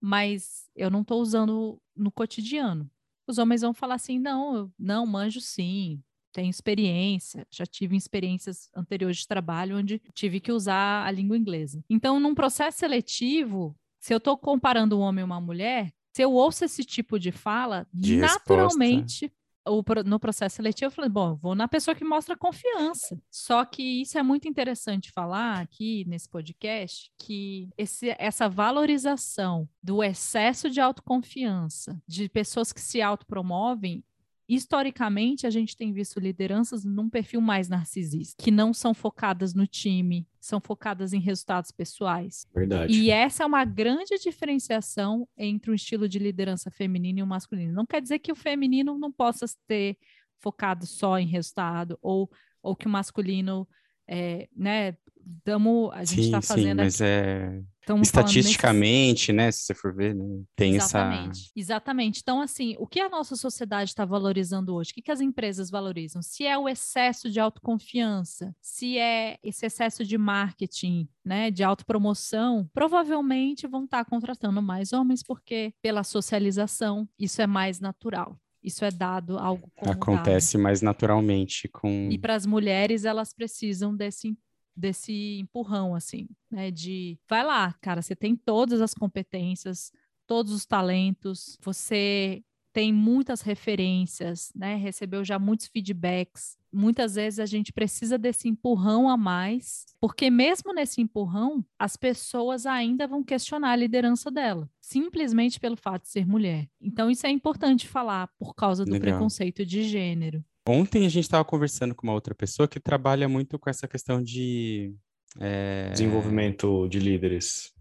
mas 0.00 0.70
eu 0.76 0.88
não 0.88 1.00
estou 1.02 1.20
usando 1.20 1.82
no 1.96 2.12
cotidiano 2.12 2.88
os 3.26 3.38
homens 3.38 3.62
vão 3.62 3.74
falar 3.74 3.94
assim: 3.94 4.18
não, 4.18 4.56
eu, 4.56 4.72
não, 4.78 5.06
manjo 5.06 5.40
sim, 5.40 6.02
tenho 6.32 6.50
experiência, 6.50 7.46
já 7.50 7.66
tive 7.66 7.96
experiências 7.96 8.68
anteriores 8.74 9.18
de 9.18 9.28
trabalho 9.28 9.78
onde 9.78 10.00
tive 10.14 10.40
que 10.40 10.52
usar 10.52 11.04
a 11.04 11.10
língua 11.10 11.36
inglesa. 11.36 11.82
Então, 11.88 12.20
num 12.20 12.34
processo 12.34 12.78
seletivo, 12.78 13.76
se 13.98 14.14
eu 14.14 14.18
estou 14.18 14.36
comparando 14.36 14.98
um 14.98 15.00
homem 15.00 15.22
e 15.22 15.24
uma 15.24 15.40
mulher, 15.40 15.92
se 16.12 16.22
eu 16.22 16.32
ouço 16.32 16.64
esse 16.64 16.84
tipo 16.84 17.18
de 17.18 17.30
fala, 17.30 17.86
de 17.92 18.16
naturalmente 18.16 19.26
resposta 19.26 19.39
o, 19.66 19.82
no 20.04 20.18
processo 20.18 20.56
seletivo, 20.56 20.86
eu 20.86 20.90
falei, 20.94 21.10
bom, 21.10 21.34
vou 21.34 21.54
na 21.54 21.68
pessoa 21.68 21.94
que 21.94 22.04
mostra 22.04 22.36
confiança. 22.36 23.20
Só 23.30 23.64
que 23.64 24.02
isso 24.02 24.18
é 24.18 24.22
muito 24.22 24.48
interessante 24.48 25.10
falar 25.10 25.60
aqui 25.60 26.04
nesse 26.06 26.28
podcast, 26.28 27.12
que 27.18 27.68
esse, 27.76 28.14
essa 28.18 28.48
valorização 28.48 29.68
do 29.82 30.02
excesso 30.02 30.70
de 30.70 30.80
autoconfiança, 30.80 32.00
de 32.06 32.28
pessoas 32.28 32.72
que 32.72 32.80
se 32.80 33.02
autopromovem, 33.02 34.04
historicamente 34.48 35.46
a 35.46 35.50
gente 35.50 35.76
tem 35.76 35.92
visto 35.92 36.18
lideranças 36.18 36.84
num 36.84 37.08
perfil 37.08 37.40
mais 37.40 37.68
narcisista, 37.68 38.42
que 38.42 38.50
não 38.50 38.74
são 38.74 38.92
focadas 38.92 39.54
no 39.54 39.66
time, 39.66 40.26
são 40.40 40.60
focadas 40.60 41.12
em 41.12 41.20
resultados 41.20 41.70
pessoais. 41.70 42.46
Verdade. 42.54 42.92
E 42.92 43.10
essa 43.10 43.42
é 43.42 43.46
uma 43.46 43.64
grande 43.64 44.18
diferenciação 44.18 45.28
entre 45.36 45.70
um 45.70 45.74
estilo 45.74 46.08
de 46.08 46.18
liderança 46.18 46.70
feminino 46.70 47.18
e 47.18 47.22
o 47.22 47.26
masculino. 47.26 47.72
Não 47.72 47.86
quer 47.86 48.00
dizer 48.00 48.18
que 48.18 48.32
o 48.32 48.36
feminino 48.36 48.98
não 48.98 49.12
possa 49.12 49.46
ter 49.66 49.98
focado 50.38 50.86
só 50.86 51.18
em 51.18 51.26
resultado 51.26 51.98
ou 52.00 52.30
ou 52.62 52.76
que 52.76 52.86
o 52.86 52.90
masculino 52.90 53.66
é, 54.06 54.48
né, 54.54 54.96
Damo, 55.44 55.90
a 55.92 56.04
gente 56.04 56.22
está 56.22 56.42
fazendo. 56.42 56.78
Sim, 56.78 56.84
mas 56.84 57.00
é. 57.00 57.62
Estatisticamente, 58.02 59.32
nesse... 59.32 59.46
né? 59.46 59.50
Se 59.50 59.62
você 59.62 59.74
for 59.74 59.94
ver, 59.94 60.14
né, 60.14 60.24
tem 60.54 60.76
Exatamente. 60.76 61.40
essa. 61.40 61.50
Exatamente. 61.56 62.20
Então, 62.22 62.40
assim, 62.40 62.76
o 62.78 62.86
que 62.86 63.00
a 63.00 63.08
nossa 63.08 63.34
sociedade 63.34 63.90
está 63.90 64.04
valorizando 64.04 64.74
hoje? 64.74 64.92
O 64.92 64.94
que, 64.94 65.02
que 65.02 65.10
as 65.10 65.20
empresas 65.20 65.70
valorizam? 65.70 66.22
Se 66.22 66.46
é 66.46 66.56
o 66.56 66.68
excesso 66.68 67.28
de 67.28 67.40
autoconfiança, 67.40 68.54
se 68.60 68.96
é 68.98 69.38
esse 69.42 69.66
excesso 69.66 70.04
de 70.04 70.16
marketing, 70.16 71.08
né? 71.24 71.50
De 71.50 71.64
autopromoção, 71.64 72.68
provavelmente 72.72 73.66
vão 73.66 73.84
estar 73.84 74.04
tá 74.04 74.10
contratando 74.10 74.62
mais 74.62 74.92
homens, 74.92 75.22
porque 75.22 75.72
pela 75.82 76.04
socialização 76.04 77.08
isso 77.18 77.42
é 77.42 77.46
mais 77.46 77.80
natural. 77.80 78.38
Isso 78.62 78.84
é 78.84 78.90
dado 78.90 79.38
algo 79.38 79.70
como 79.74 79.90
Acontece 79.90 80.54
dado. 80.54 80.62
mais 80.62 80.82
naturalmente 80.82 81.66
com. 81.68 82.08
E 82.10 82.18
para 82.18 82.34
as 82.34 82.44
mulheres, 82.44 83.04
elas 83.04 83.32
precisam 83.32 83.96
desse 83.96 84.36
desse 84.80 85.38
empurrão, 85.38 85.94
assim, 85.94 86.26
né? 86.50 86.70
De 86.70 87.18
vai 87.28 87.44
lá, 87.44 87.72
cara, 87.80 88.02
você 88.02 88.16
tem 88.16 88.34
todas 88.34 88.80
as 88.80 88.94
competências, 88.94 89.92
todos 90.26 90.52
os 90.52 90.66
talentos, 90.66 91.58
você 91.62 92.42
tem 92.72 92.92
muitas 92.92 93.40
referências, 93.40 94.52
né? 94.54 94.76
Recebeu 94.76 95.24
já 95.24 95.38
muitos 95.38 95.66
feedbacks. 95.66 96.56
Muitas 96.72 97.16
vezes 97.16 97.40
a 97.40 97.46
gente 97.46 97.72
precisa 97.72 98.16
desse 98.16 98.48
empurrão 98.48 99.08
a 99.08 99.16
mais, 99.16 99.86
porque 100.00 100.30
mesmo 100.30 100.72
nesse 100.72 101.00
empurrão, 101.00 101.64
as 101.76 101.96
pessoas 101.96 102.64
ainda 102.64 103.08
vão 103.08 103.24
questionar 103.24 103.72
a 103.72 103.76
liderança 103.76 104.30
dela, 104.30 104.70
simplesmente 104.80 105.58
pelo 105.58 105.76
fato 105.76 106.02
de 106.02 106.10
ser 106.10 106.24
mulher. 106.24 106.68
Então 106.80 107.10
isso 107.10 107.26
é 107.26 107.30
importante 107.30 107.88
falar 107.88 108.28
por 108.38 108.54
causa 108.54 108.84
do 108.84 108.92
Legal. 108.92 109.14
preconceito 109.14 109.66
de 109.66 109.82
gênero. 109.82 110.44
Ontem 110.68 111.06
a 111.06 111.08
gente 111.08 111.24
estava 111.24 111.44
conversando 111.44 111.94
com 111.94 112.06
uma 112.06 112.12
outra 112.12 112.34
pessoa 112.34 112.68
que 112.68 112.78
trabalha 112.78 113.28
muito 113.28 113.58
com 113.58 113.70
essa 113.70 113.88
questão 113.88 114.22
de 114.22 114.94
é... 115.38 115.90
desenvolvimento 115.90 116.86
de 116.88 116.98
líderes. 116.98 117.72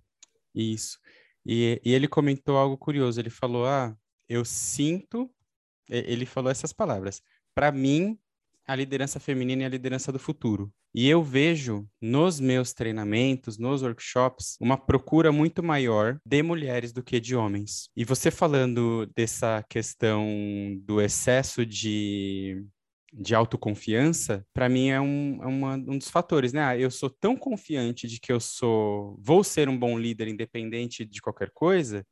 Isso. 0.54 0.98
E, 1.46 1.82
e 1.84 1.94
ele 1.94 2.08
comentou 2.08 2.58
algo 2.58 2.78
curioso. 2.78 3.20
Ele 3.20 3.30
falou: 3.30 3.66
Ah, 3.66 3.96
eu 4.28 4.46
sinto. 4.46 5.30
Ele 5.90 6.26
falou 6.26 6.52
essas 6.52 6.72
palavras. 6.72 7.22
Para 7.56 7.72
mim, 7.72 8.18
a 8.70 8.76
liderança 8.76 9.20
feminina 9.20 9.64
é 9.64 9.66
a 9.66 9.70
liderança 9.70 10.12
do 10.12 10.20
futuro. 10.20 10.72
E 10.94 11.10
eu 11.10 11.24
vejo 11.24 11.90
nos 12.00 12.40
meus 12.40 12.72
treinamentos, 12.72 13.58
nos 13.58 13.82
workshops, 13.82 14.58
uma 14.62 14.78
procura 14.78 15.32
muito 15.32 15.64
maior 15.64 16.20
de 16.24 16.44
mulheres 16.44 16.94
do 16.94 17.02
que 17.02 17.20
de 17.20 17.36
homens. 17.36 17.90
E 17.98 18.06
você 18.06 18.30
falando 18.30 19.08
dessa 19.16 19.66
questão 19.68 20.24
do 20.84 21.02
excesso 21.02 21.66
de 21.66 22.64
de 23.12 23.34
autoconfiança, 23.34 24.46
para 24.54 24.70
mim 24.70 24.90
é, 24.90 25.02
um, 25.02 25.40
é 25.42 25.48
uma, 25.48 25.74
um 25.74 25.98
dos 25.98 26.12
fatores, 26.12 26.54
né? 26.54 26.62
Ah, 26.62 26.78
eu 26.78 26.92
sou 26.92 27.10
tão 27.10 27.36
confiante 27.36 28.08
de 28.08 28.20
que 28.20 28.32
eu 28.32 28.40
sou, 28.40 29.18
vou 29.20 29.44
ser 29.44 29.68
um 29.68 29.76
bom 29.76 29.98
líder 29.98 30.28
independente 30.28 31.04
de 31.04 31.20
qualquer 31.20 31.50
coisa, 31.52 32.06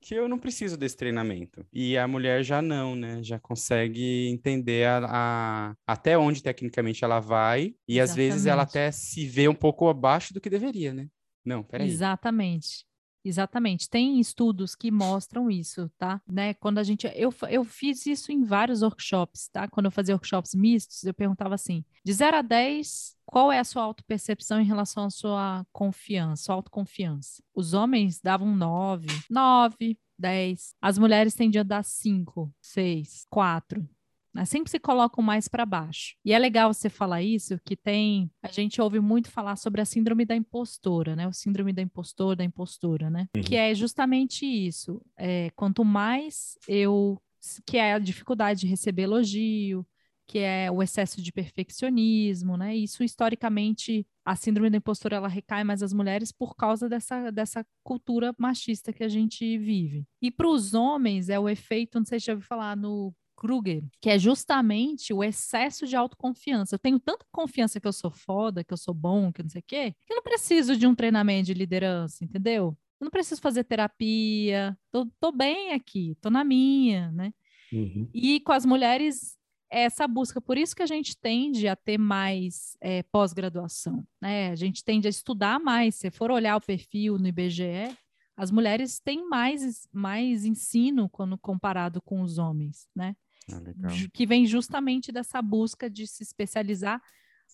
que 0.00 0.14
eu 0.14 0.28
não 0.28 0.38
preciso 0.38 0.76
desse 0.76 0.96
treinamento. 0.96 1.66
E 1.72 1.96
a 1.96 2.08
mulher 2.08 2.42
já 2.42 2.62
não, 2.62 2.96
né? 2.96 3.22
Já 3.22 3.38
consegue 3.38 4.28
entender 4.28 4.86
a, 4.86 5.06
a 5.06 5.76
até 5.86 6.16
onde 6.16 6.42
tecnicamente 6.42 7.04
ela 7.04 7.20
vai 7.20 7.74
e 7.86 7.98
Exatamente. 7.98 8.02
às 8.02 8.14
vezes 8.14 8.46
ela 8.46 8.62
até 8.62 8.90
se 8.90 9.26
vê 9.26 9.48
um 9.48 9.54
pouco 9.54 9.88
abaixo 9.88 10.32
do 10.32 10.40
que 10.40 10.48
deveria, 10.50 10.94
né? 10.94 11.08
Não, 11.44 11.62
peraí. 11.62 11.88
Exatamente. 11.88 12.84
Exatamente, 13.24 13.88
tem 13.88 14.18
estudos 14.18 14.74
que 14.74 14.90
mostram 14.90 15.50
isso, 15.50 15.90
tá? 15.98 16.22
Né? 16.26 16.54
Quando 16.54 16.78
a 16.78 16.82
gente. 16.82 17.06
Eu, 17.14 17.32
eu 17.50 17.64
fiz 17.64 18.06
isso 18.06 18.32
em 18.32 18.44
vários 18.44 18.82
workshops, 18.82 19.48
tá? 19.48 19.68
Quando 19.68 19.86
eu 19.86 19.90
fazia 19.90 20.14
workshops 20.14 20.54
mistos, 20.54 21.04
eu 21.04 21.12
perguntava 21.12 21.54
assim: 21.54 21.84
de 22.02 22.12
0 22.12 22.38
a 22.38 22.42
10, 22.42 23.16
qual 23.26 23.52
é 23.52 23.58
a 23.58 23.64
sua 23.64 23.82
autopercepção 23.82 24.60
em 24.60 24.64
relação 24.64 25.04
à 25.04 25.10
sua 25.10 25.66
confiança, 25.72 26.44
sua 26.44 26.54
autoconfiança? 26.54 27.42
Os 27.54 27.74
homens 27.74 28.20
davam 28.20 28.56
9, 28.56 29.06
9, 29.28 29.98
10. 30.18 30.74
As 30.80 30.98
mulheres 30.98 31.34
tendiam 31.34 31.60
a 31.60 31.64
dar 31.64 31.84
5, 31.84 32.50
6, 32.60 33.26
4 33.28 33.80
né? 33.80 33.99
Sempre 34.44 34.70
se 34.70 34.78
colocam 34.78 35.22
mais 35.22 35.48
para 35.48 35.66
baixo. 35.66 36.14
E 36.24 36.32
é 36.32 36.38
legal 36.38 36.72
você 36.72 36.88
falar 36.88 37.22
isso, 37.22 37.58
que 37.64 37.76
tem. 37.76 38.30
A 38.42 38.48
gente 38.48 38.80
ouve 38.80 39.00
muito 39.00 39.30
falar 39.30 39.56
sobre 39.56 39.80
a 39.80 39.84
síndrome 39.84 40.24
da 40.24 40.36
impostora, 40.36 41.16
né? 41.16 41.26
O 41.26 41.32
síndrome 41.32 41.72
da 41.72 41.82
impostora, 41.82 42.36
da 42.36 42.44
impostora, 42.44 43.10
né? 43.10 43.28
Uhum. 43.36 43.42
Que 43.42 43.56
é 43.56 43.74
justamente 43.74 44.46
isso. 44.46 45.02
É, 45.16 45.50
quanto 45.56 45.84
mais 45.84 46.56
eu. 46.68 47.20
Que 47.66 47.78
é 47.78 47.94
a 47.94 47.98
dificuldade 47.98 48.60
de 48.60 48.66
receber 48.66 49.02
elogio, 49.02 49.86
que 50.30 50.38
é 50.38 50.70
o 50.70 50.80
excesso 50.80 51.20
de 51.20 51.32
perfeccionismo, 51.32 52.56
né? 52.56 52.76
Isso 52.76 53.02
historicamente 53.02 54.06
a 54.24 54.36
síndrome 54.36 54.70
da 54.70 54.76
impostora 54.76 55.16
ela 55.16 55.26
recai 55.26 55.64
mais 55.64 55.82
as 55.82 55.92
mulheres 55.92 56.30
por 56.30 56.54
causa 56.54 56.88
dessa, 56.88 57.32
dessa 57.32 57.66
cultura 57.82 58.32
machista 58.38 58.92
que 58.92 59.02
a 59.02 59.08
gente 59.08 59.58
vive. 59.58 60.06
E 60.22 60.30
para 60.30 60.46
os 60.46 60.72
homens 60.72 61.28
é 61.28 61.40
o 61.40 61.48
efeito, 61.48 61.98
não 61.98 62.04
sei 62.04 62.20
se 62.20 62.26
já 62.26 62.34
ouviu 62.34 62.46
falar 62.46 62.76
no 62.76 63.12
Kruger, 63.40 63.82
que 64.02 64.10
é 64.10 64.18
justamente 64.18 65.14
o 65.14 65.24
excesso 65.24 65.86
de 65.86 65.96
autoconfiança. 65.96 66.74
Eu 66.74 66.78
tenho 66.78 67.00
tanta 67.00 67.24
confiança 67.32 67.80
que 67.80 67.88
eu 67.88 67.92
sou 67.92 68.10
foda, 68.10 68.62
que 68.62 68.72
eu 68.72 68.76
sou 68.76 68.92
bom, 68.92 69.32
que 69.32 69.42
não 69.42 69.48
sei 69.48 69.60
o 69.60 69.64
quê, 69.66 69.94
que 70.06 70.12
eu 70.12 70.16
não 70.16 70.22
preciso 70.22 70.76
de 70.76 70.86
um 70.86 70.94
treinamento 70.94 71.46
de 71.46 71.54
liderança, 71.54 72.22
entendeu? 72.22 72.76
Eu 73.00 73.06
não 73.06 73.10
preciso 73.10 73.40
fazer 73.40 73.64
terapia, 73.64 74.76
tô, 74.92 75.06
tô 75.18 75.32
bem 75.32 75.72
aqui, 75.72 76.14
tô 76.20 76.28
na 76.28 76.44
minha, 76.44 77.10
né? 77.12 77.32
Uhum. 77.72 78.06
E 78.12 78.40
com 78.40 78.52
as 78.52 78.66
mulheres, 78.66 79.38
essa 79.70 80.06
busca, 80.06 80.38
por 80.38 80.58
isso 80.58 80.76
que 80.76 80.82
a 80.82 80.86
gente 80.86 81.16
tende 81.16 81.66
a 81.66 81.74
ter 81.74 81.96
mais 81.96 82.76
é, 82.78 83.02
pós-graduação, 83.04 84.06
né? 84.20 84.50
A 84.50 84.54
gente 84.54 84.84
tende 84.84 85.06
a 85.06 85.10
estudar 85.10 85.58
mais. 85.58 85.94
Se 85.94 86.10
for 86.10 86.30
olhar 86.30 86.56
o 86.56 86.60
perfil 86.60 87.16
no 87.18 87.26
IBGE, 87.26 87.96
as 88.36 88.50
mulheres 88.50 89.00
têm 89.00 89.26
mais, 89.28 89.88
mais 89.92 90.44
ensino 90.44 91.08
quando 91.08 91.38
comparado 91.38 92.02
com 92.02 92.20
os 92.20 92.36
homens, 92.36 92.86
né? 92.94 93.16
Ah, 93.52 94.10
que 94.12 94.26
vem 94.26 94.46
justamente 94.46 95.12
dessa 95.12 95.40
busca 95.40 95.88
de 95.88 96.06
se 96.06 96.22
especializar, 96.22 97.00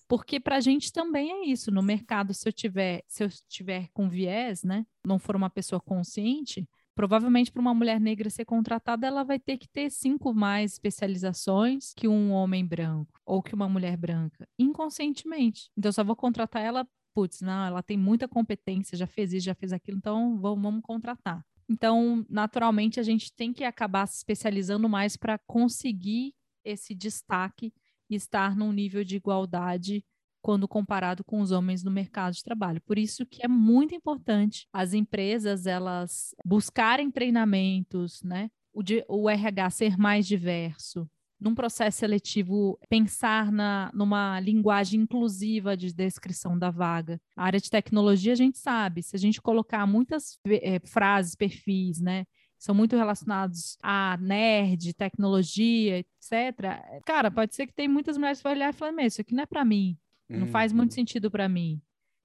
porque 0.08 0.38
para 0.38 0.56
a 0.56 0.60
gente 0.60 0.92
também 0.92 1.30
é 1.30 1.46
isso. 1.46 1.70
No 1.70 1.82
mercado, 1.82 2.32
se 2.32 2.48
eu 2.48 2.52
tiver, 2.52 3.02
se 3.06 3.24
eu 3.24 3.28
tiver 3.48 3.88
com 3.92 4.08
viés, 4.08 4.62
né, 4.62 4.84
não 5.04 5.18
for 5.18 5.34
uma 5.34 5.50
pessoa 5.50 5.80
consciente, 5.80 6.68
provavelmente 6.94 7.52
para 7.52 7.60
uma 7.60 7.74
mulher 7.74 8.00
negra 8.00 8.30
ser 8.30 8.44
contratada, 8.44 9.06
ela 9.06 9.22
vai 9.22 9.38
ter 9.38 9.58
que 9.58 9.68
ter 9.68 9.90
cinco 9.90 10.32
mais 10.32 10.72
especializações 10.72 11.92
que 11.94 12.08
um 12.08 12.32
homem 12.32 12.64
branco 12.64 13.20
ou 13.24 13.42
que 13.42 13.54
uma 13.54 13.68
mulher 13.68 13.96
branca, 13.96 14.48
inconscientemente. 14.58 15.70
Então, 15.76 15.90
eu 15.90 15.92
só 15.92 16.02
vou 16.02 16.16
contratar 16.16 16.62
ela, 16.62 16.88
putz, 17.14 17.42
não, 17.42 17.66
ela 17.66 17.82
tem 17.82 17.98
muita 17.98 18.26
competência, 18.26 18.96
já 18.96 19.06
fez 19.06 19.32
isso, 19.32 19.44
já 19.44 19.54
fez 19.54 19.72
aquilo, 19.72 19.98
então 19.98 20.38
vamos, 20.38 20.62
vamos 20.62 20.82
contratar. 20.82 21.44
Então, 21.68 22.24
naturalmente, 22.28 23.00
a 23.00 23.02
gente 23.02 23.32
tem 23.32 23.52
que 23.52 23.64
acabar 23.64 24.06
se 24.06 24.18
especializando 24.18 24.88
mais 24.88 25.16
para 25.16 25.38
conseguir 25.46 26.34
esse 26.64 26.94
destaque 26.94 27.72
e 28.08 28.14
estar 28.14 28.56
num 28.56 28.72
nível 28.72 29.02
de 29.04 29.16
igualdade 29.16 30.04
quando 30.40 30.68
comparado 30.68 31.24
com 31.24 31.40
os 31.40 31.50
homens 31.50 31.82
no 31.82 31.90
mercado 31.90 32.34
de 32.34 32.42
trabalho. 32.44 32.80
Por 32.82 32.96
isso 32.96 33.26
que 33.26 33.44
é 33.44 33.48
muito 33.48 33.94
importante 33.94 34.68
as 34.72 34.94
empresas 34.94 35.66
elas 35.66 36.34
buscarem 36.44 37.10
treinamentos, 37.10 38.22
né? 38.22 38.48
O, 38.72 38.80
o 39.08 39.28
RH 39.28 39.70
ser 39.70 39.98
mais 39.98 40.24
diverso, 40.24 41.10
num 41.40 41.54
processo 41.54 41.98
seletivo, 41.98 42.78
pensar 42.88 43.52
na, 43.52 43.90
numa 43.92 44.40
linguagem 44.40 45.00
inclusiva 45.00 45.76
de 45.76 45.92
descrição 45.92 46.58
da 46.58 46.70
vaga. 46.70 47.20
A 47.36 47.44
área 47.44 47.60
de 47.60 47.70
tecnologia, 47.70 48.32
a 48.32 48.36
gente 48.36 48.58
sabe, 48.58 49.02
se 49.02 49.14
a 49.14 49.18
gente 49.18 49.40
colocar 49.40 49.86
muitas 49.86 50.38
é, 50.46 50.80
frases, 50.80 51.34
perfis, 51.34 52.00
né? 52.00 52.24
São 52.58 52.74
muito 52.74 52.96
relacionados 52.96 53.76
a 53.82 54.16
nerd, 54.18 54.94
tecnologia, 54.94 55.98
etc. 55.98 57.02
Cara, 57.04 57.30
pode 57.30 57.54
ser 57.54 57.66
que 57.66 57.74
tem 57.74 57.86
muitas 57.86 58.16
mulheres 58.16 58.38
que 58.38 58.44
vão 58.44 58.52
olhar 58.52 58.70
e 58.70 58.72
falar, 58.72 59.04
isso 59.04 59.20
aqui 59.20 59.34
não 59.34 59.42
é 59.42 59.46
para 59.46 59.64
mim, 59.64 59.96
não 60.28 60.46
faz 60.46 60.72
muito 60.72 60.92
uhum. 60.92 60.94
sentido 60.94 61.30
para 61.30 61.48
mim. 61.48 61.80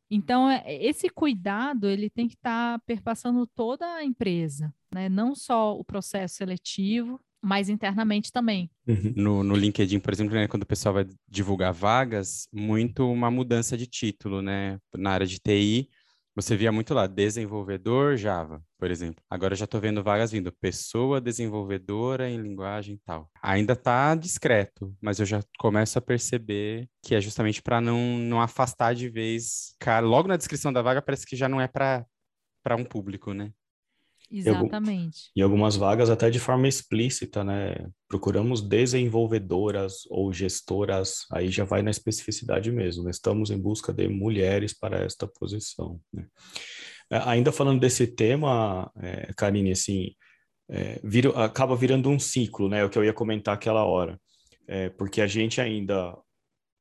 Então, 0.10 0.50
é, 0.50 0.64
esse 0.84 1.10
cuidado, 1.10 1.88
ele 1.88 2.10
tem 2.10 2.28
que 2.28 2.36
estar 2.36 2.78
tá 2.78 2.84
perpassando 2.86 3.46
toda 3.48 3.86
a 3.96 4.04
empresa, 4.04 4.74
né? 4.94 5.08
Não 5.08 5.34
só 5.34 5.78
o 5.78 5.84
processo 5.84 6.36
seletivo, 6.36 7.20
mas 7.42 7.70
internamente 7.70 8.32
também. 8.32 8.70
Uhum. 8.88 9.14
No, 9.16 9.44
no 9.44 9.56
LinkedIn, 9.56 10.00
por 10.00 10.14
exemplo, 10.14 10.36
né, 10.36 10.48
quando 10.48 10.64
o 10.64 10.68
pessoal 10.68 10.94
vai 10.94 11.08
divulgar 11.28 11.74
vagas, 11.74 12.48
muito 12.54 13.10
uma 13.12 13.32
mudança 13.32 13.78
de 13.78 13.88
título, 13.88 14.42
né? 14.42 14.78
Na 14.96 15.12
área 15.12 15.26
de 15.26 15.40
TI, 15.40 15.90
você 16.34 16.56
via 16.56 16.72
muito 16.72 16.94
lá, 16.94 17.08
desenvolvedor 17.08 18.16
Java, 18.16 18.64
por 18.78 18.90
exemplo. 18.90 19.22
Agora 19.30 19.54
já 19.54 19.66
estou 19.66 19.82
vendo 19.82 20.02
vagas 20.02 20.32
vindo, 20.32 20.52
pessoa 20.62 21.20
desenvolvedora 21.20 22.30
em 22.30 22.42
linguagem 22.42 23.02
tal. 23.06 23.30
Ainda 23.42 23.74
está 23.74 24.16
discreto, 24.16 24.96
mas 25.02 25.20
eu 25.20 25.26
já 25.26 25.44
começo 25.60 25.98
a 25.98 26.02
perceber 26.02 26.88
que 27.04 27.16
é 27.16 27.20
justamente 27.20 27.62
para 27.62 27.82
não, 27.82 28.18
não 28.18 28.42
afastar 28.42 28.96
de 28.96 29.10
vez. 29.10 29.76
Cara, 29.78 30.06
logo 30.06 30.30
na 30.30 30.38
descrição 30.38 30.72
da 30.72 30.82
vaga 30.82 31.02
parece 31.02 31.26
que 31.26 31.36
já 31.36 31.50
não 31.50 31.60
é 31.60 31.68
para 31.68 32.06
um 32.78 32.86
público, 32.86 33.34
né? 33.34 33.52
Exatamente. 34.32 35.30
Em, 35.36 35.42
algumas 35.42 35.76
vagas, 35.76 36.10
até 36.10 36.30
de 36.30 36.40
forma 36.40 36.68
explícita, 36.68 37.44
né? 37.44 37.76
Procuramos 38.08 38.62
desenvolvedoras 38.62 40.06
ou 40.10 40.32
gestoras, 40.32 41.26
aí 41.32 41.50
já 41.50 41.66
vai 41.66 41.82
na 41.82 41.92
especificidade 41.92 42.72
mesmo. 42.72 43.04
Né? 43.04 43.12
Estamos 43.12 43.52
em 43.52 43.58
busca 43.58 43.92
de 43.92 44.08
mulheres 44.08 44.74
para 44.78 45.00
esta 45.00 45.28
posição. 45.28 46.00
Né? 46.14 46.26
É, 47.12 47.18
ainda 47.26 47.52
falando 47.52 47.82
desse 47.82 48.08
tema, 48.08 48.90
é, 48.98 49.34
Karine, 49.36 49.72
assim, 49.72 50.16
é, 50.70 51.02
vira, 51.04 51.30
acaba 51.44 51.76
virando 51.76 52.10
um 52.10 52.18
ciclo, 52.18 52.70
né? 52.70 52.80
É 52.80 52.86
o 52.86 52.90
que 52.90 52.98
eu 52.98 53.04
ia 53.04 53.14
comentar 53.14 53.54
aquela 53.54 53.84
hora. 53.84 54.18
É, 54.68 54.90
porque 54.90 55.20
a 55.20 55.28
gente 55.28 55.60
ainda, 55.60 56.18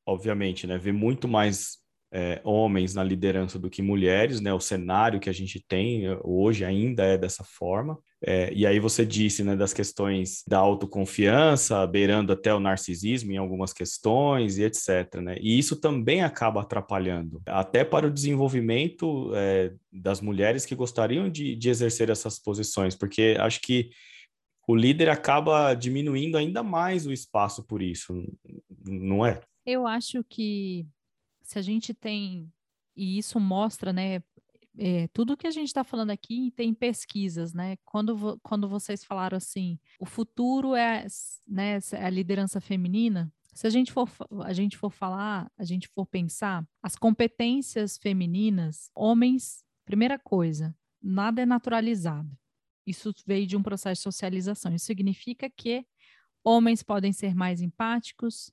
obviamente, 0.06 0.66
né, 0.66 0.78
vê 0.78 0.92
muito 0.92 1.26
mais 1.26 1.79
é, 2.12 2.40
homens 2.42 2.94
na 2.94 3.04
liderança 3.04 3.58
do 3.58 3.70
que 3.70 3.82
mulheres, 3.82 4.40
né? 4.40 4.52
O 4.52 4.60
cenário 4.60 5.20
que 5.20 5.30
a 5.30 5.32
gente 5.32 5.60
tem 5.60 6.06
eh, 6.06 6.18
hoje 6.24 6.64
ainda 6.64 7.04
é 7.04 7.16
dessa 7.16 7.44
forma. 7.44 7.98
É, 8.22 8.52
e 8.52 8.66
aí 8.66 8.78
você 8.80 9.06
disse, 9.06 9.42
né, 9.44 9.56
das 9.56 9.72
questões 9.72 10.42
da 10.46 10.58
autoconfiança, 10.58 11.86
beirando 11.86 12.32
até 12.32 12.52
o 12.52 12.60
narcisismo 12.60 13.32
em 13.32 13.36
algumas 13.36 13.72
questões 13.72 14.58
e 14.58 14.64
etc, 14.64 15.20
né? 15.22 15.36
E 15.40 15.58
isso 15.58 15.80
também 15.80 16.22
acaba 16.22 16.62
atrapalhando, 16.62 17.40
até 17.46 17.84
para 17.84 18.08
o 18.08 18.10
desenvolvimento 18.10 19.30
é, 19.34 19.72
das 19.92 20.20
mulheres 20.20 20.66
que 20.66 20.74
gostariam 20.74 21.30
de, 21.30 21.54
de 21.54 21.70
exercer 21.70 22.10
essas 22.10 22.38
posições, 22.38 22.96
porque 22.96 23.36
acho 23.38 23.60
que 23.60 23.90
o 24.66 24.74
líder 24.74 25.08
acaba 25.08 25.74
diminuindo 25.74 26.36
ainda 26.36 26.62
mais 26.62 27.06
o 27.06 27.12
espaço 27.12 27.64
por 27.66 27.80
isso, 27.80 28.12
não 28.84 29.24
é? 29.24 29.40
Eu 29.64 29.86
acho 29.86 30.24
que 30.28 30.86
se 31.50 31.58
a 31.58 31.62
gente 31.62 31.92
tem, 31.92 32.48
e 32.94 33.18
isso 33.18 33.40
mostra, 33.40 33.92
né, 33.92 34.22
é, 34.78 35.08
tudo 35.08 35.36
que 35.36 35.48
a 35.48 35.50
gente 35.50 35.66
está 35.66 35.82
falando 35.82 36.10
aqui 36.10 36.52
tem 36.52 36.72
pesquisas, 36.72 37.52
né? 37.52 37.76
Quando, 37.84 38.38
quando 38.40 38.68
vocês 38.68 39.04
falaram 39.04 39.36
assim, 39.36 39.80
o 39.98 40.06
futuro 40.06 40.76
é, 40.76 41.04
né, 41.46 41.80
é 41.92 42.04
a 42.04 42.08
liderança 42.08 42.60
feminina. 42.60 43.32
Se 43.52 43.66
a 43.66 43.70
gente 43.70 43.90
for 43.90 44.08
a 44.44 44.52
gente 44.52 44.76
for 44.76 44.92
falar, 44.92 45.50
a 45.58 45.64
gente 45.64 45.88
for 45.88 46.06
pensar, 46.06 46.64
as 46.80 46.94
competências 46.94 47.98
femininas, 47.98 48.88
homens, 48.94 49.64
primeira 49.84 50.20
coisa, 50.20 50.72
nada 51.02 51.42
é 51.42 51.46
naturalizado. 51.46 52.30
Isso 52.86 53.12
veio 53.26 53.46
de 53.46 53.56
um 53.56 53.62
processo 53.62 53.98
de 53.98 54.04
socialização. 54.04 54.72
Isso 54.72 54.86
significa 54.86 55.50
que 55.50 55.84
homens 56.44 56.80
podem 56.80 57.12
ser 57.12 57.34
mais 57.34 57.60
empáticos, 57.60 58.52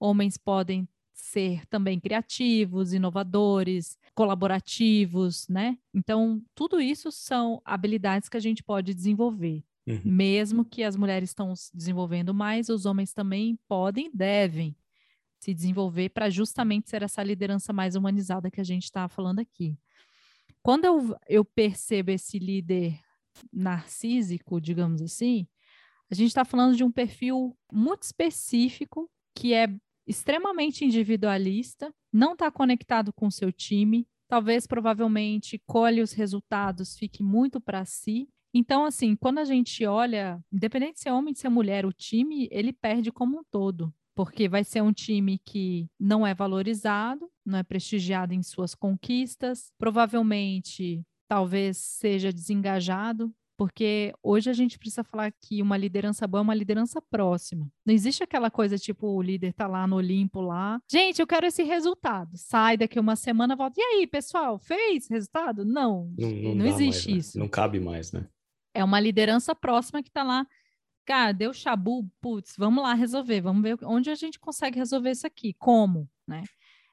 homens 0.00 0.38
podem 0.38 0.88
ser 1.18 1.66
também 1.66 1.98
criativos, 1.98 2.92
inovadores, 2.92 3.98
colaborativos, 4.14 5.48
né? 5.48 5.76
Então, 5.92 6.40
tudo 6.54 6.80
isso 6.80 7.10
são 7.10 7.60
habilidades 7.64 8.28
que 8.28 8.36
a 8.36 8.40
gente 8.40 8.62
pode 8.62 8.94
desenvolver. 8.94 9.64
Uhum. 9.86 10.00
Mesmo 10.04 10.64
que 10.64 10.84
as 10.84 10.94
mulheres 10.96 11.30
estão 11.30 11.52
desenvolvendo 11.74 12.32
mais, 12.32 12.68
os 12.68 12.86
homens 12.86 13.12
também 13.12 13.58
podem 13.66 14.06
e 14.06 14.16
devem 14.16 14.76
se 15.40 15.52
desenvolver 15.52 16.10
para 16.10 16.30
justamente 16.30 16.88
ser 16.88 17.02
essa 17.02 17.22
liderança 17.22 17.72
mais 17.72 17.96
humanizada 17.96 18.50
que 18.50 18.60
a 18.60 18.64
gente 18.64 18.84
está 18.84 19.08
falando 19.08 19.40
aqui. 19.40 19.76
Quando 20.62 20.84
eu, 20.84 21.16
eu 21.28 21.44
percebo 21.44 22.10
esse 22.10 22.38
líder 22.38 22.98
narcísico, 23.52 24.60
digamos 24.60 25.02
assim, 25.02 25.46
a 26.10 26.14
gente 26.14 26.28
está 26.28 26.44
falando 26.44 26.76
de 26.76 26.84
um 26.84 26.92
perfil 26.92 27.56
muito 27.72 28.02
específico 28.02 29.10
que 29.34 29.52
é 29.52 29.68
extremamente 30.08 30.84
individualista, 30.84 31.94
não 32.12 32.32
está 32.32 32.50
conectado 32.50 33.12
com 33.12 33.26
o 33.26 33.32
seu 33.32 33.52
time, 33.52 34.08
talvez 34.26 34.66
provavelmente 34.66 35.60
colhe 35.66 36.00
os 36.00 36.12
resultados, 36.12 36.96
fique 36.96 37.22
muito 37.22 37.60
para 37.60 37.84
si. 37.84 38.28
Então, 38.52 38.84
assim, 38.86 39.14
quando 39.14 39.38
a 39.38 39.44
gente 39.44 39.84
olha, 39.84 40.40
independente 40.50 40.94
de 40.94 41.00
ser 41.00 41.10
homem, 41.10 41.34
de 41.34 41.38
ser 41.38 41.50
mulher, 41.50 41.84
o 41.84 41.92
time 41.92 42.48
ele 42.50 42.72
perde 42.72 43.12
como 43.12 43.38
um 43.38 43.44
todo, 43.50 43.92
porque 44.14 44.48
vai 44.48 44.64
ser 44.64 44.82
um 44.82 44.92
time 44.92 45.38
que 45.38 45.86
não 46.00 46.26
é 46.26 46.34
valorizado, 46.34 47.30
não 47.44 47.58
é 47.58 47.62
prestigiado 47.62 48.32
em 48.32 48.42
suas 48.42 48.74
conquistas, 48.74 49.70
provavelmente 49.78 51.04
talvez 51.28 51.76
seja 51.76 52.32
desengajado, 52.32 53.30
porque 53.58 54.14
hoje 54.22 54.48
a 54.48 54.52
gente 54.52 54.78
precisa 54.78 55.02
falar 55.02 55.32
que 55.32 55.60
uma 55.60 55.76
liderança 55.76 56.28
boa 56.28 56.40
é 56.40 56.42
uma 56.42 56.54
liderança 56.54 57.02
próxima. 57.02 57.68
Não 57.84 57.92
existe 57.92 58.22
aquela 58.22 58.52
coisa 58.52 58.78
tipo 58.78 59.08
o 59.08 59.20
líder 59.20 59.52
tá 59.52 59.66
lá 59.66 59.84
no 59.84 59.96
Olimpo 59.96 60.40
lá. 60.40 60.80
Gente, 60.88 61.20
eu 61.20 61.26
quero 61.26 61.44
esse 61.44 61.64
resultado. 61.64 62.30
Sai 62.36 62.76
daqui 62.76 63.00
uma 63.00 63.16
semana, 63.16 63.56
volta. 63.56 63.80
E 63.80 63.82
aí, 63.82 64.06
pessoal, 64.06 64.60
fez 64.60 65.08
resultado? 65.08 65.64
Não, 65.64 66.14
não, 66.16 66.30
não, 66.30 66.54
não 66.54 66.66
existe 66.66 66.84
mais, 66.84 67.06
né? 67.06 67.12
isso. 67.18 67.38
Não 67.40 67.48
cabe 67.48 67.80
mais, 67.80 68.12
né? 68.12 68.28
É 68.72 68.84
uma 68.84 69.00
liderança 69.00 69.56
próxima 69.56 70.04
que 70.04 70.10
tá 70.10 70.22
lá. 70.22 70.46
Cara, 71.04 71.32
deu 71.32 71.52
chabu, 71.52 72.08
putz, 72.20 72.54
vamos 72.56 72.84
lá 72.84 72.94
resolver, 72.94 73.40
vamos 73.40 73.62
ver 73.62 73.76
onde 73.82 74.08
a 74.08 74.14
gente 74.14 74.38
consegue 74.38 74.78
resolver 74.78 75.10
isso 75.10 75.26
aqui, 75.26 75.52
como, 75.54 76.08
né? 76.28 76.44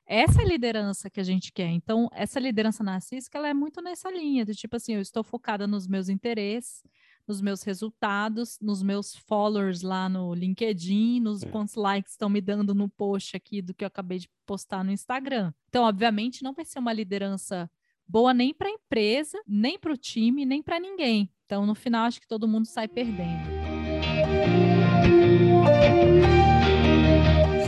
Essa 0.08 0.41
é 0.41 0.45
a 0.45 0.47
liderança 0.47 1.10
que 1.10 1.20
a 1.20 1.24
gente 1.24 1.51
quer. 1.51 1.70
Então, 1.70 2.08
essa 2.14 2.39
liderança 2.39 2.84
narcísica, 2.84 3.38
ela 3.38 3.49
é 3.49 3.53
muito 3.53 3.82
nessa 3.82 4.10
linha, 4.12 4.45
de 4.45 4.53
tipo 4.53 4.76
assim, 4.76 4.93
eu 4.93 5.01
estou 5.01 5.24
focada 5.24 5.66
nos 5.66 5.88
meus 5.88 6.10
interesses, 6.10 6.84
nos 7.28 7.41
meus 7.41 7.64
resultados, 7.64 8.60
nos 8.62 8.84
meus 8.84 9.16
followers 9.16 9.82
lá 9.82 10.08
no 10.08 10.34
LinkedIn, 10.36 11.20
nos 11.20 11.41
é. 11.41 11.49
quantos 11.49 11.74
likes 11.74 12.12
estão 12.12 12.30
me 12.30 12.39
dando 12.39 12.76
no 12.76 12.88
post 12.88 13.36
aqui 13.36 13.64
do 13.64 13.74
que 13.74 13.84
eu 13.84 13.88
acabei 13.88 14.20
de 14.20 14.30
postar 14.45 14.84
no 14.84 14.91
Instagram. 14.91 15.51
Então, 15.70 15.84
obviamente, 15.84 16.43
não 16.43 16.53
vai 16.53 16.66
ser 16.66 16.78
uma 16.78 16.93
liderança 16.93 17.70
boa 18.08 18.32
nem 18.32 18.53
para 18.53 18.68
a 18.68 18.72
empresa, 18.72 19.41
nem 19.47 19.80
para 19.80 19.91
o 19.91 19.97
time, 19.97 20.45
nem 20.45 20.62
para 20.62 20.80
ninguém. 20.80 21.32
Então, 21.45 21.66
no 21.66 21.74
final, 21.74 22.06
acho 22.06 22.22
que 22.22 22.28
todo 22.28 22.47
mundo 22.47 22.68
sai 22.68 22.88
perdendo. 22.88 23.56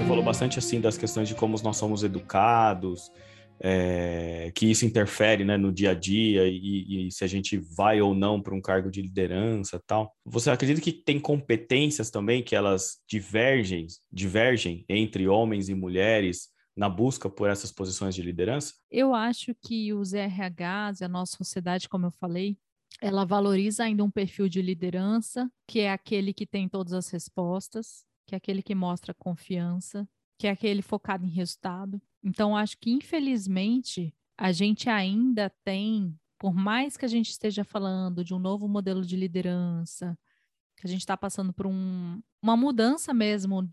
Falou 0.08 0.24
bastante 0.24 0.58
assim 0.58 0.80
das 0.80 0.98
questões 0.98 1.28
de 1.28 1.36
como 1.36 1.62
nós 1.62 1.76
somos 1.76 2.02
educados, 2.02 3.12
é, 3.60 4.54
que 4.56 4.66
isso 4.66 4.86
interfere 4.86 5.44
né, 5.44 5.58
no 5.58 5.70
dia 5.70 5.92
a 5.92 5.94
dia 5.94 6.48
e, 6.48 7.08
e 7.08 7.12
se 7.12 7.26
a 7.26 7.28
gente 7.28 7.58
vai 7.58 8.00
ou 8.00 8.16
não 8.16 8.42
para 8.42 8.56
um 8.56 8.62
cargo 8.62 8.90
de 8.90 9.02
liderança 9.02 9.82
tal. 9.86 10.16
Você 10.26 10.50
acredita 10.50 10.80
que 10.80 10.94
tem 10.94 11.20
competências 11.20 12.10
também 12.10 12.42
que 12.42 12.56
elas 12.56 13.00
divergem, 13.06 13.86
divergem 14.10 14.86
entre 14.88 15.28
homens 15.28 15.68
e 15.68 15.76
mulheres 15.76 16.48
na 16.74 16.88
busca 16.88 17.30
por 17.30 17.50
essas 17.50 17.74
posições 17.74 18.16
de 18.16 18.22
liderança? 18.22 18.76
Eu 18.90 19.14
acho 19.14 19.54
que 19.56 19.94
os 19.94 20.14
RHs 20.14 21.02
e 21.02 21.04
a 21.04 21.10
nossa 21.10 21.36
sociedade, 21.36 21.90
como 21.90 22.06
eu 22.06 22.12
falei, 22.12 22.56
ela 23.02 23.26
valoriza 23.26 23.84
ainda 23.84 24.06
um 24.06 24.12
perfil 24.12 24.48
de 24.48 24.62
liderança, 24.62 25.52
que 25.68 25.82
é 25.82 25.92
aquele 25.92 26.34
que 26.34 26.48
tem 26.48 26.70
todas 26.70 26.94
as 26.94 27.10
respostas, 27.10 28.07
que 28.28 28.36
é 28.36 28.38
aquele 28.38 28.62
que 28.62 28.76
mostra 28.76 29.14
confiança, 29.14 30.08
que 30.38 30.46
é 30.46 30.52
aquele 30.52 30.84
focado 30.84 31.26
em 31.26 31.30
resultado. 31.30 32.00
Então, 32.24 32.56
acho 32.56 32.78
que, 32.78 32.92
infelizmente, 32.92 34.14
a 34.38 34.52
gente 34.52 34.88
ainda 34.90 35.50
tem 35.64 36.16
por 36.38 36.54
mais 36.54 36.96
que 36.96 37.06
a 37.06 37.08
gente 37.08 37.30
esteja 37.30 37.64
falando 37.64 38.24
de 38.24 38.34
um 38.34 38.40
novo 38.40 38.68
modelo 38.68 39.04
de 39.04 39.16
liderança, 39.16 40.18
que 40.76 40.86
a 40.86 40.90
gente 40.90 41.00
está 41.00 41.18
passando 41.18 41.52
por 41.52 41.66
um, 41.66 42.22
uma 42.42 42.56
mudança 42.56 43.14
mesmo 43.14 43.68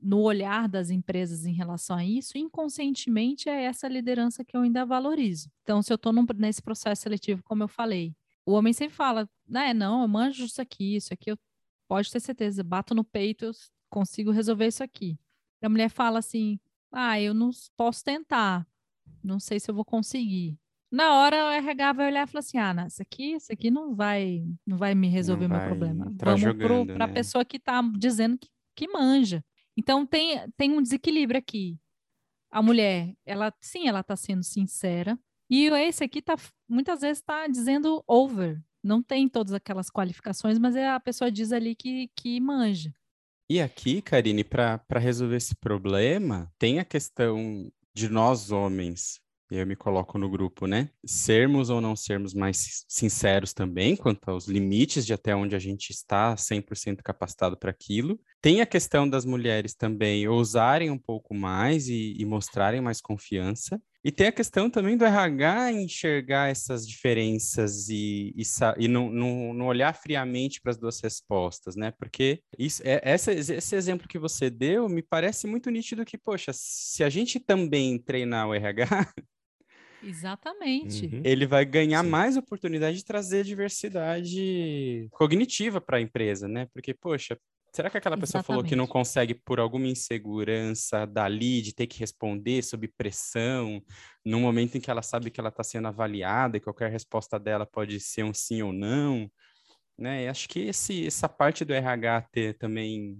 no 0.00 0.20
olhar 0.20 0.68
das 0.68 0.90
empresas 0.90 1.46
em 1.46 1.52
relação 1.52 1.96
a 1.96 2.04
isso, 2.04 2.36
inconscientemente 2.36 3.48
é 3.48 3.64
essa 3.64 3.86
liderança 3.86 4.44
que 4.44 4.56
eu 4.56 4.62
ainda 4.62 4.84
valorizo. 4.84 5.48
Então, 5.62 5.80
se 5.80 5.92
eu 5.92 5.94
estou 5.94 6.12
nesse 6.36 6.60
processo 6.60 7.02
seletivo, 7.02 7.42
como 7.44 7.62
eu 7.62 7.68
falei, 7.68 8.16
o 8.44 8.52
homem 8.52 8.72
sempre 8.72 8.96
fala, 8.96 9.30
né, 9.46 9.72
não, 9.72 10.02
eu 10.02 10.08
manjo 10.08 10.44
isso 10.44 10.60
aqui, 10.60 10.96
isso 10.96 11.14
aqui, 11.14 11.30
eu 11.30 11.38
pode 11.86 12.10
ter 12.10 12.18
certeza, 12.18 12.64
bato 12.64 12.96
no 12.96 13.04
peito, 13.04 13.44
eu 13.44 13.52
consigo 13.92 14.30
resolver 14.30 14.66
isso 14.66 14.82
aqui. 14.82 15.18
A 15.62 15.68
mulher 15.68 15.90
fala 15.90 16.18
assim, 16.18 16.58
ah, 16.90 17.20
eu 17.20 17.34
não 17.34 17.50
posso 17.76 18.02
tentar, 18.02 18.66
não 19.22 19.38
sei 19.38 19.60
se 19.60 19.70
eu 19.70 19.74
vou 19.74 19.84
conseguir. 19.84 20.58
Na 20.90 21.14
hora 21.14 21.46
o 21.46 21.50
RH 21.50 21.92
vai 21.92 22.06
olhar 22.08 22.28
e 22.28 22.30
falar 22.30 22.40
assim: 22.40 22.58
ah, 22.58 22.74
não, 22.74 22.86
isso 22.86 23.00
aqui, 23.00 23.32
isso 23.32 23.50
aqui 23.50 23.70
não 23.70 23.94
vai, 23.94 24.44
não 24.66 24.76
vai 24.76 24.94
me 24.94 25.08
resolver 25.08 25.46
o 25.46 25.48
meu 25.48 25.60
problema. 25.60 26.04
Vamos 26.04 26.42
para 26.86 27.04
a 27.04 27.06
né? 27.06 27.14
pessoa 27.14 27.46
que 27.46 27.56
está 27.56 27.80
dizendo 27.96 28.36
que, 28.36 28.48
que 28.76 28.88
manja. 28.88 29.42
Então 29.74 30.04
tem, 30.04 30.38
tem 30.54 30.70
um 30.72 30.82
desequilíbrio 30.82 31.38
aqui. 31.38 31.78
A 32.50 32.60
mulher, 32.60 33.14
ela 33.24 33.54
sim, 33.58 33.88
ela 33.88 34.00
está 34.00 34.14
sendo 34.16 34.42
sincera. 34.42 35.18
E 35.48 35.66
esse 35.66 36.04
aqui 36.04 36.20
tá 36.20 36.36
muitas 36.68 37.00
vezes 37.00 37.18
está 37.18 37.46
dizendo 37.46 38.04
over. 38.06 38.62
Não 38.84 39.02
tem 39.02 39.28
todas 39.30 39.54
aquelas 39.54 39.90
qualificações, 39.90 40.58
mas 40.58 40.76
é 40.76 40.90
a 40.90 41.00
pessoa 41.00 41.32
diz 41.32 41.52
ali 41.52 41.74
que, 41.74 42.10
que 42.14 42.38
manja. 42.38 42.92
E 43.48 43.60
aqui, 43.60 44.00
Karine, 44.00 44.44
para 44.44 44.80
resolver 44.98 45.36
esse 45.36 45.54
problema, 45.54 46.50
tem 46.58 46.78
a 46.78 46.84
questão 46.84 47.70
de 47.94 48.08
nós 48.08 48.50
homens 48.50 49.22
eu 49.54 49.66
me 49.66 49.76
coloco 49.76 50.18
no 50.18 50.30
grupo, 50.30 50.66
né? 50.66 50.88
Sermos 51.04 51.68
ou 51.68 51.78
não 51.78 51.94
sermos 51.94 52.32
mais 52.32 52.84
sinceros 52.88 53.52
também 53.52 53.94
quanto 53.94 54.30
aos 54.30 54.46
limites 54.48 55.04
de 55.04 55.12
até 55.12 55.36
onde 55.36 55.54
a 55.54 55.58
gente 55.58 55.90
está 55.90 56.34
100% 56.36 57.02
capacitado 57.02 57.56
para 57.58 57.70
aquilo. 57.70 58.18
Tem 58.42 58.60
a 58.60 58.66
questão 58.66 59.08
das 59.08 59.24
mulheres 59.24 59.72
também 59.72 60.26
ousarem 60.26 60.90
um 60.90 60.98
pouco 60.98 61.32
mais 61.32 61.86
e, 61.86 62.16
e 62.18 62.24
mostrarem 62.24 62.80
mais 62.80 63.00
confiança. 63.00 63.80
E 64.04 64.10
tem 64.10 64.26
a 64.26 64.32
questão 64.32 64.68
também 64.68 64.96
do 64.96 65.04
RH 65.04 65.70
enxergar 65.70 66.50
essas 66.50 66.84
diferenças 66.84 67.88
e, 67.88 68.34
e, 68.36 68.42
e 68.78 68.88
não, 68.88 69.08
não, 69.08 69.54
não, 69.54 69.66
olhar 69.66 69.94
friamente 69.94 70.60
para 70.60 70.72
as 70.72 70.76
duas 70.76 70.98
respostas, 71.00 71.76
né? 71.76 71.92
Porque 71.92 72.42
isso, 72.58 72.82
é, 72.84 73.00
essa, 73.04 73.30
esse 73.30 73.76
exemplo 73.76 74.08
que 74.08 74.18
você 74.18 74.50
deu 74.50 74.88
me 74.88 75.02
parece 75.02 75.46
muito 75.46 75.70
nítido 75.70 76.04
que, 76.04 76.18
poxa, 76.18 76.50
se 76.52 77.04
a 77.04 77.08
gente 77.08 77.38
também 77.38 77.96
treinar 77.96 78.48
o 78.48 78.54
RH, 78.54 79.14
Exatamente. 80.04 81.06
Uhum. 81.06 81.22
Ele 81.24 81.46
vai 81.46 81.64
ganhar 81.64 82.02
Sim. 82.02 82.10
mais 82.10 82.36
oportunidade 82.36 82.96
de 82.96 83.04
trazer 83.04 83.44
diversidade 83.44 85.06
cognitiva 85.12 85.80
para 85.80 85.98
a 85.98 86.00
empresa, 86.00 86.48
né? 86.48 86.66
Porque, 86.74 86.92
poxa, 86.92 87.38
será 87.72 87.88
que 87.88 87.96
aquela 87.96 88.16
pessoa 88.16 88.40
Exatamente. 88.40 88.46
falou 88.46 88.64
que 88.68 88.76
não 88.76 88.86
consegue 88.86 89.34
por 89.34 89.58
alguma 89.58 89.86
insegurança 89.86 91.06
dali, 91.06 91.62
de 91.62 91.74
ter 91.74 91.86
que 91.86 91.98
responder 91.98 92.62
sob 92.62 92.86
pressão, 92.88 93.82
no 94.24 94.40
momento 94.40 94.76
em 94.76 94.80
que 94.80 94.90
ela 94.90 95.02
sabe 95.02 95.30
que 95.30 95.40
ela 95.40 95.48
está 95.48 95.62
sendo 95.62 95.88
avaliada 95.88 96.56
e 96.56 96.60
qualquer 96.60 96.90
resposta 96.90 97.38
dela 97.38 97.64
pode 97.64 97.98
ser 97.98 98.24
um 98.24 98.34
sim 98.34 98.62
ou 98.62 98.72
não? 98.72 99.30
Né? 99.98 100.24
E 100.24 100.28
acho 100.28 100.48
que 100.48 100.60
esse, 100.60 101.06
essa 101.06 101.28
parte 101.28 101.64
do 101.64 101.72
RH 101.72 102.22
ter 102.32 102.58
também 102.58 103.18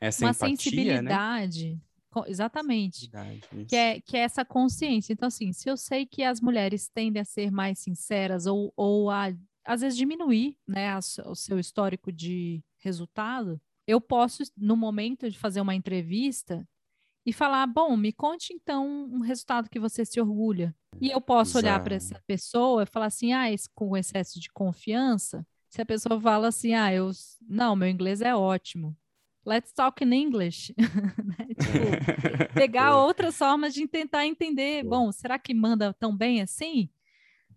essa 0.00 0.24
Uma 0.24 0.30
empatia, 0.30 0.48
né? 0.48 0.56
sensibilidade. 0.56 1.74
Né? 1.74 1.80
Exatamente. 2.26 3.10
que, 3.68 3.76
é, 3.76 4.00
que 4.00 4.16
é 4.16 4.20
essa 4.20 4.44
consciência. 4.44 5.12
Então, 5.12 5.28
assim, 5.28 5.52
se 5.52 5.68
eu 5.68 5.76
sei 5.76 6.04
que 6.04 6.22
as 6.22 6.40
mulheres 6.40 6.88
tendem 6.88 7.22
a 7.22 7.24
ser 7.24 7.50
mais 7.50 7.78
sinceras 7.78 8.46
ou, 8.46 8.72
ou 8.76 9.10
a, 9.10 9.32
às 9.64 9.80
vezes, 9.80 9.96
diminuir 9.96 10.56
né, 10.66 10.90
a, 10.90 10.98
o 11.26 11.34
seu 11.34 11.58
histórico 11.58 12.12
de 12.12 12.62
resultado, 12.78 13.60
eu 13.86 14.00
posso, 14.00 14.42
no 14.56 14.76
momento 14.76 15.30
de 15.30 15.38
fazer 15.38 15.60
uma 15.60 15.74
entrevista, 15.74 16.66
e 17.24 17.32
falar: 17.32 17.66
bom, 17.66 17.96
me 17.96 18.12
conte 18.12 18.52
então 18.52 18.86
um 18.86 19.20
resultado 19.20 19.70
que 19.70 19.78
você 19.78 20.04
se 20.04 20.20
orgulha. 20.20 20.74
E 21.00 21.10
eu 21.10 21.20
posso 21.20 21.52
Exato. 21.52 21.66
olhar 21.66 21.82
para 21.82 21.94
essa 21.94 22.22
pessoa 22.26 22.82
e 22.82 22.86
falar 22.86 23.06
assim: 23.06 23.32
ah, 23.32 23.50
esse, 23.50 23.68
com 23.74 23.96
excesso 23.96 24.40
de 24.40 24.50
confiança. 24.52 25.46
Se 25.68 25.80
a 25.80 25.86
pessoa 25.86 26.20
fala 26.20 26.48
assim: 26.48 26.74
ah, 26.74 26.92
eu. 26.92 27.10
Não, 27.48 27.76
meu 27.76 27.88
inglês 27.88 28.20
é 28.20 28.34
ótimo 28.34 28.96
let's 29.44 29.72
talk 29.72 30.02
in 30.02 30.12
English. 30.12 30.74
né? 30.78 31.46
tipo, 31.48 32.54
pegar 32.54 32.96
outras 32.96 33.36
formas 33.36 33.74
de 33.74 33.86
tentar 33.86 34.26
entender. 34.26 34.84
Bom, 34.84 35.10
será 35.12 35.38
que 35.38 35.54
manda 35.54 35.92
tão 35.92 36.16
bem 36.16 36.40
assim? 36.40 36.88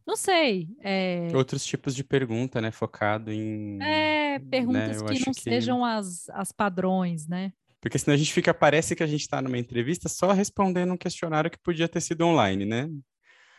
Não 0.06 0.16
sei. 0.16 0.70
É... 0.84 1.30
Outros 1.34 1.66
tipos 1.66 1.96
de 1.96 2.04
pergunta, 2.04 2.62
né? 2.62 2.72
Focado 2.72 3.32
em. 3.32 3.82
É, 3.82 4.40
perguntas 4.40 5.02
né? 5.02 5.08
que 5.08 5.26
não 5.26 5.34
que... 5.34 5.42
sejam 5.42 5.84
as, 5.84 6.30
as 6.30 6.52
padrões, 6.52 7.28
né? 7.28 7.52
Porque 7.82 8.00
senão 8.00 8.16
a 8.16 8.18
gente 8.18 8.34
fica, 8.34 8.54
parece 8.54 8.96
que 8.96 9.04
a 9.04 9.08
gente 9.08 9.22
está 9.22 9.42
numa 9.42 9.58
entrevista 9.58 10.10
só 10.10 10.32
respondendo 10.32 10.94
um 10.94 10.98
questionário 10.98 11.52
que 11.52 11.58
podia 11.60 11.88
ter 11.88 12.02
sido 12.02 12.26
online, 12.26 12.66
né? 12.66 12.90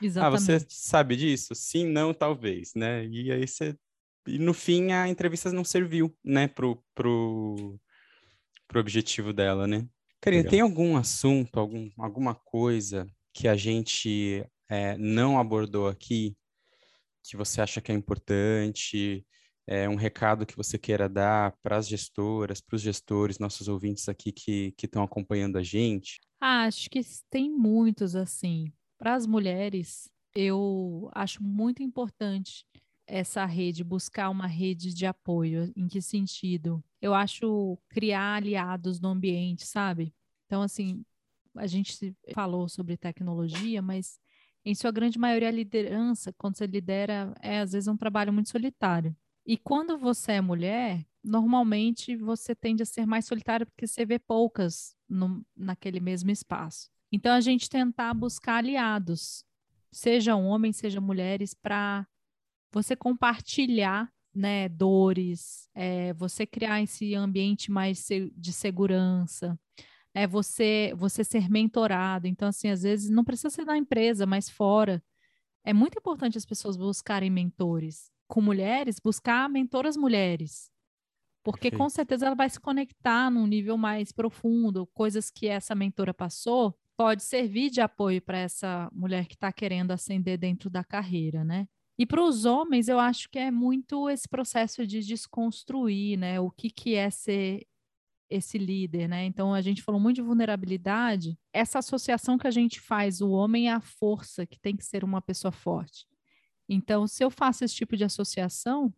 Exatamente. 0.01 0.53
Ah, 0.53 0.59
você 0.59 0.67
sabe 0.69 1.17
disso? 1.17 1.55
Sim, 1.55 1.87
não, 1.87 2.13
talvez, 2.13 2.73
né? 2.75 3.07
E 3.07 3.31
aí 3.33 3.47
você. 3.47 3.77
E 4.27 4.39
no 4.39 4.53
fim 4.53 4.91
a 4.91 5.09
entrevista 5.09 5.53
não 5.53 5.63
serviu, 5.63 6.13
né, 6.25 6.49
pro, 6.49 6.83
pro, 6.93 7.79
pro 8.67 8.81
objetivo 8.81 9.33
dela, 9.33 9.67
né? 9.67 9.87
Karina, 10.21 10.49
tem 10.49 10.61
algum 10.61 10.97
assunto, 10.97 11.61
algum, 11.61 11.89
alguma 11.97 12.35
coisa 12.35 13.07
que 13.33 13.47
a 13.47 13.55
gente 13.55 14.45
é, 14.69 14.97
não 14.99 15.39
abordou 15.39 15.89
aqui 15.89 16.37
que 17.29 17.37
você 17.37 17.61
acha 17.61 17.81
que 17.81 17.91
é 17.91 17.95
importante? 17.95 19.27
É, 19.67 19.89
um 19.89 19.97
recado 19.97 20.47
que 20.47 20.57
você 20.57 20.79
queira 20.79 21.09
dar 21.09 21.53
para 21.61 21.77
as 21.77 21.89
gestoras, 21.89 22.61
para 22.61 22.77
os 22.77 22.83
gestores, 22.83 23.39
nossos 23.39 23.67
ouvintes 23.67 24.09
aqui 24.09 24.31
que 24.31 24.73
estão 24.81 25.03
acompanhando 25.03 25.59
a 25.59 25.63
gente? 25.63 26.21
Ah, 26.41 26.65
acho 26.65 26.89
que 26.89 27.01
tem 27.29 27.51
muitos 27.51 28.15
assim. 28.15 28.73
Para 28.97 29.15
as 29.15 29.27
mulheres, 29.27 30.09
eu 30.35 31.11
acho 31.13 31.43
muito 31.43 31.83
importante 31.83 32.65
essa 33.09 33.45
rede, 33.45 33.83
buscar 33.83 34.31
uma 34.31 34.47
rede 34.47 34.95
de 34.95 35.05
apoio. 35.05 35.73
Em 35.77 35.89
que 35.89 36.01
sentido? 36.01 36.83
Eu 37.03 37.13
acho 37.13 37.77
criar 37.89 38.37
aliados 38.37 39.01
no 39.01 39.09
ambiente, 39.09 39.67
sabe? 39.67 40.15
Então, 40.47 40.63
assim, 40.63 41.05
a 41.57 41.67
gente 41.67 42.15
falou 42.33 42.69
sobre 42.69 42.97
tecnologia, 42.97 43.83
mas 43.83 44.21
em 44.67 44.75
sua 44.75 44.91
grande 44.91 45.17
maioria 45.17 45.47
a 45.47 45.53
liderança, 45.53 46.35
quando 46.37 46.57
você 46.57 46.67
lidera, 46.67 47.33
é 47.41 47.61
às 47.61 47.71
vezes 47.71 47.87
um 47.87 47.97
trabalho 47.97 48.33
muito 48.33 48.51
solitário. 48.51 49.15
E 49.47 49.57
quando 49.57 49.97
você 49.97 50.33
é 50.33 50.41
mulher, 50.41 51.07
normalmente 51.23 52.17
você 52.17 52.53
tende 52.53 52.83
a 52.83 52.87
ser 52.87 53.07
mais 53.07 53.27
solitária 53.27 53.65
porque 53.65 53.87
você 53.87 54.05
vê 54.05 54.19
poucas 54.19 54.97
no, 55.09 55.47
naquele 55.57 56.01
mesmo 56.01 56.33
espaço. 56.33 56.91
Então, 57.13 57.33
a 57.33 57.41
gente 57.41 57.71
tentar 57.71 58.13
buscar 58.13 58.57
aliados, 58.57 59.45
seja 59.93 60.35
homens, 60.35 60.79
seja 60.79 61.01
mulheres, 61.01 61.55
para 61.55 62.05
você 62.73 62.97
compartilhar 62.97 64.13
né, 64.35 64.69
dores, 64.69 65.71
é, 65.77 66.13
você 66.15 66.45
criar 66.45 66.83
esse 66.83 67.15
ambiente 67.15 67.71
mais 67.71 68.05
de 68.35 68.53
segurança, 68.53 69.57
é 70.17 70.27
você 70.27 70.95
você 70.97 71.23
ser 71.23 71.51
mentorado. 71.51 72.27
Então, 72.27 72.49
assim, 72.49 72.71
às 72.71 72.83
vezes 72.83 73.11
não 73.11 73.23
precisa 73.23 73.51
ser 73.51 73.67
na 73.67 73.77
empresa, 73.77 74.25
mas 74.25 74.49
fora. 74.49 75.03
É 75.63 75.75
muito 75.75 75.99
importante 75.99 76.39
as 76.39 76.47
pessoas 76.47 76.75
buscarem 76.75 77.29
mentores. 77.29 78.11
Com 78.27 78.41
mulheres, 78.41 78.99
buscar 78.99 79.47
mentoras 79.47 79.95
mulheres. 79.95 80.71
Porque 81.45 81.71
com 81.71 81.89
certeza 81.91 82.27
ela 82.27 82.35
vai 82.35 82.49
se 82.49 82.59
conectar 82.59 83.31
num 83.31 83.47
nível 83.47 83.77
mais 83.77 84.11
profundo, 84.11 84.87
coisas 84.87 85.31
que 85.31 85.47
essa 85.47 85.75
mentora 85.75 86.15
passou, 86.15 86.75
pode 86.97 87.23
servir 87.23 87.71
de 87.71 87.81
apoio 87.83 88.21
para 88.23 88.39
essa 88.39 88.91
mulher 88.93 89.27
que 89.27 89.35
está 89.35 89.53
querendo 89.53 89.93
ascender 89.93 90.39
dentro 90.39 90.71
da 90.71 90.83
carreira, 90.83 91.45
né? 91.45 91.69
E 91.99 92.07
para 92.07 92.23
os 92.23 92.47
homens, 92.47 92.89
eu 92.89 92.99
acho 92.99 93.29
que 93.29 93.39
é 93.39 93.51
muito 93.51 94.09
esse 94.09 94.29
processo 94.29 94.87
de 94.87 95.01
desconstruir, 95.01 96.19
né? 96.19 96.41
O 96.41 96.51
que, 96.51 96.71
que 96.71 96.95
é 96.95 97.11
ser 97.11 97.67
esse 98.29 98.59
líder, 98.59 99.09
né? 99.09 99.25
Então 99.25 99.55
a 99.55 99.61
gente 99.61 99.83
falou 99.83 100.01
muito 100.01 100.17
de 100.17 100.23
vulnerabilidade, 100.23 101.39
essa 101.53 101.79
associação 101.79 102.37
que 102.37 102.47
a 102.47 102.51
gente 102.51 102.81
faz, 102.81 103.21
o 103.21 103.31
homem 103.31 103.69
é 103.69 103.73
a 103.73 103.81
força, 103.81 104.47
que 104.47 104.59
tem 104.59 104.77
que 104.77 104.85
ser 104.85 105.05
uma 105.05 105.23
pessoa 105.23 105.53
forte. 105.53 106.07
Então, 106.69 107.07
se 107.07 107.23
eu 107.23 107.31
faço 107.31 107.65
esse 107.65 107.75
tipo 107.75 107.97
de 107.97 108.05
associação, 108.05 108.93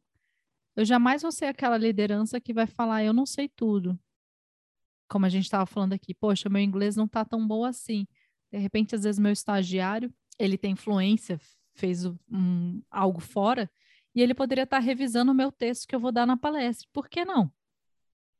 eu 0.74 0.84
jamais 0.84 1.22
vou 1.22 1.32
ser 1.32 1.46
aquela 1.46 1.76
liderança 1.76 2.40
que 2.40 2.54
vai 2.54 2.66
falar, 2.66 3.04
eu 3.04 3.12
não 3.12 3.26
sei 3.26 3.48
tudo. 3.48 3.98
Como 5.08 5.26
a 5.26 5.28
gente 5.28 5.44
estava 5.44 5.66
falando 5.66 5.92
aqui, 5.92 6.14
poxa, 6.14 6.48
meu 6.48 6.62
inglês 6.62 6.96
não 6.96 7.04
está 7.04 7.24
tão 7.24 7.46
bom 7.46 7.64
assim. 7.64 8.06
De 8.50 8.58
repente, 8.58 8.94
às 8.94 9.02
vezes, 9.02 9.18
meu 9.18 9.32
estagiário, 9.32 10.12
ele 10.38 10.56
tem 10.56 10.72
influência, 10.72 11.38
fez 11.74 12.06
um, 12.30 12.80
algo 12.90 13.20
fora, 13.20 13.70
e 14.14 14.22
ele 14.22 14.34
poderia 14.34 14.64
estar 14.64 14.78
revisando 14.78 15.32
o 15.32 15.34
meu 15.34 15.52
texto 15.52 15.86
que 15.86 15.94
eu 15.94 16.00
vou 16.00 16.12
dar 16.12 16.26
na 16.26 16.36
palestra. 16.36 16.88
Por 16.92 17.08
que 17.08 17.24
não? 17.24 17.44
O 17.44 17.52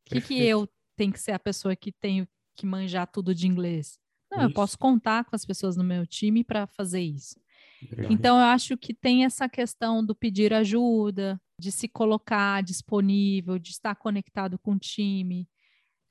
que, 0.06 0.20
que 0.22 0.42
eu 0.42 0.66
tenho 0.98 1.12
que 1.12 1.20
ser 1.20 1.32
a 1.32 1.38
pessoa 1.38 1.76
que 1.76 1.92
tenho 1.92 2.26
que 2.56 2.66
manjar 2.66 3.06
tudo 3.06 3.32
de 3.34 3.46
inglês? 3.46 3.98
Não, 4.30 4.40
isso. 4.40 4.48
eu 4.48 4.52
posso 4.52 4.76
contar 4.76 5.24
com 5.24 5.34
as 5.34 5.46
pessoas 5.46 5.76
no 5.76 5.84
meu 5.84 6.04
time 6.06 6.42
para 6.42 6.66
fazer 6.66 7.00
isso. 7.00 7.40
Então, 8.10 8.36
eu 8.36 8.44
acho 8.44 8.76
que 8.76 8.92
tem 8.92 9.24
essa 9.24 9.48
questão 9.48 10.04
do 10.04 10.14
pedir 10.14 10.52
ajuda, 10.52 11.40
de 11.60 11.70
se 11.70 11.86
colocar 11.86 12.62
disponível, 12.62 13.58
de 13.58 13.70
estar 13.70 13.94
conectado 13.94 14.58
com 14.58 14.72
o 14.72 14.78
time, 14.78 15.48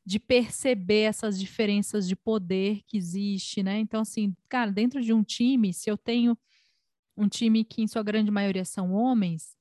de 0.05 0.19
perceber 0.19 1.01
essas 1.01 1.37
diferenças 1.37 2.07
de 2.07 2.15
poder 2.15 2.81
que 2.87 2.97
existe, 2.97 3.61
né? 3.61 3.77
Então, 3.79 4.01
assim, 4.01 4.33
cara, 4.47 4.71
dentro 4.71 5.01
de 5.01 5.11
um 5.11 5.23
time, 5.23 5.73
se 5.73 5.89
eu 5.89 5.97
tenho 5.97 6.37
um 7.17 7.27
time 7.27 7.65
que 7.65 7.81
em 7.81 7.87
sua 7.87 8.03
grande 8.03 8.31
maioria 8.31 8.63
são 8.63 8.93
homens, 8.93 9.57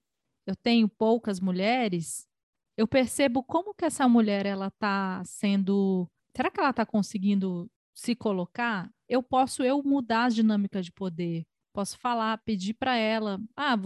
eu 0.46 0.54
tenho 0.54 0.88
poucas 0.88 1.40
mulheres, 1.40 2.28
eu 2.76 2.86
percebo 2.86 3.42
como 3.42 3.74
que 3.74 3.84
essa 3.84 4.08
mulher 4.08 4.46
ela 4.46 4.68
está 4.68 5.22
sendo, 5.24 6.08
será 6.34 6.50
que 6.50 6.60
ela 6.60 6.70
está 6.70 6.84
conseguindo 6.84 7.70
se 7.94 8.14
colocar? 8.14 8.90
Eu 9.08 9.22
posso 9.22 9.62
eu 9.62 9.82
mudar 9.82 10.26
as 10.26 10.34
dinâmicas 10.34 10.84
de 10.84 10.92
poder, 10.92 11.46
posso 11.72 11.98
falar, 11.98 12.38
pedir 12.38 12.74
para 12.74 12.96
ela, 12.96 13.40
ah, 13.56 13.76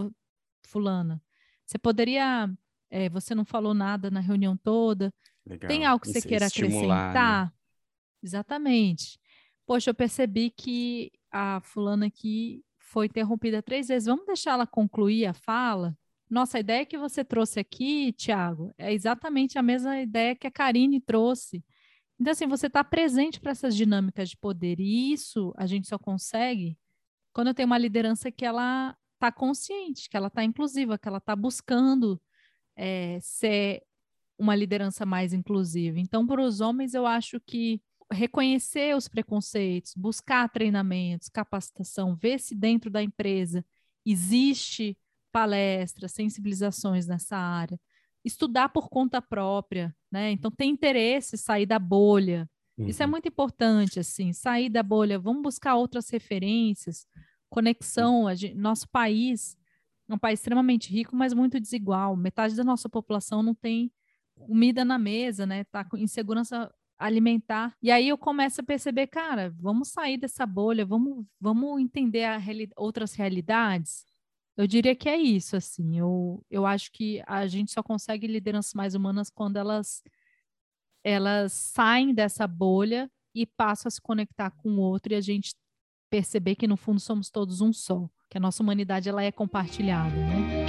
fulana, 0.67 1.23
você 1.65 1.79
poderia, 1.79 2.51
é, 2.91 3.09
você 3.09 3.35
não 3.35 3.45
falou 3.45 3.75
nada 3.75 4.11
na 4.11 4.21
reunião 4.21 4.57
toda, 4.57 5.13
Legal. 5.47 5.69
Tem 5.69 5.85
algo 5.85 6.03
que 6.03 6.13
você 6.13 6.21
queira 6.21 6.45
né? 6.45 6.47
acrescentar? 6.47 7.47
Né? 7.47 7.53
Exatamente. 8.23 9.19
Poxa, 9.67 9.91
eu 9.91 9.95
percebi 9.95 10.51
que 10.51 11.11
a 11.31 11.61
fulana 11.61 12.07
aqui 12.07 12.65
foi 12.79 13.07
interrompida 13.07 13.63
três 13.63 13.89
vezes. 13.89 14.07
Vamos 14.07 14.27
deixar 14.27 14.53
ela 14.53 14.67
concluir 14.67 15.27
a 15.27 15.35
fala? 15.35 15.97
Nossa, 16.31 16.59
a 16.59 16.61
ideia 16.61 16.87
que 16.87 16.97
você 16.97 17.25
trouxe 17.25 17.59
aqui, 17.59 18.13
Tiago, 18.13 18.73
é 18.79 18.93
exatamente 18.93 19.59
a 19.59 19.63
mesma 19.63 20.01
ideia 20.01 20.37
que 20.37 20.47
a 20.47 20.51
Karine 20.51 21.01
trouxe. 21.01 21.65
Então, 22.21 22.31
assim, 22.31 22.47
você 22.47 22.69
está 22.69 22.85
presente 22.85 23.41
para 23.41 23.51
essas 23.51 23.75
dinâmicas 23.75 24.31
de 24.31 24.37
poder. 24.37 24.79
E 24.79 25.13
isso 25.13 25.53
a 25.57 25.67
gente 25.67 25.89
só 25.89 25.99
consegue 25.99 26.79
quando 27.33 27.49
eu 27.49 27.55
tenho 27.55 27.67
uma 27.67 27.79
liderança 27.79 28.31
que 28.31 28.45
ela 28.45 28.97
está 29.15 29.33
consciente, 29.33 30.09
que 30.09 30.17
ela 30.17 30.29
está 30.29 30.45
inclusiva, 30.45 30.99
que 30.99 31.09
ela 31.09 31.19
está 31.19 31.35
buscando 31.35 32.21
é, 32.77 33.19
ser 33.21 33.83
uma 34.39 34.55
liderança 34.55 35.05
mais 35.05 35.33
inclusiva. 35.33 35.99
Então, 35.99 36.27
para 36.27 36.43
os 36.43 36.61
homens, 36.61 36.95
eu 36.95 37.07
acho 37.07 37.41
que 37.41 37.83
reconhecer 38.11 38.97
os 38.97 39.09
preconceitos, 39.09 39.95
buscar 39.97 40.49
treinamentos, 40.49 41.29
capacitação, 41.29 42.15
ver 42.17 42.41
se 42.41 42.55
dentro 42.55 42.91
da 42.91 43.03
empresa 43.03 43.65
existe 44.05 44.97
palestras, 45.31 46.13
sensibilizações 46.13 47.07
nessa 47.07 47.37
área, 47.37 47.79
estudar 48.25 48.69
por 48.69 48.89
conta 48.89 49.23
própria, 49.23 49.95
né? 50.11 50.31
Então, 50.31 50.51
ter 50.51 50.67
interesse, 50.67 51.37
sair 51.37 51.67
da 51.67 51.79
bolha. 51.79 52.49
Uhum. 52.77 52.87
Isso 52.87 53.03
é 53.03 53.07
uhum. 53.07 53.13
muito 53.13 53.29
importante, 53.29 53.99
assim, 53.99 54.33
sair 54.33 54.69
da 54.69 54.83
bolha, 54.83 55.19
vamos 55.19 55.43
buscar 55.43 55.75
outras 55.77 56.09
referências, 56.11 57.07
conexão. 57.49 58.35
Gente, 58.35 58.55
nosso 58.55 58.89
país 58.89 59.57
é 60.09 60.15
um 60.15 60.19
país 60.19 60.41
extremamente 60.41 60.91
rico, 60.93 61.15
mas 61.15 61.33
muito 61.33 61.61
desigual. 61.61 62.17
Metade 62.17 62.55
da 62.55 62.65
nossa 62.65 62.89
população 62.89 63.43
não 63.43 63.55
tem 63.55 63.93
comida 64.35 64.85
na 64.85 64.99
mesa, 64.99 65.47
né? 65.47 65.65
Tá 65.65 65.85
com 65.85 65.97
insegurança 65.97 66.73
alimentar. 66.99 67.75
E 67.83 67.91
aí 67.91 68.09
eu 68.09 68.19
começo 68.19 68.61
a 68.61 68.65
perceber, 68.65 69.07
cara, 69.07 69.55
vamos 69.59 69.89
sair 69.89 70.19
dessa 70.19 70.45
bolha, 70.45 70.85
vamos, 70.85 71.25
vamos 71.41 71.81
entender 71.81 72.39
reali 72.39 72.69
outras 72.77 73.15
realidades. 73.15 74.05
Eu 74.57 74.67
diria 74.67 74.95
que 74.95 75.09
é 75.09 75.17
isso, 75.17 75.57
assim. 75.57 75.99
Eu, 75.99 76.45
eu 76.51 76.67
acho 76.67 76.91
que 76.93 77.23
a 77.27 77.47
gente 77.47 77.73
só 77.73 77.83
consegue 77.83 78.27
lideranças 78.27 78.75
mais 78.75 78.95
humanas 78.95 79.31
quando 79.31 79.57
elas 79.57 80.03
elas 81.03 81.53
saem 81.53 82.13
dessa 82.13 82.47
bolha 82.47 83.11
e 83.35 83.47
passam 83.47 83.89
a 83.89 83.91
se 83.91 84.01
conectar 84.01 84.51
com 84.51 84.69
o 84.71 84.81
outro 84.81 85.15
e 85.15 85.17
a 85.17 85.21
gente 85.21 85.55
perceber 86.11 86.57
que 86.57 86.67
no 86.67 86.77
fundo 86.77 87.01
somos 87.01 87.31
todos 87.31 87.61
um 87.61 87.73
só, 87.73 88.07
que 88.29 88.37
a 88.37 88.41
nossa 88.41 88.63
humanidade 88.63 89.09
ela 89.09 89.23
é 89.23 89.33
compartilhada, 89.33 90.15
né? 90.15 90.67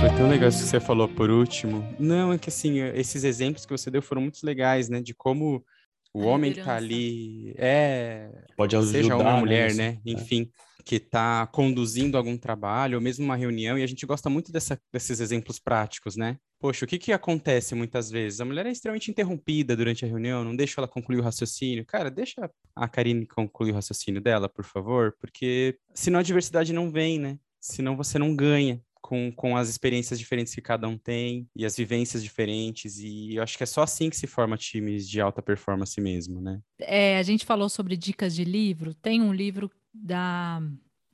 Foi 0.00 0.08
tão 0.16 0.28
legal 0.28 0.48
isso 0.48 0.62
que 0.62 0.68
você 0.68 0.80
falou 0.80 1.08
por 1.08 1.30
último. 1.30 1.86
Não, 1.98 2.32
é 2.32 2.38
que 2.38 2.48
assim, 2.48 2.80
esses 2.80 3.22
exemplos 3.22 3.64
que 3.64 3.72
você 3.72 3.90
deu 3.90 4.02
foram 4.02 4.22
muito 4.22 4.44
legais, 4.44 4.88
né? 4.88 5.00
De 5.00 5.14
como 5.14 5.64
o 6.12 6.22
a 6.22 6.26
homem 6.26 6.52
que 6.52 6.62
tá 6.62 6.76
ali 6.76 7.54
é. 7.56 8.30
Pode 8.56 8.76
ajudar, 8.76 8.92
seja 8.92 9.16
uma 9.16 9.36
mulher, 9.36 9.74
né? 9.74 9.92
né? 9.92 9.98
Enfim, 10.04 10.50
que 10.84 10.98
tá 10.98 11.46
conduzindo 11.46 12.16
algum 12.16 12.36
trabalho, 12.36 12.96
ou 12.96 13.00
mesmo 13.00 13.24
uma 13.24 13.36
reunião, 13.36 13.78
e 13.78 13.82
a 13.82 13.86
gente 13.86 14.04
gosta 14.04 14.28
muito 14.28 14.50
dessa, 14.50 14.80
desses 14.92 15.20
exemplos 15.20 15.58
práticos, 15.58 16.16
né? 16.16 16.36
Poxa, 16.58 16.84
o 16.84 16.88
que 16.88 16.98
que 16.98 17.12
acontece 17.12 17.74
muitas 17.74 18.10
vezes? 18.10 18.40
A 18.40 18.44
mulher 18.44 18.66
é 18.66 18.70
extremamente 18.70 19.10
interrompida 19.10 19.76
durante 19.76 20.04
a 20.04 20.08
reunião, 20.08 20.44
não 20.44 20.54
deixa 20.54 20.80
ela 20.80 20.88
concluir 20.88 21.18
o 21.18 21.22
raciocínio. 21.22 21.86
Cara, 21.86 22.10
deixa 22.10 22.50
a 22.76 22.88
Karine 22.88 23.26
concluir 23.26 23.70
o 23.72 23.74
raciocínio 23.74 24.20
dela, 24.20 24.48
por 24.48 24.64
favor, 24.64 25.14
porque 25.18 25.78
senão 25.94 26.18
a 26.18 26.22
diversidade 26.22 26.72
não 26.72 26.90
vem, 26.90 27.18
né? 27.18 27.38
Senão 27.60 27.96
você 27.96 28.18
não 28.18 28.34
ganha 28.34 28.82
com, 29.00 29.32
com 29.32 29.56
as 29.56 29.68
experiências 29.68 30.18
diferentes 30.18 30.54
que 30.54 30.60
cada 30.60 30.86
um 30.88 30.96
tem 30.96 31.48
e 31.56 31.64
as 31.64 31.76
vivências 31.76 32.22
diferentes. 32.22 32.98
E 32.98 33.34
eu 33.34 33.42
acho 33.42 33.56
que 33.56 33.62
é 33.62 33.66
só 33.66 33.82
assim 33.82 34.10
que 34.10 34.16
se 34.16 34.26
forma 34.26 34.56
times 34.56 35.08
de 35.08 35.20
alta 35.20 35.42
performance 35.42 36.00
mesmo, 36.00 36.40
né? 36.40 36.60
É, 36.78 37.18
a 37.18 37.22
gente 37.22 37.44
falou 37.44 37.68
sobre 37.68 37.96
dicas 37.96 38.34
de 38.34 38.44
livro. 38.44 38.94
Tem 38.94 39.20
um 39.20 39.32
livro 39.32 39.70
da 39.92 40.62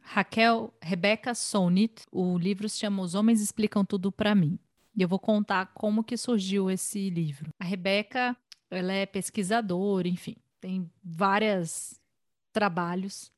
Raquel 0.01 0.73
Rebecca 0.83 1.35
Sonit. 1.35 2.03
O 2.13 2.39
livro 2.39 2.69
se 2.69 2.79
chama 2.79 3.03
Os 3.03 3.15
Homens 3.15 3.41
Explicam 3.41 3.85
Tudo 3.85 4.13
para 4.13 4.35
Mim. 4.35 4.59
E 4.97 5.03
eu 5.03 5.09
vou 5.09 5.19
contar 5.19 5.67
como 5.75 6.03
que 6.03 6.17
surgiu 6.17 6.71
esse 6.71 7.11
livro. 7.11 7.51
A 7.59 7.65
Rebeca, 7.65 8.37
ela 8.71 8.93
é 8.93 9.05
pesquisadora, 9.05 10.09
enfim, 10.09 10.37
tem 10.59 10.91
vários 11.05 12.01
trabalhos 12.51 13.31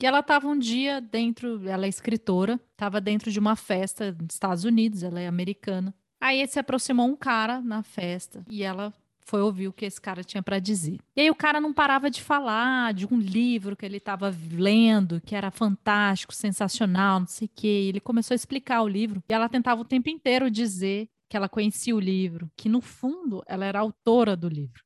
e 0.00 0.06
ela 0.06 0.20
estava 0.20 0.46
um 0.46 0.58
dia 0.58 1.00
dentro, 1.00 1.68
ela 1.68 1.86
é 1.86 1.88
escritora, 1.88 2.60
estava 2.72 3.00
dentro 3.00 3.30
de 3.30 3.38
uma 3.38 3.56
festa 3.56 4.12
nos 4.12 4.34
Estados 4.34 4.64
Unidos, 4.64 5.02
ela 5.02 5.20
é 5.20 5.26
americana. 5.26 5.94
Aí 6.20 6.46
se 6.46 6.58
aproximou 6.58 7.06
um 7.06 7.16
cara 7.16 7.60
na 7.60 7.82
festa 7.82 8.44
e 8.48 8.62
ela 8.62 8.92
foi 9.28 9.42
ouvir 9.42 9.68
o 9.68 9.72
que 9.72 9.84
esse 9.84 10.00
cara 10.00 10.24
tinha 10.24 10.42
para 10.42 10.58
dizer. 10.58 10.98
E 11.14 11.20
aí 11.20 11.30
o 11.30 11.34
cara 11.34 11.60
não 11.60 11.72
parava 11.72 12.10
de 12.10 12.22
falar 12.22 12.94
de 12.94 13.06
um 13.06 13.18
livro 13.18 13.76
que 13.76 13.84
ele 13.84 13.98
estava 13.98 14.34
lendo, 14.52 15.20
que 15.20 15.34
era 15.34 15.50
fantástico, 15.50 16.34
sensacional, 16.34 17.20
não 17.20 17.26
sei 17.26 17.46
o 17.46 17.50
quê. 17.54 17.82
E 17.84 17.88
ele 17.88 18.00
começou 18.00 18.34
a 18.34 18.36
explicar 18.36 18.82
o 18.82 18.88
livro 18.88 19.22
e 19.28 19.34
ela 19.34 19.48
tentava 19.48 19.82
o 19.82 19.84
tempo 19.84 20.08
inteiro 20.08 20.50
dizer 20.50 21.08
que 21.28 21.36
ela 21.36 21.48
conhecia 21.48 21.94
o 21.94 22.00
livro, 22.00 22.50
que 22.56 22.70
no 22.70 22.80
fundo 22.80 23.42
ela 23.46 23.66
era 23.66 23.80
autora 23.80 24.34
do 24.34 24.48
livro. 24.48 24.82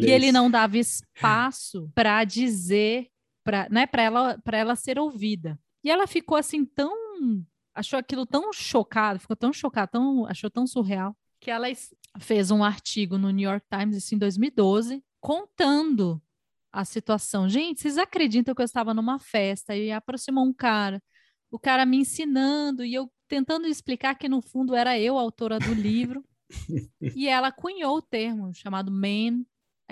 e 0.00 0.10
ele 0.10 0.32
não 0.32 0.50
dava 0.50 0.78
espaço 0.78 1.90
para 1.94 2.24
dizer 2.24 3.11
para 3.44 3.68
né, 3.70 3.86
ela, 3.92 4.40
ela 4.46 4.76
ser 4.76 4.98
ouvida. 4.98 5.58
E 5.84 5.90
ela 5.90 6.06
ficou 6.06 6.36
assim 6.36 6.64
tão. 6.64 6.92
achou 7.74 7.98
aquilo 7.98 8.26
tão 8.26 8.52
chocada, 8.52 9.18
ficou 9.18 9.36
tão 9.36 9.52
chocada, 9.52 9.88
tão, 9.88 10.26
achou 10.26 10.50
tão 10.50 10.66
surreal, 10.66 11.16
que 11.40 11.50
ela 11.50 11.66
fez 12.20 12.50
um 12.50 12.62
artigo 12.62 13.18
no 13.18 13.30
New 13.30 13.48
York 13.48 13.66
Times, 13.68 13.96
isso 13.96 14.14
em 14.14 14.18
2012, 14.18 15.02
contando 15.20 16.22
a 16.72 16.84
situação. 16.84 17.48
Gente, 17.48 17.80
vocês 17.82 17.98
acreditam 17.98 18.54
que 18.54 18.62
eu 18.62 18.64
estava 18.64 18.94
numa 18.94 19.18
festa 19.18 19.76
e 19.76 19.90
aproximou 19.90 20.44
um 20.44 20.52
cara, 20.52 21.02
o 21.50 21.58
cara 21.58 21.84
me 21.84 21.98
ensinando 21.98 22.84
e 22.84 22.94
eu 22.94 23.10
tentando 23.28 23.66
explicar 23.66 24.14
que 24.14 24.28
no 24.28 24.40
fundo 24.40 24.74
era 24.74 24.98
eu 24.98 25.18
a 25.18 25.22
autora 25.22 25.58
do 25.58 25.74
livro. 25.74 26.24
e 27.16 27.28
ela 27.28 27.50
cunhou 27.50 27.96
o 27.96 28.02
termo 28.02 28.52
chamado 28.54 28.92
man 28.92 29.42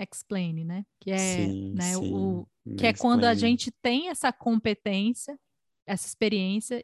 explain, 0.03 0.63
né? 0.63 0.83
Que 0.99 1.11
é 1.11 1.17
sim, 1.17 1.73
né, 1.73 1.93
sim. 1.93 2.13
o 2.13 2.47
que 2.77 2.87
é 2.87 2.93
quando 2.93 3.25
a 3.25 3.33
gente 3.33 3.71
tem 3.81 4.09
essa 4.09 4.31
competência, 4.31 5.37
essa 5.85 6.07
experiência, 6.07 6.83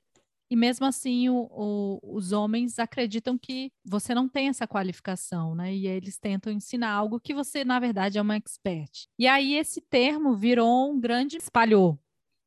e 0.50 0.56
mesmo 0.56 0.86
assim 0.86 1.30
o, 1.30 1.48
o, 1.52 2.00
os 2.16 2.32
homens 2.32 2.80
acreditam 2.80 3.38
que 3.38 3.72
você 3.86 4.16
não 4.16 4.30
tem 4.30 4.48
essa 4.48 4.66
qualificação, 4.66 5.54
né? 5.54 5.74
E 5.74 5.88
eles 5.88 6.18
tentam 6.18 6.52
ensinar 6.52 6.92
algo 6.92 7.20
que 7.20 7.34
você, 7.34 7.66
na 7.66 7.80
verdade, 7.80 8.18
é 8.18 8.22
uma 8.22 8.38
expert. 8.38 9.08
E 9.20 9.28
aí 9.28 9.56
esse 9.56 9.82
termo 9.82 10.36
virou 10.36 10.92
um 10.92 11.00
grande 11.00 11.38
espalhou 11.38 12.00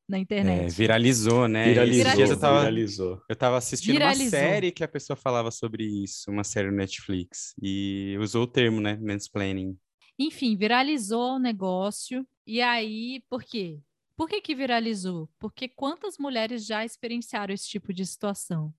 na 0.09 0.19
internet. 0.19 0.65
É, 0.65 0.69
viralizou, 0.69 1.47
né? 1.47 1.65
Viralizou, 1.65 2.27
eu 2.27 2.41
tava, 2.41 2.61
viralizou. 2.61 3.23
Eu 3.29 3.37
tava 3.37 3.59
assistindo 3.59 3.93
viralizou. 3.93 4.27
uma 4.27 4.31
série 4.31 4.73
que 4.73 4.83
a 4.83 4.89
pessoa 4.89 5.17
falava 5.17 5.51
sobre 5.51 5.85
isso, 5.85 6.31
uma 6.31 6.43
série 6.43 6.71
no 6.71 6.77
Netflix, 6.77 7.55
e 7.63 8.17
usou 8.19 8.43
o 8.45 8.47
termo, 8.47 8.81
né? 8.81 8.99
Mansplaining. 9.01 9.79
Enfim, 10.23 10.55
viralizou 10.55 11.37
o 11.37 11.39
negócio. 11.39 12.27
E 12.47 12.61
aí, 12.61 13.25
por 13.27 13.43
quê? 13.43 13.81
Por 14.15 14.29
que, 14.29 14.39
que 14.43 14.55
viralizou? 14.55 15.31
Porque 15.39 15.67
quantas 15.67 16.19
mulheres 16.19 16.67
já 16.67 16.85
experienciaram 16.85 17.55
esse 17.55 17.67
tipo 17.67 17.91
de 17.91 18.05
situação? 18.05 18.71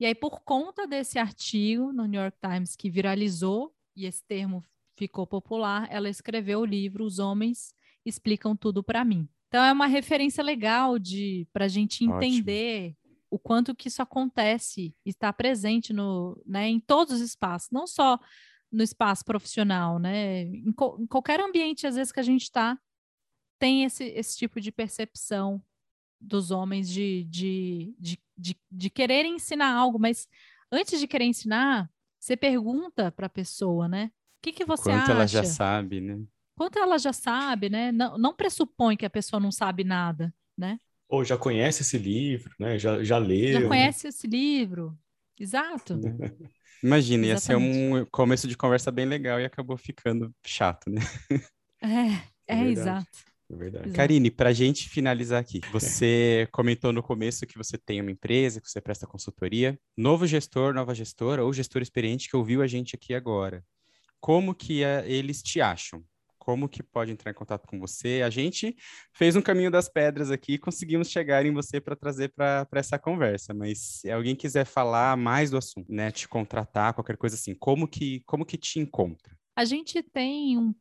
E 0.00 0.04
aí, 0.04 0.12
por 0.12 0.40
conta 0.40 0.84
desse 0.84 1.20
artigo 1.20 1.92
no 1.92 2.04
New 2.06 2.20
York 2.20 2.36
Times 2.40 2.74
que 2.74 2.90
viralizou, 2.90 3.72
e 3.94 4.06
esse 4.06 4.24
termo 4.24 4.60
ficou 4.96 5.24
popular, 5.24 5.86
ela 5.88 6.08
escreveu 6.08 6.58
o 6.58 6.66
livro 6.66 7.04
Os 7.04 7.20
Homens 7.20 7.72
Explicam 8.04 8.56
Tudo 8.56 8.82
para 8.82 9.04
Mim. 9.04 9.28
Então, 9.46 9.62
é 9.62 9.72
uma 9.72 9.86
referência 9.86 10.42
legal 10.42 10.98
de 10.98 11.46
para 11.52 11.66
a 11.66 11.68
gente 11.68 12.04
entender 12.04 12.86
Ótimo. 12.86 13.16
o 13.30 13.38
quanto 13.38 13.72
que 13.72 13.86
isso 13.86 14.02
acontece, 14.02 14.92
está 15.04 15.32
presente 15.32 15.92
no, 15.92 16.42
né, 16.44 16.68
em 16.68 16.80
todos 16.80 17.14
os 17.14 17.20
espaços, 17.20 17.70
não 17.70 17.86
só 17.86 18.18
no 18.70 18.82
espaço 18.82 19.24
profissional, 19.24 19.98
né? 19.98 20.42
Em, 20.42 20.72
co 20.72 20.98
em 21.00 21.06
qualquer 21.06 21.40
ambiente, 21.40 21.86
às 21.86 21.96
vezes, 21.96 22.12
que 22.12 22.20
a 22.20 22.24
gente 22.24 22.42
está, 22.42 22.78
tem 23.58 23.84
esse, 23.84 24.04
esse 24.04 24.36
tipo 24.36 24.60
de 24.60 24.70
percepção 24.70 25.62
dos 26.20 26.50
homens 26.50 26.88
de, 26.88 27.24
de, 27.24 27.94
de, 27.98 28.18
de, 28.36 28.56
de 28.70 28.90
querer 28.90 29.24
ensinar 29.24 29.72
algo, 29.72 29.98
mas 29.98 30.28
antes 30.70 30.98
de 30.98 31.06
querer 31.06 31.24
ensinar, 31.24 31.90
você 32.18 32.36
pergunta 32.36 33.12
para 33.12 33.26
a 33.26 33.30
pessoa, 33.30 33.88
né? 33.88 34.06
O 34.06 34.42
que, 34.42 34.52
que 34.52 34.64
você 34.64 34.90
Quanto 34.90 35.02
acha? 35.02 35.12
ela 35.12 35.26
já 35.26 35.44
sabe, 35.44 36.00
né? 36.00 36.18
Quanto 36.56 36.78
ela 36.78 36.98
já 36.98 37.12
sabe, 37.12 37.68
né? 37.68 37.92
Não, 37.92 38.16
não 38.16 38.34
pressupõe 38.34 38.96
que 38.96 39.06
a 39.06 39.10
pessoa 39.10 39.38
não 39.38 39.52
sabe 39.52 39.84
nada, 39.84 40.34
né? 40.56 40.80
Ou 41.08 41.24
já 41.24 41.36
conhece 41.36 41.82
esse 41.82 41.98
livro, 41.98 42.54
né? 42.58 42.78
Já, 42.78 43.02
já 43.04 43.18
leu. 43.18 43.60
Já 43.60 43.68
conhece 43.68 44.08
esse 44.08 44.26
livro. 44.26 44.98
Exato. 45.38 46.00
Imagina, 46.82 47.26
ia 47.26 47.38
ser 47.38 47.56
um 47.56 48.04
começo 48.06 48.46
de 48.46 48.56
conversa 48.56 48.90
bem 48.90 49.06
legal 49.06 49.40
e 49.40 49.44
acabou 49.44 49.76
ficando 49.76 50.32
chato, 50.44 50.90
né? 50.90 51.00
É, 51.82 52.54
é, 52.54 52.64
verdade. 52.64 52.70
exato. 52.72 53.18
É 53.50 53.56
verdade. 53.56 53.84
Exato. 53.86 53.96
Karine, 53.96 54.30
para 54.30 54.50
a 54.50 54.52
gente 54.52 54.88
finalizar 54.88 55.40
aqui, 55.40 55.60
você 55.72 56.48
comentou 56.52 56.92
no 56.92 57.02
começo 57.02 57.46
que 57.46 57.56
você 57.56 57.78
tem 57.78 58.00
uma 58.00 58.10
empresa, 58.10 58.60
que 58.60 58.68
você 58.68 58.80
presta 58.80 59.06
consultoria. 59.06 59.78
Novo 59.96 60.26
gestor, 60.26 60.74
nova 60.74 60.94
gestora 60.94 61.44
ou 61.44 61.52
gestor 61.52 61.82
experiente 61.82 62.28
que 62.28 62.36
ouviu 62.36 62.62
a 62.62 62.66
gente 62.66 62.96
aqui 62.96 63.14
agora. 63.14 63.64
Como 64.20 64.54
que 64.54 64.82
eh, 64.82 65.04
eles 65.06 65.42
te 65.42 65.60
acham? 65.60 66.02
Como 66.46 66.68
que 66.68 66.80
pode 66.80 67.10
entrar 67.10 67.32
em 67.32 67.34
contato 67.34 67.66
com 67.66 67.80
você? 67.80 68.22
A 68.24 68.30
gente 68.30 68.76
fez 69.12 69.34
um 69.34 69.42
caminho 69.42 69.68
das 69.68 69.88
pedras 69.88 70.30
aqui 70.30 70.52
e 70.52 70.58
conseguimos 70.58 71.10
chegar 71.10 71.44
em 71.44 71.52
você 71.52 71.80
para 71.80 71.96
trazer 71.96 72.28
para 72.28 72.68
essa 72.74 72.96
conversa. 73.00 73.52
Mas 73.52 73.80
se 73.80 74.12
alguém 74.12 74.36
quiser 74.36 74.64
falar 74.64 75.16
mais 75.16 75.50
do 75.50 75.56
assunto, 75.56 75.92
né, 75.92 76.12
te 76.12 76.28
contratar, 76.28 76.94
qualquer 76.94 77.16
coisa 77.16 77.34
assim, 77.34 77.52
como 77.52 77.88
que 77.88 78.20
como 78.26 78.46
que 78.46 78.56
te 78.56 78.78
encontra? 78.78 79.36
A 79.56 79.64
gente 79.64 80.00
tem 80.04 80.56
um. 80.56 80.72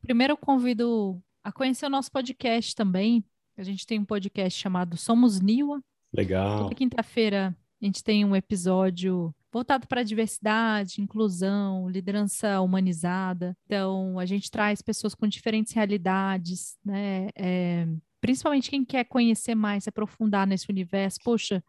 Primeiro, 0.00 0.32
eu 0.32 0.36
convido 0.36 1.22
a 1.44 1.52
conhecer 1.52 1.86
o 1.86 1.90
nosso 1.90 2.10
podcast 2.10 2.74
também. 2.74 3.24
A 3.56 3.62
gente 3.62 3.86
tem 3.86 4.00
um 4.00 4.04
podcast 4.04 4.58
chamado 4.58 4.96
Somos 4.96 5.40
Niwa. 5.40 5.80
Legal. 6.12 6.64
Toda 6.64 6.74
quinta-feira 6.74 7.56
a 7.80 7.84
gente 7.84 8.02
tem 8.02 8.24
um 8.24 8.34
episódio 8.34 9.32
voltado 9.52 9.86
para 9.86 10.00
a 10.00 10.04
diversidade, 10.04 11.02
inclusão, 11.02 11.88
liderança 11.88 12.60
humanizada. 12.60 13.56
Então, 13.66 14.18
a 14.18 14.24
gente 14.24 14.50
traz 14.50 14.80
pessoas 14.80 15.14
com 15.14 15.28
diferentes 15.28 15.72
realidades, 15.74 16.78
né? 16.84 17.28
É, 17.36 17.86
principalmente 18.20 18.70
quem 18.70 18.84
quer 18.84 19.04
conhecer 19.04 19.54
mais, 19.54 19.84
se 19.84 19.90
aprofundar 19.90 20.46
nesse 20.46 20.70
universo. 20.70 21.18
Poxa, 21.22 21.62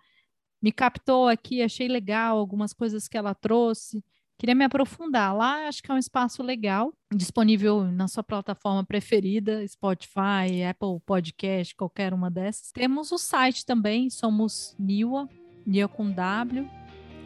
me 0.61 0.71
captou 0.71 1.27
aqui, 1.27 1.61
achei 1.61 1.89
legal 1.89 2.37
algumas 2.37 2.73
coisas 2.73 3.07
que 3.07 3.17
ela 3.17 3.35
trouxe. 3.35 4.03
Queria 4.39 4.55
me 4.55 4.63
aprofundar. 4.63 5.35
Lá 5.35 5.67
acho 5.67 5.83
que 5.83 5.91
é 5.91 5.93
um 5.93 5.97
espaço 5.97 6.41
legal, 6.41 6.93
disponível 7.13 7.83
na 7.83 8.07
sua 8.07 8.23
plataforma 8.23 8.83
preferida, 8.85 9.65
Spotify, 9.67 10.63
Apple 10.69 10.99
Podcast, 11.05 11.75
qualquer 11.75 12.13
uma 12.13 12.31
dessas. 12.31 12.71
Temos 12.71 13.11
o 13.11 13.17
site 13.17 13.65
também, 13.65 14.09
somos 14.09 14.75
Niwa, 14.79 15.27
Niwa 15.65 15.87
com 15.87 16.11
W, 16.11 16.69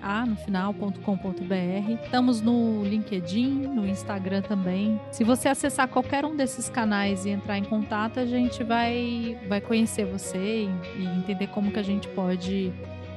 A 0.02 0.26
no 0.26 0.36
final.com.br. 0.36 2.04
Estamos 2.04 2.42
no 2.42 2.84
LinkedIn, 2.84 3.50
no 3.68 3.88
Instagram 3.88 4.42
também. 4.42 5.00
Se 5.12 5.24
você 5.24 5.50
acessar 5.50 5.88
qualquer 5.88 6.26
um 6.26 6.36
desses 6.36 6.70
canais 6.70 7.26
e 7.26 7.30
entrar 7.30 7.58
em 7.58 7.64
contato, 7.64 8.20
a 8.20 8.26
gente 8.26 8.64
vai, 8.64 9.38
vai 9.48 9.62
conhecer 9.62 10.06
você 10.06 10.38
e, 10.38 10.70
e 11.00 11.06
entender 11.18 11.48
como 11.48 11.72
que 11.72 11.80
a 11.80 11.84
gente 11.84 12.08
pode 12.10 12.72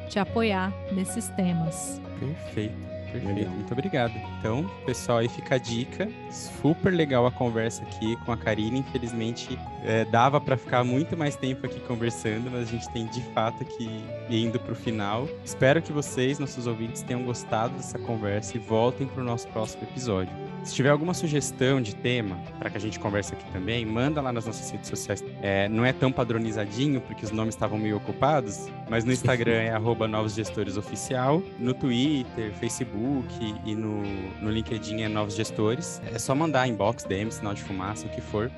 te 0.08 0.18
apoiar 0.18 0.72
nesses 0.92 1.28
temas. 1.30 2.00
Perfeito. 2.18 2.99
Perfeito, 3.12 3.50
muito 3.50 3.72
obrigado. 3.72 4.12
Então, 4.38 4.68
pessoal, 4.86 5.18
aí 5.18 5.28
fica 5.28 5.56
a 5.56 5.58
dica. 5.58 6.08
Super 6.30 6.92
legal 6.92 7.26
a 7.26 7.30
conversa 7.30 7.82
aqui 7.82 8.16
com 8.24 8.32
a 8.32 8.36
Karine. 8.36 8.80
Infelizmente, 8.80 9.58
é, 9.84 10.04
dava 10.04 10.40
para 10.40 10.56
ficar 10.56 10.84
muito 10.84 11.16
mais 11.16 11.36
tempo 11.36 11.66
aqui 11.66 11.80
conversando, 11.80 12.50
mas 12.50 12.68
a 12.68 12.70
gente 12.70 12.88
tem 12.90 13.06
de 13.06 13.22
fato 13.32 13.64
que 13.64 14.04
indo 14.28 14.58
para 14.58 14.72
o 14.72 14.76
final. 14.76 15.28
Espero 15.44 15.82
que 15.82 15.92
vocês, 15.92 16.38
nossos 16.38 16.66
ouvintes, 16.66 17.02
tenham 17.02 17.24
gostado 17.24 17.74
dessa 17.74 17.98
conversa 17.98 18.56
e 18.56 18.60
voltem 18.60 19.06
para 19.06 19.22
o 19.22 19.24
nosso 19.24 19.48
próximo 19.48 19.82
episódio. 19.84 20.32
Se 20.62 20.74
tiver 20.74 20.90
alguma 20.90 21.14
sugestão 21.14 21.80
de 21.80 21.94
tema 21.94 22.38
para 22.58 22.68
que 22.68 22.76
a 22.76 22.80
gente 22.80 22.98
converse 22.98 23.32
aqui 23.32 23.44
também, 23.50 23.84
manda 23.86 24.20
lá 24.20 24.30
nas 24.30 24.46
nossas 24.46 24.70
redes 24.70 24.88
sociais. 24.88 25.24
É, 25.40 25.68
não 25.68 25.84
é 25.84 25.92
tão 25.92 26.12
padronizadinho, 26.12 27.00
porque 27.00 27.24
os 27.24 27.30
nomes 27.30 27.54
estavam 27.54 27.78
meio 27.78 27.96
ocupados, 27.96 28.68
mas 28.88 29.04
no 29.04 29.12
Instagram 29.12 29.52
é 29.52 29.70
arroba 29.70 30.06
Novos 30.06 30.34
Gestores 30.34 30.76
Oficial, 30.76 31.42
no 31.58 31.72
Twitter, 31.72 32.52
Facebook 32.52 33.54
e 33.64 33.74
no, 33.74 34.02
no 34.40 34.50
LinkedIn 34.50 35.02
é 35.02 35.08
Novos 35.08 35.34
Gestores. 35.34 36.00
É 36.12 36.18
só 36.18 36.34
mandar 36.34 36.68
inbox, 36.68 37.04
DM, 37.04 37.30
sinal 37.32 37.54
de 37.54 37.62
fumaça, 37.62 38.06
o 38.06 38.10
que 38.10 38.20
for. 38.20 38.50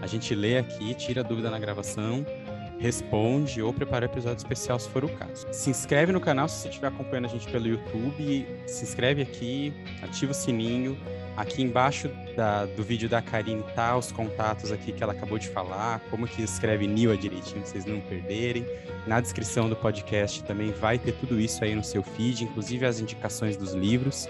A 0.00 0.06
gente 0.06 0.34
lê 0.34 0.56
aqui, 0.56 0.94
tira 0.94 1.22
dúvida 1.22 1.50
na 1.50 1.58
gravação, 1.58 2.24
responde 2.78 3.60
ou 3.60 3.72
prepara 3.72 4.06
episódio 4.06 4.38
especial 4.38 4.78
se 4.78 4.88
for 4.88 5.04
o 5.04 5.08
caso. 5.10 5.46
Se 5.52 5.68
inscreve 5.68 6.10
no 6.10 6.20
canal 6.20 6.48
se 6.48 6.62
você 6.62 6.68
estiver 6.68 6.88
acompanhando 6.88 7.26
a 7.26 7.28
gente 7.28 7.46
pelo 7.48 7.68
YouTube, 7.68 8.46
se 8.66 8.82
inscreve 8.82 9.20
aqui, 9.20 9.74
ativa 10.02 10.32
o 10.32 10.34
sininho. 10.34 10.96
Aqui 11.40 11.62
embaixo 11.62 12.10
da- 12.36 12.66
do 12.66 12.82
vídeo 12.82 13.08
da 13.08 13.22
Karine 13.22 13.64
tá 13.74 13.96
os 13.96 14.12
contatos 14.12 14.70
aqui 14.70 14.92
que 14.92 15.02
ela 15.02 15.14
acabou 15.14 15.38
de 15.38 15.48
falar, 15.48 15.98
como 16.10 16.28
que 16.28 16.42
escreve 16.42 16.86
Niwa 16.86 17.16
direitinho, 17.16 17.64
vocês 17.64 17.86
não 17.86 17.98
perderem. 17.98 18.66
Na 19.06 19.22
descrição 19.22 19.66
do 19.66 19.74
podcast 19.74 20.44
também 20.44 20.70
vai 20.70 20.98
ter 20.98 21.12
tudo 21.12 21.40
isso 21.40 21.64
aí 21.64 21.74
no 21.74 21.82
seu 21.82 22.02
feed, 22.02 22.44
inclusive 22.44 22.84
as 22.84 23.00
indicações 23.00 23.56
dos 23.56 23.72
livros. 23.72 24.28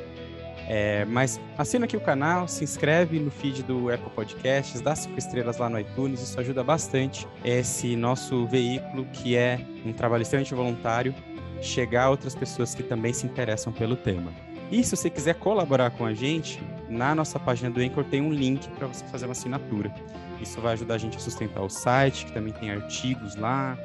É, 0.68 1.04
mas 1.06 1.40
assina 1.58 1.84
aqui 1.84 1.96
o 1.96 2.00
canal, 2.00 2.46
se 2.46 2.62
inscreve 2.62 3.18
no 3.18 3.32
feed 3.32 3.64
do 3.64 3.92
Apple 3.92 4.10
Podcasts, 4.10 4.80
dá 4.80 4.94
cinco 4.94 5.18
estrelas 5.18 5.56
lá 5.56 5.68
no 5.68 5.80
iTunes, 5.80 6.22
isso 6.22 6.38
ajuda 6.38 6.62
bastante 6.62 7.26
esse 7.44 7.96
nosso 7.96 8.46
veículo, 8.46 9.04
que 9.06 9.34
é 9.34 9.58
um 9.84 9.92
trabalho 9.92 10.22
extremamente 10.22 10.54
voluntário, 10.54 11.12
chegar 11.60 12.04
a 12.04 12.10
outras 12.10 12.36
pessoas 12.36 12.72
que 12.72 12.84
também 12.84 13.12
se 13.12 13.26
interessam 13.26 13.72
pelo 13.72 13.96
tema. 13.96 14.32
E 14.70 14.84
se 14.84 14.96
você 14.96 15.10
quiser 15.10 15.34
colaborar 15.34 15.90
com 15.90 16.06
a 16.06 16.14
gente, 16.14 16.62
na 16.90 17.14
nossa 17.14 17.38
página 17.38 17.70
do 17.70 17.80
Anchor 17.80 18.04
tem 18.04 18.20
um 18.20 18.32
link 18.32 18.68
para 18.70 18.86
você 18.86 19.04
fazer 19.06 19.26
uma 19.26 19.32
assinatura. 19.32 19.92
Isso 20.40 20.60
vai 20.60 20.72
ajudar 20.72 20.94
a 20.94 20.98
gente 20.98 21.16
a 21.16 21.20
sustentar 21.20 21.62
o 21.62 21.68
site, 21.68 22.26
que 22.26 22.32
também 22.32 22.52
tem 22.52 22.70
artigos 22.70 23.36
lá, 23.36 23.78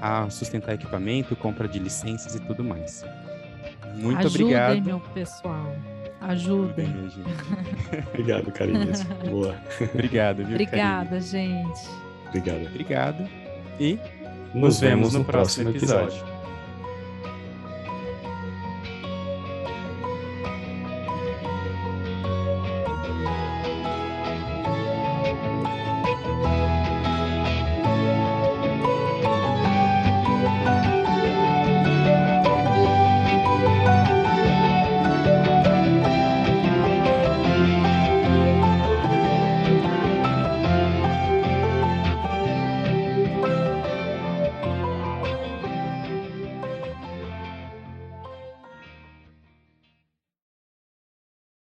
a 0.00 0.28
sustentar 0.30 0.74
equipamento, 0.74 1.36
compra 1.36 1.68
de 1.68 1.78
licenças 1.78 2.34
e 2.34 2.40
tudo 2.40 2.64
mais. 2.64 3.04
Muito 3.94 4.26
Ajudem, 4.26 4.46
obrigado. 4.46 4.82
meu 4.82 5.00
pessoal. 5.00 5.74
Ajudem. 6.20 6.86
Ajudem, 6.86 7.10
gente. 7.10 8.08
Obrigado, 8.08 8.50
Karine. 8.52 8.86
Boa. 9.30 9.54
Obrigado, 9.94 10.38
viu, 10.38 10.46
Karine? 10.46 10.64
Obrigada, 10.64 11.20
gente. 11.20 11.80
Obrigado. 12.28 12.66
Obrigado. 12.66 13.28
E 13.78 13.98
Nos 14.52 14.80
vemos 14.80 15.14
no 15.14 15.24
próximo 15.24 15.70
episódio. 15.70 16.37